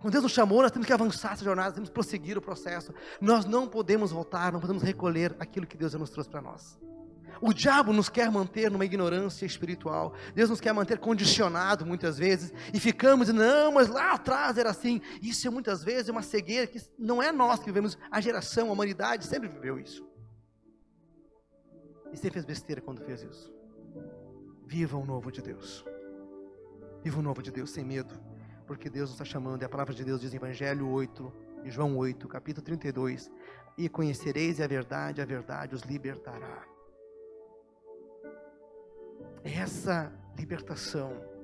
Quando 0.00 0.12
Deus 0.12 0.24
nos 0.24 0.32
chamou, 0.32 0.62
nós 0.62 0.72
temos 0.72 0.86
que 0.86 0.92
avançar 0.92 1.32
essa 1.32 1.44
jornada, 1.44 1.72
temos 1.72 1.88
que 1.88 1.94
prosseguir 1.94 2.36
o 2.36 2.42
processo. 2.42 2.92
Nós 3.20 3.44
não 3.44 3.68
podemos 3.68 4.10
voltar, 4.10 4.52
não 4.52 4.60
podemos 4.60 4.82
recolher 4.82 5.34
aquilo 5.38 5.66
que 5.66 5.76
Deus 5.76 5.92
já 5.92 5.98
nos 5.98 6.10
trouxe 6.10 6.28
para 6.28 6.42
nós. 6.42 6.78
O 7.40 7.52
diabo 7.52 7.92
nos 7.92 8.08
quer 8.08 8.30
manter 8.30 8.70
numa 8.70 8.84
ignorância 8.84 9.44
espiritual. 9.46 10.14
Deus 10.34 10.50
nos 10.50 10.60
quer 10.60 10.72
manter 10.72 10.98
condicionado 10.98 11.84
muitas 11.84 12.18
vezes. 12.18 12.52
E 12.72 12.80
ficamos, 12.80 13.28
não, 13.28 13.72
mas 13.72 13.88
lá 13.88 14.12
atrás 14.12 14.58
era 14.58 14.70
assim. 14.70 15.00
Isso 15.22 15.46
é 15.46 15.50
muitas 15.50 15.84
vezes 15.84 16.08
uma 16.08 16.22
cegueira 16.22 16.66
que 16.66 16.80
não 16.98 17.22
é 17.22 17.30
nós 17.32 17.60
que 17.60 17.66
vivemos. 17.66 17.98
A 18.10 18.20
geração, 18.20 18.68
a 18.68 18.72
humanidade 18.72 19.26
sempre 19.26 19.48
viveu 19.48 19.78
isso. 19.78 20.06
E 22.12 22.16
sempre 22.16 22.34
fez 22.34 22.44
besteira 22.44 22.80
quando 22.80 23.04
fez 23.04 23.22
isso. 23.22 23.52
Viva 24.66 24.96
o 24.96 25.04
novo 25.04 25.30
de 25.30 25.42
Deus. 25.42 25.84
Viva 27.02 27.18
o 27.18 27.22
novo 27.22 27.42
de 27.42 27.50
Deus 27.50 27.70
sem 27.70 27.84
medo. 27.84 28.18
porque 28.66 28.90
Deus 28.90 29.10
nos 29.10 29.20
está 29.20 29.24
chamando, 29.24 29.62
e 29.62 29.64
a 29.64 29.68
palavra 29.68 29.94
de 29.94 30.04
Deus 30.04 30.20
diz 30.20 30.32
em 30.32 30.36
Evangelho 30.36 30.88
8, 30.88 31.32
em 31.64 31.70
João 31.70 31.96
8, 31.96 32.26
capítulo 32.26 32.64
32, 32.64 33.30
e 33.78 33.88
conhecereis 33.88 34.60
a 34.60 34.66
verdade, 34.66 35.22
a 35.22 35.24
verdade 35.24 35.74
os 35.74 35.82
libertará. 35.82 36.64
Essa 39.44 40.12
libertação 40.36 41.36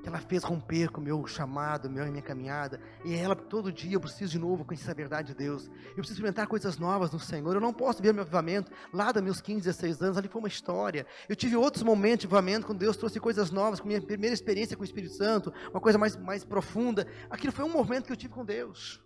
que 0.00 0.08
ela 0.08 0.18
fez 0.18 0.42
romper 0.42 0.90
com 0.90 1.00
o 1.00 1.04
meu 1.04 1.26
chamado, 1.26 1.90
meu, 1.90 2.04
minha 2.06 2.22
caminhada. 2.22 2.80
E 3.04 3.14
ela, 3.14 3.36
todo 3.36 3.72
dia, 3.72 3.94
eu 3.94 4.00
preciso 4.00 4.32
de 4.32 4.38
novo 4.38 4.64
conhecer 4.64 4.90
a 4.90 4.94
verdade 4.94 5.28
de 5.28 5.34
Deus. 5.34 5.66
Eu 5.66 5.96
preciso 5.96 6.14
experimentar 6.14 6.46
coisas 6.46 6.78
novas 6.78 7.10
no 7.10 7.18
Senhor. 7.18 7.54
Eu 7.54 7.60
não 7.60 7.72
posso 7.72 8.02
ver 8.02 8.12
meu 8.12 8.22
avivamento 8.22 8.72
lá 8.92 9.12
dos 9.12 9.22
meus 9.22 9.40
15, 9.40 9.60
16 9.60 10.02
anos. 10.02 10.18
Ali 10.18 10.28
foi 10.28 10.40
uma 10.40 10.48
história. 10.48 11.06
Eu 11.28 11.36
tive 11.36 11.56
outros 11.56 11.82
momentos 11.82 12.20
de 12.20 12.26
avivamento, 12.26 12.66
quando 12.66 12.78
Deus 12.78 12.96
trouxe 12.96 13.20
coisas 13.20 13.50
novas, 13.50 13.80
com 13.80 13.88
minha 13.88 14.00
primeira 14.00 14.34
experiência 14.34 14.76
com 14.76 14.82
o 14.82 14.86
Espírito 14.86 15.14
Santo, 15.14 15.52
uma 15.70 15.80
coisa 15.80 15.98
mais, 15.98 16.16
mais 16.16 16.44
profunda. 16.44 17.06
Aquilo 17.28 17.52
foi 17.52 17.64
um 17.64 17.72
momento 17.72 18.06
que 18.06 18.12
eu 18.12 18.16
tive 18.16 18.32
com 18.32 18.44
Deus. 18.44 19.00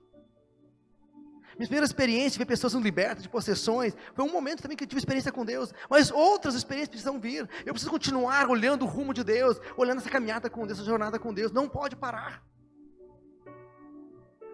Minha 1.57 1.69
primeira 1.69 1.87
experiência, 1.87 2.39
ver 2.39 2.47
pessoas 2.47 2.73
sendo 2.73 2.83
libertas 2.83 3.23
de 3.23 3.29
possessões, 3.29 3.97
foi 4.15 4.25
um 4.25 4.33
momento 4.33 4.63
também 4.63 4.77
que 4.77 4.85
eu 4.85 4.89
tive 4.89 4.99
experiência 4.99 5.31
com 5.31 5.45
Deus, 5.45 5.73
mas 5.89 6.11
outras 6.11 6.55
experiências 6.55 6.89
precisam 6.89 7.21
vir. 7.21 7.49
Eu 7.65 7.73
preciso 7.73 7.91
continuar 7.91 8.49
olhando 8.49 8.83
o 8.85 8.89
rumo 8.89 9.15
de 9.15 9.23
Deus, 9.23 9.61
olhando 9.77 9.99
essa 9.99 10.11
caminhada 10.11 10.51
com 10.51 10.67
Deus, 10.67 10.79
essa 10.79 10.87
jornada 10.87 11.19
com 11.19 11.33
Deus, 11.33 11.53
não 11.53 11.69
pode 11.69 11.95
parar. 11.95 12.43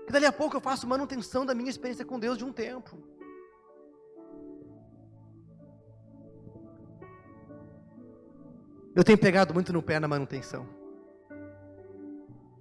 E 0.06 0.12
dali 0.12 0.26
a 0.26 0.32
pouco 0.32 0.56
eu 0.56 0.60
faço 0.60 0.86
manutenção 0.86 1.46
da 1.46 1.54
minha 1.54 1.70
experiência 1.70 2.04
com 2.04 2.18
Deus 2.18 2.36
de 2.36 2.44
um 2.44 2.52
tempo. 2.52 2.98
Eu 8.94 9.04
tenho 9.04 9.16
pegado 9.16 9.54
muito 9.54 9.72
no 9.72 9.82
pé 9.82 10.00
na 10.00 10.08
manutenção. 10.08 10.68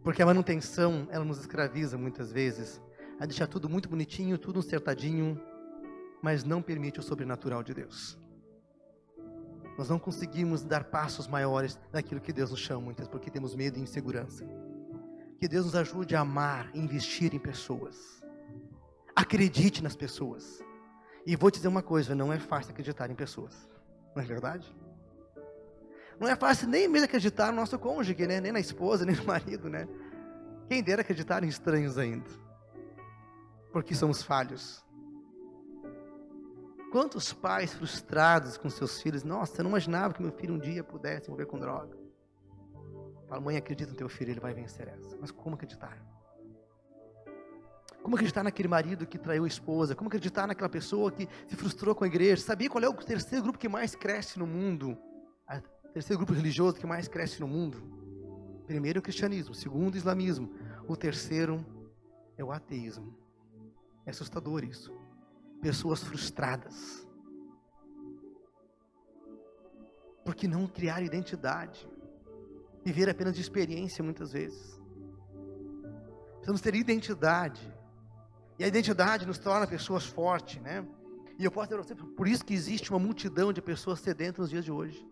Porque 0.03 0.21
a 0.21 0.25
manutenção, 0.25 1.07
ela 1.11 1.25
nos 1.25 1.39
escraviza 1.39 1.97
muitas 1.97 2.31
vezes 2.31 2.81
a 3.19 3.25
deixar 3.25 3.47
tudo 3.47 3.67
muito 3.67 3.89
bonitinho, 3.89 4.37
tudo 4.37 4.59
acertadinho, 4.59 5.39
mas 6.21 6.43
não 6.43 6.61
permite 6.61 6.99
o 6.99 7.03
sobrenatural 7.03 7.61
de 7.61 7.73
Deus. 7.73 8.17
Nós 9.77 9.89
não 9.89 9.99
conseguimos 9.99 10.63
dar 10.63 10.85
passos 10.85 11.27
maiores 11.27 11.77
daquilo 11.91 12.21
que 12.21 12.33
Deus 12.33 12.51
nos 12.51 12.59
chama 12.59 12.81
muitas 12.81 13.07
porque 13.07 13.29
temos 13.29 13.53
medo 13.55 13.77
e 13.77 13.81
insegurança. 13.81 14.45
Que 15.37 15.47
Deus 15.47 15.65
nos 15.65 15.75
ajude 15.75 16.15
a 16.15 16.21
amar 16.21 16.69
investir 16.73 17.33
em 17.33 17.39
pessoas. 17.39 18.21
Acredite 19.15 19.83
nas 19.83 19.95
pessoas. 19.95 20.63
E 21.25 21.35
vou 21.35 21.51
te 21.51 21.55
dizer 21.55 21.67
uma 21.67 21.83
coisa, 21.83 22.15
não 22.15 22.31
é 22.31 22.39
fácil 22.39 22.71
acreditar 22.71 23.09
em 23.09 23.15
pessoas. 23.15 23.69
Não 24.15 24.23
é 24.23 24.25
verdade? 24.25 24.73
Não 26.19 26.27
é 26.27 26.35
fácil 26.35 26.67
nem 26.67 26.87
mesmo 26.87 27.05
acreditar 27.05 27.47
no 27.51 27.57
nosso 27.57 27.77
cônjuge, 27.79 28.15
né? 28.27 28.41
nem 28.41 28.51
na 28.51 28.59
esposa, 28.59 29.03
nem 29.05 29.15
no 29.15 29.25
marido, 29.25 29.69
né? 29.69 29.87
Quem 30.67 30.83
dera 30.83 31.01
acreditar 31.01 31.43
em 31.43 31.47
estranhos 31.47 31.97
ainda 31.97 32.29
porque 33.71 33.93
somos 33.95 34.21
falhos. 34.21 34.83
Quantos 36.91 37.31
pais 37.31 37.73
frustrados 37.73 38.57
com 38.57 38.69
seus 38.69 39.01
filhos? 39.01 39.23
Nossa, 39.23 39.59
eu 39.59 39.63
não 39.63 39.69
imaginava 39.69 40.13
que 40.13 40.21
meu 40.21 40.31
filho 40.31 40.55
um 40.55 40.59
dia 40.59 40.83
pudesse 40.83 41.27
envolver 41.27 41.45
com 41.45 41.59
droga. 41.59 41.95
Fala, 43.27 43.41
mãe, 43.41 43.57
acredita 43.57 43.91
no 43.91 43.97
teu 43.97 44.09
filho, 44.09 44.31
ele 44.31 44.39
vai 44.39 44.55
vencer 44.55 44.87
essa. 44.87 45.15
Mas 45.21 45.29
como 45.29 45.53
acreditar? 45.53 46.03
Como 48.01 48.15
acreditar 48.15 48.43
naquele 48.43 48.67
marido 48.67 49.05
que 49.05 49.19
traiu 49.19 49.43
a 49.43 49.47
esposa? 49.47 49.93
Como 49.93 50.07
acreditar 50.07 50.47
naquela 50.47 50.69
pessoa 50.69 51.11
que 51.11 51.29
se 51.47 51.55
frustrou 51.55 51.93
com 51.93 52.03
a 52.03 52.07
igreja? 52.07 52.41
Sabia 52.41 52.69
qual 52.69 52.83
é 52.83 52.89
o 52.89 52.93
terceiro 52.93 53.43
grupo 53.43 53.59
que 53.59 53.69
mais 53.69 53.93
cresce 53.93 54.39
no 54.39 54.47
mundo? 54.47 54.97
O 55.83 55.89
terceiro 55.89 56.17
grupo 56.17 56.33
religioso 56.33 56.77
que 56.77 56.87
mais 56.87 57.07
cresce 57.07 57.39
no 57.39 57.47
mundo? 57.47 57.83
Primeiro 58.65 58.97
é 58.97 59.01
o 59.01 59.03
cristianismo, 59.03 59.53
segundo 59.53 59.95
o 59.95 59.97
islamismo, 59.97 60.53
o 60.87 60.95
terceiro 60.95 61.65
é 62.37 62.43
o 62.43 62.51
ateísmo. 62.51 63.17
É 64.05 64.09
assustador 64.09 64.63
isso. 64.63 64.91
Pessoas 65.61 66.03
frustradas. 66.03 67.07
Porque 70.23 70.47
não 70.47 70.67
criar 70.67 71.01
identidade. 71.01 71.87
Viver 72.83 73.09
apenas 73.09 73.35
de 73.35 73.41
experiência 73.41 74.03
muitas 74.03 74.31
vezes. 74.31 74.79
Precisamos 76.35 76.61
ter 76.61 76.75
identidade. 76.75 77.61
E 78.57 78.63
a 78.63 78.67
identidade 78.67 79.25
nos 79.25 79.37
torna 79.37 79.67
pessoas 79.67 80.05
fortes, 80.05 80.61
né? 80.61 80.85
E 81.37 81.45
eu 81.45 81.51
posso 81.51 81.69
dizer 81.69 81.95
por 81.95 82.27
isso 82.27 82.43
que 82.43 82.53
existe 82.53 82.89
uma 82.89 82.99
multidão 82.99 83.53
de 83.53 83.61
pessoas 83.61 83.99
sedentas 83.99 84.39
nos 84.39 84.49
dias 84.49 84.65
de 84.65 84.71
hoje. 84.71 85.07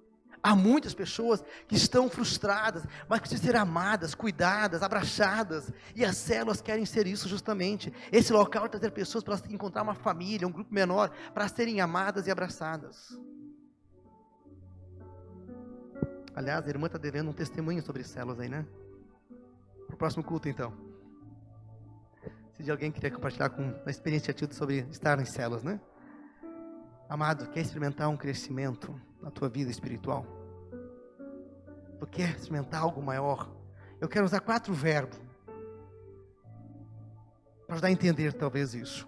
Há 0.47 0.55
muitas 0.55 0.93
pessoas 0.93 1.43
que 1.67 1.75
estão 1.75 2.09
frustradas, 2.09 2.85
mas 3.09 3.19
precisam 3.19 3.43
ser 3.43 3.57
amadas, 3.57 4.15
cuidadas, 4.15 4.81
abraçadas. 4.81 5.69
E 5.93 6.05
as 6.05 6.15
células 6.15 6.61
querem 6.61 6.85
ser 6.85 7.05
isso 7.05 7.27
justamente. 7.27 7.91
Esse 8.13 8.31
local 8.31 8.65
é 8.65 8.69
trazer 8.69 8.91
pessoas 8.91 9.25
para 9.25 9.37
encontrar 9.49 9.83
uma 9.83 9.93
família, 9.93 10.47
um 10.47 10.51
grupo 10.51 10.73
menor, 10.73 11.11
para 11.33 11.49
serem 11.49 11.81
amadas 11.81 12.27
e 12.27 12.31
abraçadas. 12.31 13.19
Aliás, 16.33 16.65
a 16.65 16.69
irmã 16.69 16.85
está 16.85 16.97
devendo 16.97 17.29
um 17.29 17.33
testemunho 17.33 17.81
sobre 17.81 18.05
células 18.05 18.39
aí, 18.39 18.47
né? 18.47 18.65
Para 19.85 19.95
o 19.95 19.97
próximo 19.97 20.23
culto, 20.23 20.47
então. 20.47 20.71
Se 22.53 22.63
de 22.63 22.71
alguém 22.71 22.89
queria 22.89 23.11
compartilhar 23.11 23.49
com 23.49 23.73
a 23.85 23.89
experiência 23.89 24.33
tido 24.33 24.53
sobre 24.53 24.87
estar 24.91 25.19
em 25.19 25.25
células, 25.25 25.61
né? 25.61 25.77
Amado, 27.09 27.49
quer 27.49 27.59
experimentar 27.59 28.07
um 28.07 28.15
crescimento 28.15 28.97
na 29.21 29.29
tua 29.29 29.49
vida 29.49 29.69
espiritual? 29.69 30.36
Tu 31.99 32.07
quer 32.07 32.35
experimentar 32.35 32.81
algo 32.81 33.01
maior? 33.01 33.49
Eu 33.99 34.07
quero 34.07 34.25
usar 34.25 34.39
quatro 34.39 34.73
verbos 34.73 35.17
para 37.65 37.75
ajudar 37.75 37.87
a 37.89 37.91
entender 37.91 38.33
talvez 38.33 38.73
isso. 38.73 39.07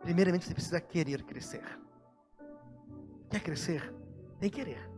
Primeiramente, 0.00 0.46
você 0.46 0.54
precisa 0.54 0.80
querer 0.80 1.22
crescer. 1.22 1.64
Quer 3.28 3.40
crescer? 3.40 3.92
Tem 4.38 4.48
que 4.48 4.56
querer. 4.56 4.90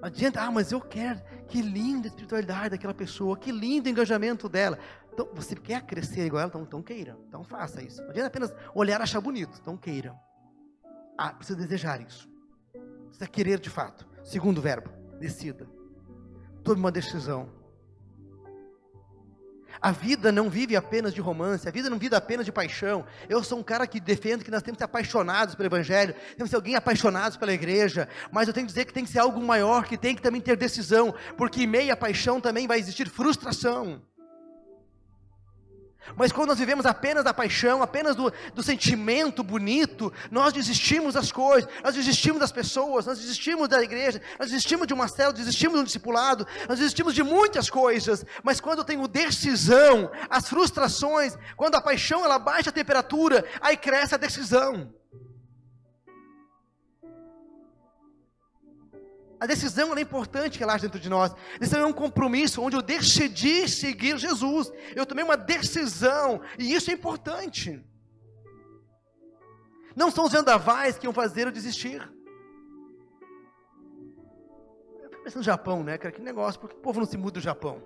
Não 0.00 0.06
adianta, 0.06 0.40
ah, 0.40 0.50
mas 0.50 0.72
eu 0.72 0.80
quero. 0.80 1.20
Que 1.46 1.60
linda 1.60 2.06
a 2.06 2.10
espiritualidade 2.10 2.70
daquela 2.70 2.94
pessoa, 2.94 3.36
que 3.36 3.52
lindo 3.52 3.88
o 3.88 3.90
engajamento 3.90 4.48
dela. 4.48 4.78
Então, 5.12 5.28
você 5.34 5.54
quer 5.54 5.82
crescer 5.82 6.24
igual 6.24 6.42
ela? 6.42 6.48
Então, 6.48 6.62
então 6.62 6.82
queira. 6.82 7.18
Então 7.28 7.44
faça 7.44 7.82
isso. 7.82 8.00
Não 8.02 8.10
adianta 8.10 8.28
apenas 8.28 8.54
olhar 8.74 9.00
e 9.00 9.02
achar 9.02 9.20
bonito. 9.20 9.58
Então 9.60 9.76
queira. 9.76 10.14
Ah, 11.18 11.34
precisa 11.34 11.58
desejar 11.58 12.00
isso. 12.00 12.28
Precisa 13.06 13.26
querer 13.26 13.58
de 13.58 13.68
fato. 13.68 14.06
Segundo 14.22 14.62
verbo, 14.62 14.90
decida. 15.18 15.66
Tome 16.70 16.82
uma 16.82 16.92
decisão. 16.92 17.48
A 19.82 19.90
vida 19.90 20.30
não 20.30 20.48
vive 20.48 20.76
apenas 20.76 21.12
de 21.12 21.20
romance, 21.20 21.66
a 21.66 21.72
vida 21.72 21.90
não 21.90 21.98
vive 21.98 22.14
apenas 22.14 22.46
de 22.46 22.52
paixão. 22.52 23.04
Eu 23.28 23.42
sou 23.42 23.58
um 23.58 23.62
cara 23.64 23.88
que 23.88 23.98
defende 23.98 24.44
que 24.44 24.52
nós 24.52 24.62
temos 24.62 24.76
que 24.76 24.82
ser 24.82 24.84
apaixonados 24.84 25.56
pelo 25.56 25.66
Evangelho, 25.66 26.14
temos 26.36 26.44
que 26.44 26.50
ser 26.50 26.54
alguém 26.54 26.76
apaixonados 26.76 27.36
pela 27.36 27.52
igreja, 27.52 28.08
mas 28.30 28.46
eu 28.46 28.54
tenho 28.54 28.68
que 28.68 28.72
dizer 28.72 28.84
que 28.84 28.92
tem 28.92 29.04
que 29.04 29.10
ser 29.10 29.18
algo 29.18 29.42
maior, 29.42 29.84
que 29.84 29.98
tem 29.98 30.14
que 30.14 30.22
também 30.22 30.40
ter 30.40 30.56
decisão, 30.56 31.12
porque 31.36 31.64
em 31.64 31.66
meio 31.66 31.92
à 31.92 31.96
paixão 31.96 32.40
também 32.40 32.68
vai 32.68 32.78
existir 32.78 33.08
frustração. 33.08 34.00
Mas 36.16 36.32
quando 36.32 36.48
nós 36.48 36.58
vivemos 36.58 36.86
apenas 36.86 37.22
da 37.22 37.32
paixão, 37.32 37.82
apenas 37.82 38.16
do, 38.16 38.32
do, 38.54 38.62
sentimento 38.62 39.42
bonito, 39.42 40.12
nós 40.30 40.52
desistimos 40.52 41.14
das 41.14 41.30
coisas, 41.30 41.70
nós 41.84 41.94
desistimos 41.94 42.40
das 42.40 42.50
pessoas, 42.50 43.06
nós 43.06 43.18
desistimos 43.18 43.68
da 43.68 43.82
igreja, 43.82 44.20
nós 44.38 44.48
desistimos 44.48 44.86
de 44.86 44.94
uma 44.94 45.08
célula, 45.08 45.34
desistimos 45.34 45.76
de 45.76 45.80
um 45.80 45.84
discipulado, 45.84 46.46
nós 46.68 46.78
desistimos 46.78 47.14
de 47.14 47.22
muitas 47.22 47.68
coisas. 47.68 48.24
Mas 48.42 48.60
quando 48.60 48.78
eu 48.78 48.84
tenho 48.84 49.06
decisão, 49.06 50.10
as 50.28 50.48
frustrações, 50.48 51.36
quando 51.56 51.74
a 51.74 51.80
paixão 51.80 52.24
ela 52.24 52.38
baixa 52.38 52.70
a 52.70 52.72
temperatura, 52.72 53.44
aí 53.60 53.76
cresce 53.76 54.14
a 54.14 54.18
decisão. 54.18 54.92
A 59.40 59.46
decisão 59.46 59.96
é 59.96 60.00
importante 60.02 60.58
que 60.58 60.62
ela 60.62 60.74
haja 60.74 60.82
dentro 60.82 61.00
de 61.00 61.08
nós. 61.08 61.32
A 61.54 61.58
decisão 61.58 61.80
é 61.80 61.86
um 61.86 61.94
compromisso 61.94 62.60
onde 62.60 62.76
eu 62.76 62.82
decidi 62.82 63.66
seguir 63.66 64.18
Jesus. 64.18 64.70
Eu 64.94 65.06
tomei 65.06 65.24
uma 65.24 65.36
decisão 65.36 66.42
e 66.58 66.74
isso 66.74 66.90
é 66.90 66.94
importante. 66.94 67.82
Não 69.96 70.10
são 70.10 70.26
os 70.26 70.32
vendavais 70.32 70.98
que 70.98 71.06
iam 71.06 71.12
fazer 71.14 71.46
eu 71.46 71.50
desistir. 71.50 72.06
Eu 75.02 75.08
pensando 75.24 75.38
no 75.38 75.42
Japão, 75.42 75.82
né, 75.82 75.96
cara? 75.96 76.12
Que 76.12 76.20
negócio, 76.20 76.60
porque 76.60 76.76
o 76.76 76.80
povo 76.80 77.00
não 77.00 77.06
se 77.06 77.16
muda 77.16 77.40
do 77.40 77.40
Japão? 77.40 77.82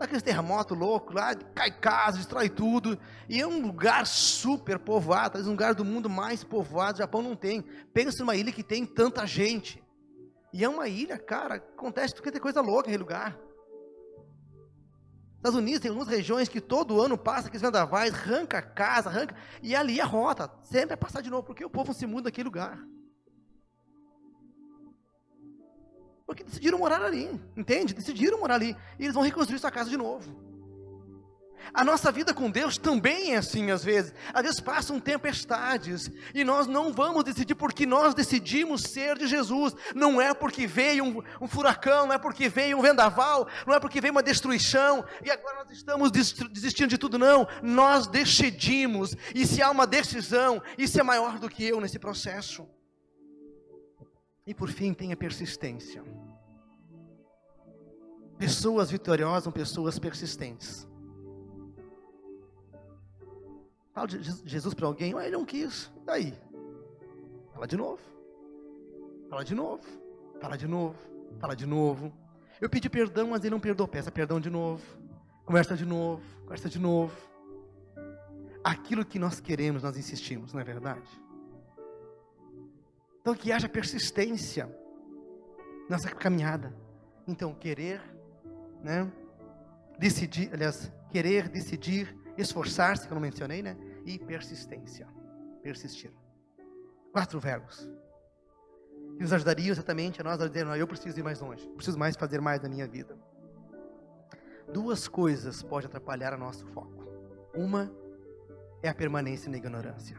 Aqueles 0.00 0.24
terremotos 0.24 0.76
loucos 0.76 1.14
lá, 1.14 1.32
cai 1.36 1.70
casa, 1.70 2.18
destrói 2.18 2.48
tudo. 2.48 2.98
E 3.28 3.40
é 3.40 3.46
um 3.46 3.64
lugar 3.64 4.04
super 4.04 4.80
povoado, 4.80 5.34
talvez 5.34 5.46
um 5.46 5.52
lugar 5.52 5.74
do 5.76 5.84
mundo 5.84 6.10
mais 6.10 6.42
povoado. 6.42 6.96
O 6.96 7.02
Japão 7.02 7.22
não 7.22 7.36
tem. 7.36 7.62
Pensa 7.92 8.18
numa 8.18 8.34
ilha 8.34 8.50
que 8.50 8.64
tem 8.64 8.84
tanta 8.84 9.24
gente. 9.24 9.83
E 10.54 10.62
é 10.62 10.68
uma 10.68 10.86
ilha, 10.86 11.18
cara, 11.18 11.56
acontece 11.56 12.14
tudo 12.14 12.22
que 12.22 12.30
tem 12.30 12.40
coisa 12.40 12.60
louca 12.60 12.82
naquele 12.82 12.98
lugar. 12.98 13.36
Estados 15.34 15.58
Unidos 15.58 15.80
tem 15.80 15.88
algumas 15.88 16.08
regiões 16.08 16.48
que 16.48 16.60
todo 16.60 17.00
ano 17.00 17.18
passa 17.18 17.48
aqueles 17.48 17.60
vendavais, 17.60 18.14
arranca 18.14 18.58
a 18.58 18.62
casa, 18.62 19.08
arranca, 19.08 19.34
e 19.60 19.74
ali 19.74 20.00
a 20.00 20.04
rota, 20.04 20.48
sempre 20.62 20.94
é 20.94 20.96
passar 20.96 21.22
de 21.22 21.28
novo, 21.28 21.42
porque 21.42 21.64
o 21.64 21.68
povo 21.68 21.92
se 21.92 22.06
muda 22.06 22.28
naquele 22.28 22.44
lugar. 22.44 22.78
Porque 26.24 26.44
decidiram 26.44 26.78
morar 26.78 27.02
ali, 27.02 27.28
entende? 27.56 27.92
Decidiram 27.92 28.38
morar 28.38 28.54
ali. 28.54 28.76
E 28.96 29.02
eles 29.02 29.14
vão 29.14 29.24
reconstruir 29.24 29.58
sua 29.58 29.72
casa 29.72 29.90
de 29.90 29.96
novo. 29.96 30.53
A 31.72 31.84
nossa 31.84 32.12
vida 32.12 32.34
com 32.34 32.50
Deus 32.50 32.76
também 32.76 33.34
é 33.34 33.38
assim 33.38 33.70
às 33.70 33.84
vezes. 33.84 34.12
Às 34.32 34.42
vezes 34.42 34.60
passam 34.60 35.00
tempestades 35.00 36.10
e 36.34 36.44
nós 36.44 36.66
não 36.66 36.92
vamos 36.92 37.24
decidir 37.24 37.54
porque 37.54 37.86
nós 37.86 38.14
decidimos 38.14 38.82
ser 38.82 39.16
de 39.16 39.26
Jesus. 39.26 39.74
Não 39.94 40.20
é 40.20 40.34
porque 40.34 40.66
veio 40.66 41.04
um, 41.04 41.22
um, 41.40 41.48
furacão, 41.48 42.06
não 42.06 42.14
é 42.14 42.18
porque 42.18 42.48
veio 42.48 42.78
um 42.78 42.82
vendaval, 42.82 43.48
não 43.66 43.74
é 43.74 43.80
porque 43.80 44.00
veio 44.00 44.12
uma 44.12 44.22
destruição 44.22 45.04
e 45.24 45.30
agora 45.30 45.64
nós 45.64 45.70
estamos 45.70 46.10
desistindo 46.10 46.90
de 46.90 46.98
tudo, 46.98 47.18
não. 47.18 47.46
Nós 47.62 48.06
decidimos 48.06 49.16
e 49.34 49.46
se 49.46 49.62
há 49.62 49.70
uma 49.70 49.86
decisão, 49.86 50.62
isso 50.76 50.98
é 51.00 51.02
maior 51.02 51.38
do 51.38 51.48
que 51.48 51.64
eu 51.64 51.80
nesse 51.80 51.98
processo. 51.98 52.68
E 54.46 54.52
por 54.52 54.68
fim, 54.68 54.92
tenha 54.92 55.16
persistência. 55.16 56.04
Pessoas 58.38 58.90
vitoriosas 58.90 59.44
são 59.44 59.52
pessoas 59.52 59.98
persistentes. 59.98 60.86
Fala 63.94 64.08
de 64.08 64.20
Jesus 64.44 64.74
para 64.74 64.86
alguém, 64.86 65.16
ele 65.16 65.30
não 65.30 65.44
quis. 65.44 65.90
Daí? 66.04 66.34
Fala 67.52 67.66
de 67.66 67.76
novo. 67.76 68.02
Fala 69.30 69.44
de 69.44 69.54
novo. 69.54 69.84
Fala 70.40 70.58
de 70.58 70.66
novo. 70.66 70.96
Fala 71.38 71.54
de 71.54 71.64
novo. 71.64 72.12
Eu 72.60 72.68
pedi 72.68 72.90
perdão, 72.90 73.28
mas 73.28 73.40
ele 73.42 73.50
não 73.50 73.60
perdoou. 73.60 73.88
Peça 73.88 74.10
perdão 74.10 74.40
de 74.40 74.50
novo. 74.50 74.82
Conversa 75.46 75.76
de 75.76 75.86
novo. 75.86 76.22
Conversa 76.42 76.68
de 76.68 76.78
novo. 76.78 77.16
Aquilo 78.64 79.04
que 79.04 79.18
nós 79.18 79.40
queremos, 79.40 79.82
nós 79.82 79.96
insistimos, 79.96 80.52
não 80.52 80.60
é 80.60 80.64
verdade? 80.64 81.08
Então 83.20 83.34
que 83.34 83.52
haja 83.52 83.68
persistência 83.68 84.68
nessa 85.88 86.10
caminhada. 86.10 86.74
Então, 87.26 87.54
querer, 87.54 88.02
né? 88.82 89.10
Decidir, 89.98 90.50
aliás, 90.52 90.92
querer, 91.10 91.48
decidir, 91.48 92.14
esforçar-se, 92.36 93.06
que 93.06 93.12
eu 93.12 93.14
não 93.14 93.22
mencionei, 93.22 93.62
né? 93.62 93.76
E 94.04 94.18
persistência. 94.18 95.06
Persistir. 95.62 96.12
Quatro 97.12 97.38
verbos. 97.38 97.88
Que 99.16 99.22
nos 99.22 99.32
ajudariam 99.32 99.70
exatamente 99.70 100.20
a 100.20 100.24
nós 100.24 100.40
a 100.40 100.48
dizer, 100.48 100.64
não, 100.64 100.74
eu 100.74 100.86
preciso 100.86 101.18
ir 101.18 101.22
mais 101.22 101.40
longe, 101.40 101.68
preciso 101.70 101.98
mais 101.98 102.16
fazer 102.16 102.40
mais 102.40 102.60
da 102.60 102.68
minha 102.68 102.86
vida. 102.86 103.16
Duas 104.72 105.06
coisas 105.06 105.62
podem 105.62 105.86
atrapalhar 105.86 106.34
o 106.34 106.38
nosso 106.38 106.66
foco. 106.66 107.04
Uma 107.54 107.92
é 108.82 108.88
a 108.88 108.94
permanência 108.94 109.50
na 109.50 109.56
ignorância. 109.56 110.16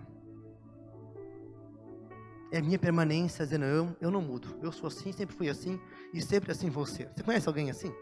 É 2.52 2.60
a 2.60 2.62
minha 2.62 2.80
permanência 2.80 3.44
dizendo, 3.44 3.66
eu, 3.66 3.96
eu 4.00 4.10
não 4.10 4.22
mudo, 4.22 4.58
eu 4.62 4.72
sou 4.72 4.88
assim, 4.88 5.12
sempre 5.12 5.36
fui 5.36 5.50
assim 5.50 5.80
e 6.14 6.22
sempre 6.22 6.52
assim 6.52 6.70
vou 6.70 6.86
ser. 6.86 7.10
Você 7.10 7.24
conhece 7.24 7.48
alguém 7.50 7.70
assim? 7.70 7.94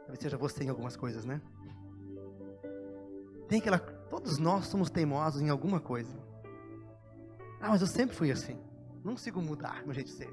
Talvez 0.00 0.18
seja 0.20 0.36
você 0.36 0.64
em 0.64 0.68
algumas 0.68 0.96
coisas, 0.96 1.24
né? 1.24 1.40
Tem 3.50 3.58
aquela. 3.58 3.80
Todos 3.80 4.38
nós 4.38 4.68
somos 4.68 4.90
teimosos 4.90 5.42
em 5.42 5.50
alguma 5.50 5.80
coisa. 5.80 6.16
Ah, 7.60 7.70
mas 7.70 7.80
eu 7.80 7.88
sempre 7.88 8.14
fui 8.14 8.30
assim. 8.30 8.56
Não 9.04 9.14
consigo 9.14 9.42
mudar 9.42 9.84
meu 9.84 9.92
jeito 9.92 10.06
de 10.06 10.16
ser. 10.16 10.30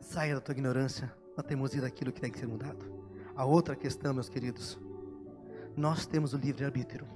Saia 0.00 0.34
da 0.34 0.40
tua 0.40 0.52
ignorância, 0.52 1.14
da 1.36 1.44
teimosia 1.44 1.80
daquilo 1.80 2.12
que 2.12 2.20
tem 2.20 2.32
que 2.32 2.40
ser 2.40 2.48
mudado. 2.48 2.84
A 3.36 3.44
outra 3.44 3.76
questão, 3.76 4.12
meus 4.12 4.28
queridos, 4.28 4.76
nós 5.76 6.04
temos 6.04 6.34
o 6.34 6.36
livre-arbítrio. 6.36 7.06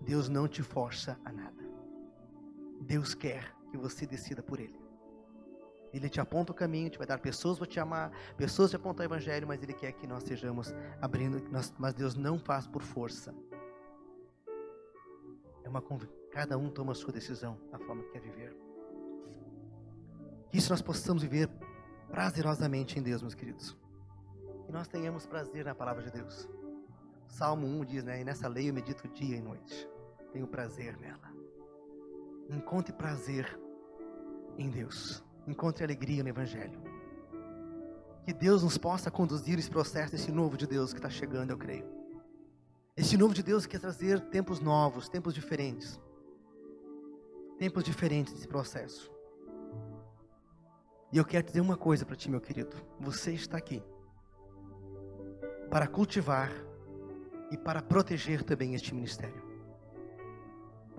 Deus 0.00 0.28
não 0.28 0.48
te 0.48 0.60
força 0.60 1.20
a 1.24 1.30
nada. 1.30 1.62
Deus 2.80 3.14
quer 3.14 3.54
que 3.70 3.76
você 3.76 4.06
decida 4.06 4.42
por 4.42 4.58
Ele. 4.58 4.79
Ele 5.92 6.08
te 6.08 6.20
aponta 6.20 6.52
o 6.52 6.54
caminho, 6.54 6.88
te 6.88 6.98
vai 6.98 7.06
dar 7.06 7.18
pessoas 7.18 7.58
para 7.58 7.66
te 7.66 7.80
amar, 7.80 8.12
pessoas 8.36 8.70
te 8.70 8.76
apontar 8.76 9.06
o 9.06 9.08
evangelho, 9.08 9.46
mas 9.46 9.62
Ele 9.62 9.72
quer 9.72 9.92
que 9.92 10.06
nós 10.06 10.22
sejamos 10.22 10.72
abrindo, 11.00 11.42
mas 11.78 11.94
Deus 11.94 12.14
não 12.14 12.38
faz 12.38 12.66
por 12.66 12.82
força. 12.82 13.34
É 15.64 15.68
uma 15.68 15.82
cada 16.30 16.56
um 16.56 16.70
toma 16.70 16.92
a 16.92 16.94
sua 16.94 17.12
decisão, 17.12 17.58
a 17.72 17.78
forma 17.78 18.02
que 18.04 18.12
quer 18.12 18.20
viver. 18.20 18.56
Que 20.48 20.58
isso 20.58 20.70
nós 20.70 20.80
possamos 20.80 21.22
viver 21.22 21.48
prazerosamente 22.08 22.98
em 22.98 23.02
Deus, 23.02 23.20
meus 23.20 23.34
queridos. 23.34 23.76
Que 24.66 24.72
nós 24.72 24.86
tenhamos 24.86 25.26
prazer 25.26 25.64
na 25.64 25.74
palavra 25.74 26.02
de 26.04 26.10
Deus. 26.10 26.48
Salmo 27.26 27.66
1 27.66 27.84
diz, 27.84 28.04
né? 28.04 28.20
E 28.20 28.24
nessa 28.24 28.48
lei 28.48 28.68
eu 28.68 28.74
medito 28.74 29.08
dia 29.08 29.36
e 29.36 29.40
noite. 29.40 29.88
Tenho 30.32 30.46
prazer 30.46 30.96
nela. 30.98 31.32
Encontre 32.48 32.92
prazer 32.92 33.58
em 34.56 34.68
Deus 34.68 35.24
encontre 35.50 35.84
alegria 35.84 36.22
no 36.22 36.28
Evangelho. 36.28 36.80
Que 38.24 38.32
Deus 38.32 38.62
nos 38.62 38.78
possa 38.78 39.10
conduzir 39.10 39.58
esse 39.58 39.70
processo, 39.70 40.14
esse 40.14 40.30
novo 40.30 40.56
de 40.56 40.66
Deus 40.66 40.92
que 40.92 40.98
está 40.98 41.10
chegando, 41.10 41.50
eu 41.50 41.58
creio. 41.58 41.86
Esse 42.96 43.16
novo 43.16 43.34
de 43.34 43.42
Deus 43.42 43.66
quer 43.66 43.80
trazer 43.80 44.20
tempos 44.28 44.60
novos, 44.60 45.08
tempos 45.08 45.34
diferentes. 45.34 46.00
Tempos 47.58 47.84
diferentes 47.84 48.32
nesse 48.32 48.46
processo. 48.46 49.10
E 51.12 51.18
eu 51.18 51.24
quero 51.24 51.46
dizer 51.46 51.60
uma 51.60 51.76
coisa 51.76 52.06
para 52.06 52.14
ti, 52.14 52.30
meu 52.30 52.40
querido. 52.40 52.76
Você 53.00 53.32
está 53.32 53.56
aqui 53.56 53.82
para 55.68 55.86
cultivar 55.86 56.50
e 57.50 57.56
para 57.56 57.82
proteger 57.82 58.42
também 58.42 58.74
este 58.74 58.94
ministério. 58.94 59.49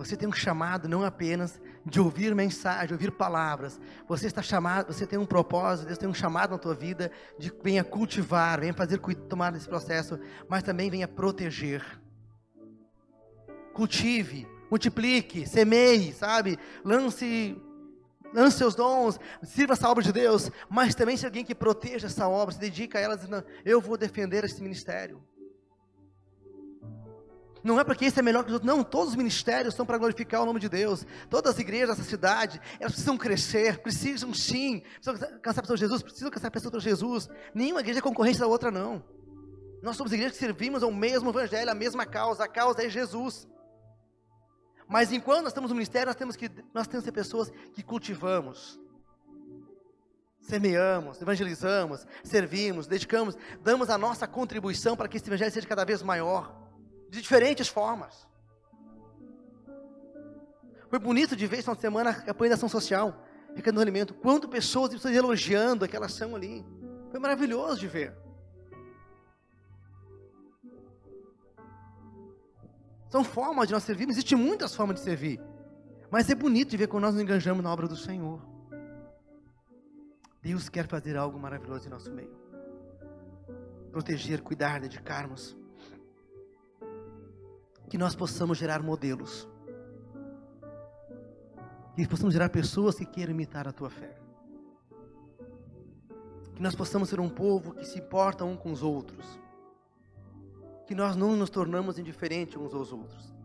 Você 0.04 0.18
tem 0.18 0.28
um 0.28 0.34
chamado 0.34 0.90
não 0.90 1.04
apenas 1.04 1.62
de 1.86 2.00
ouvir 2.00 2.34
mensagem, 2.34 2.92
ouvir 2.92 3.12
palavras. 3.12 3.80
Você 4.08 4.26
está 4.26 4.42
chamado, 4.42 4.92
você 4.92 5.06
tem 5.06 5.20
um 5.20 5.28
propósito, 5.28 5.86
Deus 5.86 6.00
tem 6.00 6.10
um 6.10 6.14
chamado 6.14 6.52
na 6.52 6.58
tua 6.58 6.74
vida 6.74 7.12
de 7.38 7.54
venha 7.64 7.84
cultivar, 7.84 8.60
venha 8.60 8.74
fazer 8.74 9.00
tomar 9.30 9.56
esse 9.56 9.70
processo, 9.70 10.20
mas 10.50 10.64
também 10.64 10.90
venha 10.90 11.08
proteger. 11.08 11.84
Cultive, 13.74 14.48
multiplique, 14.72 15.46
semeie, 15.48 16.14
sabe? 16.14 16.58
Lance 16.84 17.56
lance 18.34 18.58
seus 18.58 18.74
dons, 18.76 19.20
sirva 19.44 19.74
essa 19.74 19.90
obra 19.90 20.04
de 20.04 20.12
Deus, 20.12 20.50
mas 20.70 20.96
também 20.96 21.18
se 21.18 21.26
alguém 21.26 21.44
que 21.44 21.54
proteja 21.54 22.08
essa 22.08 22.28
obra, 22.28 22.54
se 22.54 22.60
dedica 22.60 22.98
a 22.98 23.02
ela, 23.02 23.16
dizendo, 23.16 23.44
eu 23.66 23.82
vou 23.82 23.98
defender 23.98 24.44
esse 24.44 24.64
ministério. 24.64 25.22
Não 27.64 27.80
é 27.80 27.84
porque 27.84 28.06
esse 28.06 28.20
é 28.20 28.24
melhor 28.24 28.44
que 28.44 28.50
os 28.50 28.54
outros. 28.54 28.68
Não, 28.68 28.84
todos 28.84 29.10
os 29.10 29.16
ministérios 29.16 29.76
são 29.76 29.86
para 29.86 29.98
glorificar 29.98 30.42
o 30.42 30.46
nome 30.46 30.60
de 30.60 30.68
Deus. 30.68 31.06
Todas 31.30 31.54
as 31.54 31.60
igrejas 31.60 31.90
dessa 31.90 32.10
cidade, 32.10 32.60
elas 32.80 32.94
precisam 32.94 33.18
crescer, 33.18 33.80
precisam 33.80 34.34
sim. 34.34 34.82
Precisam 35.02 35.30
alcançar 35.34 35.62
pessoas 35.62 35.80
Jesus, 35.80 36.02
precisam 36.02 36.28
alcançar 36.28 36.50
pessoas 36.50 36.72
para 36.72 36.80
Jesus. 36.80 37.30
Nenhuma 37.54 37.82
igreja 37.82 38.00
é 38.00 38.02
concorrência 38.02 38.42
da 38.42 38.48
outra, 38.48 38.72
não. 38.72 39.04
Nós 39.82 39.96
somos 39.96 40.12
igrejas 40.12 40.34
que 40.34 40.40
servimos 40.40 40.82
ao 40.82 40.92
mesmo 40.92 41.30
evangelho, 41.30 41.70
à 41.70 41.76
mesma 41.76 42.06
causa. 42.06 42.44
A 42.44 42.48
causa 42.48 42.84
é 42.84 42.90
Jesus. 42.90 43.48
Mas 44.88 45.12
enquanto 45.12 45.44
nós 45.44 45.52
estamos 45.52 45.70
no 45.70 45.76
ministério, 45.76 46.08
nós 46.08 46.16
temos 46.16 46.36
que, 46.36 46.50
nós 46.74 46.88
temos 46.88 47.04
que 47.04 47.10
ser 47.10 47.14
pessoas 47.14 47.52
que 47.74 47.82
cultivamos, 47.82 48.80
semeamos, 50.42 51.22
evangelizamos, 51.22 52.06
servimos, 52.24 52.88
dedicamos, 52.88 53.38
damos 53.62 53.90
a 53.90 53.98
nossa 53.98 54.28
contribuição 54.28 54.98
para 54.98 55.08
que 55.08 55.18
esse 55.18 55.30
evangelho 55.30 55.52
seja 55.52 55.68
cada 55.68 55.86
vez 55.86 56.04
maior 56.04 56.61
de 57.12 57.22
diferentes 57.22 57.68
formas. 57.68 58.26
Foi 60.90 60.98
bonito 60.98 61.36
de 61.36 61.46
ver 61.46 61.60
essa 61.60 61.76
semana 61.76 62.12
a 62.12 62.22
campanha 62.22 62.54
ação 62.54 62.70
social, 62.70 63.22
no 63.74 63.82
alimento. 63.82 64.14
Quanto 64.14 64.48
pessoas, 64.48 64.92
pessoas 64.92 65.14
elogiando 65.14 65.84
aquela 65.84 66.06
ação 66.06 66.36
ali. 66.36 66.66
Foi 67.12 67.20
maravilhoso 67.20 67.82
de 67.82 67.88
ver. 67.88 68.18
São 73.10 73.26
formas 73.26 73.68
de 73.68 73.74
nós 73.74 73.84
servirmos, 73.84 74.16
existem 74.16 74.38
muitas 74.38 74.74
formas 74.74 74.96
de 74.96 75.02
servir. 75.02 75.38
Mas 76.10 76.30
é 76.30 76.36
bonito 76.36 76.70
de 76.70 76.78
ver 76.78 76.88
quando 76.88 77.04
nós 77.04 77.14
nos 77.14 77.22
engajamos 77.22 77.62
na 77.62 77.72
obra 77.72 77.90
do 77.90 77.98
Senhor. 77.98 78.42
Deus 80.42 80.70
quer 80.70 80.88
fazer 80.88 81.18
algo 81.18 81.38
maravilhoso 81.38 81.88
em 81.88 81.90
nosso 81.90 82.10
meio. 82.10 82.34
Proteger, 83.92 84.42
cuidar, 84.42 84.80
dedicarmos 84.80 85.58
que 87.92 87.98
nós 87.98 88.16
possamos 88.16 88.58
gerar 88.58 88.82
modelos. 88.82 89.46
Que 91.94 92.08
possamos 92.08 92.34
gerar 92.34 92.48
pessoas 92.48 92.96
que 92.96 93.06
queiram 93.06 93.34
imitar 93.34 93.68
a 93.68 93.74
tua 93.74 93.90
fé. 93.90 94.16
Que 96.56 96.62
nós 96.62 96.74
possamos 96.74 97.10
ser 97.10 97.20
um 97.20 97.28
povo 97.28 97.74
que 97.74 97.84
se 97.84 98.00
importa 98.00 98.46
um 98.46 98.56
com 98.56 98.72
os 98.72 98.82
outros. 98.82 99.26
Que 100.88 100.96
nós 100.96 101.18
não 101.18 101.36
nos 101.36 101.50
tornamos 101.50 102.00
indiferentes 102.00 102.56
uns 102.56 102.74
aos 102.74 102.94
outros. 102.94 103.36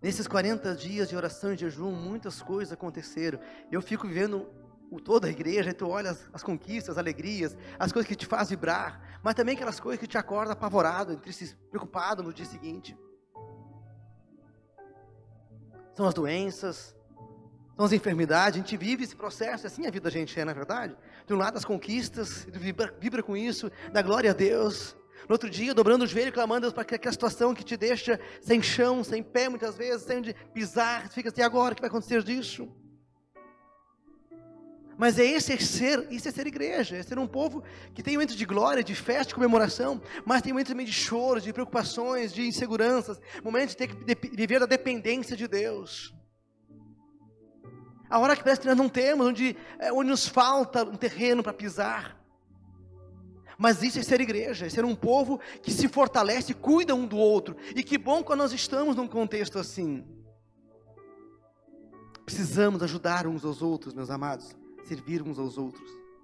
Nesses 0.00 0.28
40 0.28 0.72
dias 0.76 1.08
de 1.08 1.16
oração 1.16 1.52
e 1.52 1.56
jejum, 1.56 1.90
muitas 1.90 2.40
coisas 2.40 2.72
aconteceram. 2.72 3.40
Eu 3.68 3.82
fico 3.82 4.06
vivendo 4.06 4.46
o 4.92 5.00
toda 5.00 5.26
a 5.26 5.30
igreja, 5.30 5.74
tu 5.74 5.88
olha 5.88 6.10
as, 6.10 6.30
as, 6.32 6.42
conquistas, 6.44 6.90
as 6.90 6.98
alegrias, 6.98 7.56
as 7.80 7.90
coisas 7.90 8.06
que 8.06 8.14
te 8.14 8.26
fazem 8.26 8.56
vibrar, 8.56 9.11
mas 9.22 9.34
também 9.34 9.54
aquelas 9.54 9.78
coisas 9.78 10.00
que 10.00 10.06
te 10.06 10.18
acordam 10.18 10.52
apavorado, 10.52 11.20
preocupado 11.70 12.22
no 12.22 12.32
dia 12.32 12.46
seguinte. 12.46 12.96
são 15.94 16.06
as 16.06 16.14
doenças, 16.14 16.94
são 17.76 17.84
as 17.84 17.92
enfermidades. 17.92 18.56
A 18.56 18.62
gente 18.62 18.76
vive 18.76 19.04
esse 19.04 19.16
processo, 19.16 19.66
assim 19.66 19.86
a 19.86 19.90
vida 19.90 20.04
da 20.04 20.10
gente 20.10 20.38
é, 20.38 20.44
na 20.44 20.52
é 20.52 20.54
verdade. 20.54 20.96
De 21.26 21.32
um 21.32 21.36
lado, 21.36 21.56
as 21.56 21.64
conquistas, 21.64 22.46
vibra, 22.50 22.94
vibra 22.98 23.22
com 23.22 23.36
isso, 23.36 23.70
dá 23.92 24.02
glória 24.02 24.30
a 24.30 24.34
Deus. 24.34 24.96
No 25.28 25.34
outro 25.34 25.48
dia, 25.48 25.72
dobrando 25.72 26.04
o 26.04 26.06
joelho, 26.06 26.32
clamando 26.32 26.72
para 26.72 26.84
que 26.84 26.94
aquela 26.96 27.12
situação 27.12 27.54
que 27.54 27.62
te 27.62 27.76
deixa 27.76 28.18
sem 28.40 28.60
chão, 28.60 29.04
sem 29.04 29.22
pé, 29.22 29.48
muitas 29.48 29.76
vezes, 29.76 30.02
sem 30.02 30.22
pisar, 30.52 31.08
fica 31.10 31.28
assim, 31.28 31.42
agora 31.42 31.72
o 31.72 31.76
que 31.76 31.82
vai 31.82 31.88
acontecer 31.88 32.22
disso? 32.22 32.68
Mas 34.96 35.18
é 35.18 35.24
esse 35.24 35.56
ser, 35.58 36.06
isso 36.10 36.28
é 36.28 36.30
ser 36.30 36.46
igreja, 36.46 36.96
é 36.96 37.02
ser 37.02 37.18
um 37.18 37.26
povo 37.26 37.62
que 37.94 38.02
tem 38.02 38.14
momentos 38.14 38.36
de 38.36 38.44
glória, 38.44 38.84
de 38.84 38.94
festa, 38.94 39.28
de 39.28 39.34
comemoração, 39.34 40.00
mas 40.24 40.42
tem 40.42 40.52
momentos 40.52 40.70
também 40.70 40.86
de 40.86 40.92
choro, 40.92 41.40
de 41.40 41.52
preocupações, 41.52 42.32
de 42.32 42.46
inseguranças, 42.46 43.20
momentos 43.42 43.70
de 43.70 43.76
ter 43.76 43.88
que 43.88 44.36
viver 44.36 44.60
da 44.60 44.66
dependência 44.66 45.36
de 45.36 45.48
Deus. 45.48 46.14
A 48.08 48.18
hora 48.18 48.36
que 48.36 48.42
parece 48.42 48.60
que 48.60 48.66
nós 48.66 48.76
não 48.76 48.88
temos, 48.88 49.26
onde, 49.26 49.56
é, 49.78 49.90
onde 49.92 50.10
nos 50.10 50.28
falta 50.28 50.84
um 50.84 50.96
terreno 50.96 51.42
para 51.42 51.54
pisar. 51.54 52.20
Mas 53.56 53.82
isso 53.82 53.98
é 53.98 54.02
ser 54.02 54.20
igreja, 54.20 54.66
é 54.66 54.68
ser 54.68 54.84
um 54.84 54.94
povo 54.94 55.40
que 55.62 55.70
se 55.70 55.88
fortalece, 55.88 56.52
cuida 56.52 56.94
um 56.94 57.06
do 57.06 57.16
outro. 57.16 57.56
E 57.74 57.82
que 57.82 57.96
bom 57.96 58.22
quando 58.22 58.40
nós 58.40 58.52
estamos 58.52 58.96
num 58.96 59.08
contexto 59.08 59.58
assim. 59.58 60.04
Precisamos 62.26 62.82
ajudar 62.82 63.26
uns 63.26 63.44
aos 63.44 63.62
outros, 63.62 63.94
meus 63.94 64.10
amados 64.10 64.61
servir 64.84 65.22
uns 65.22 65.38
aos 65.38 65.58
outros. 65.58 66.01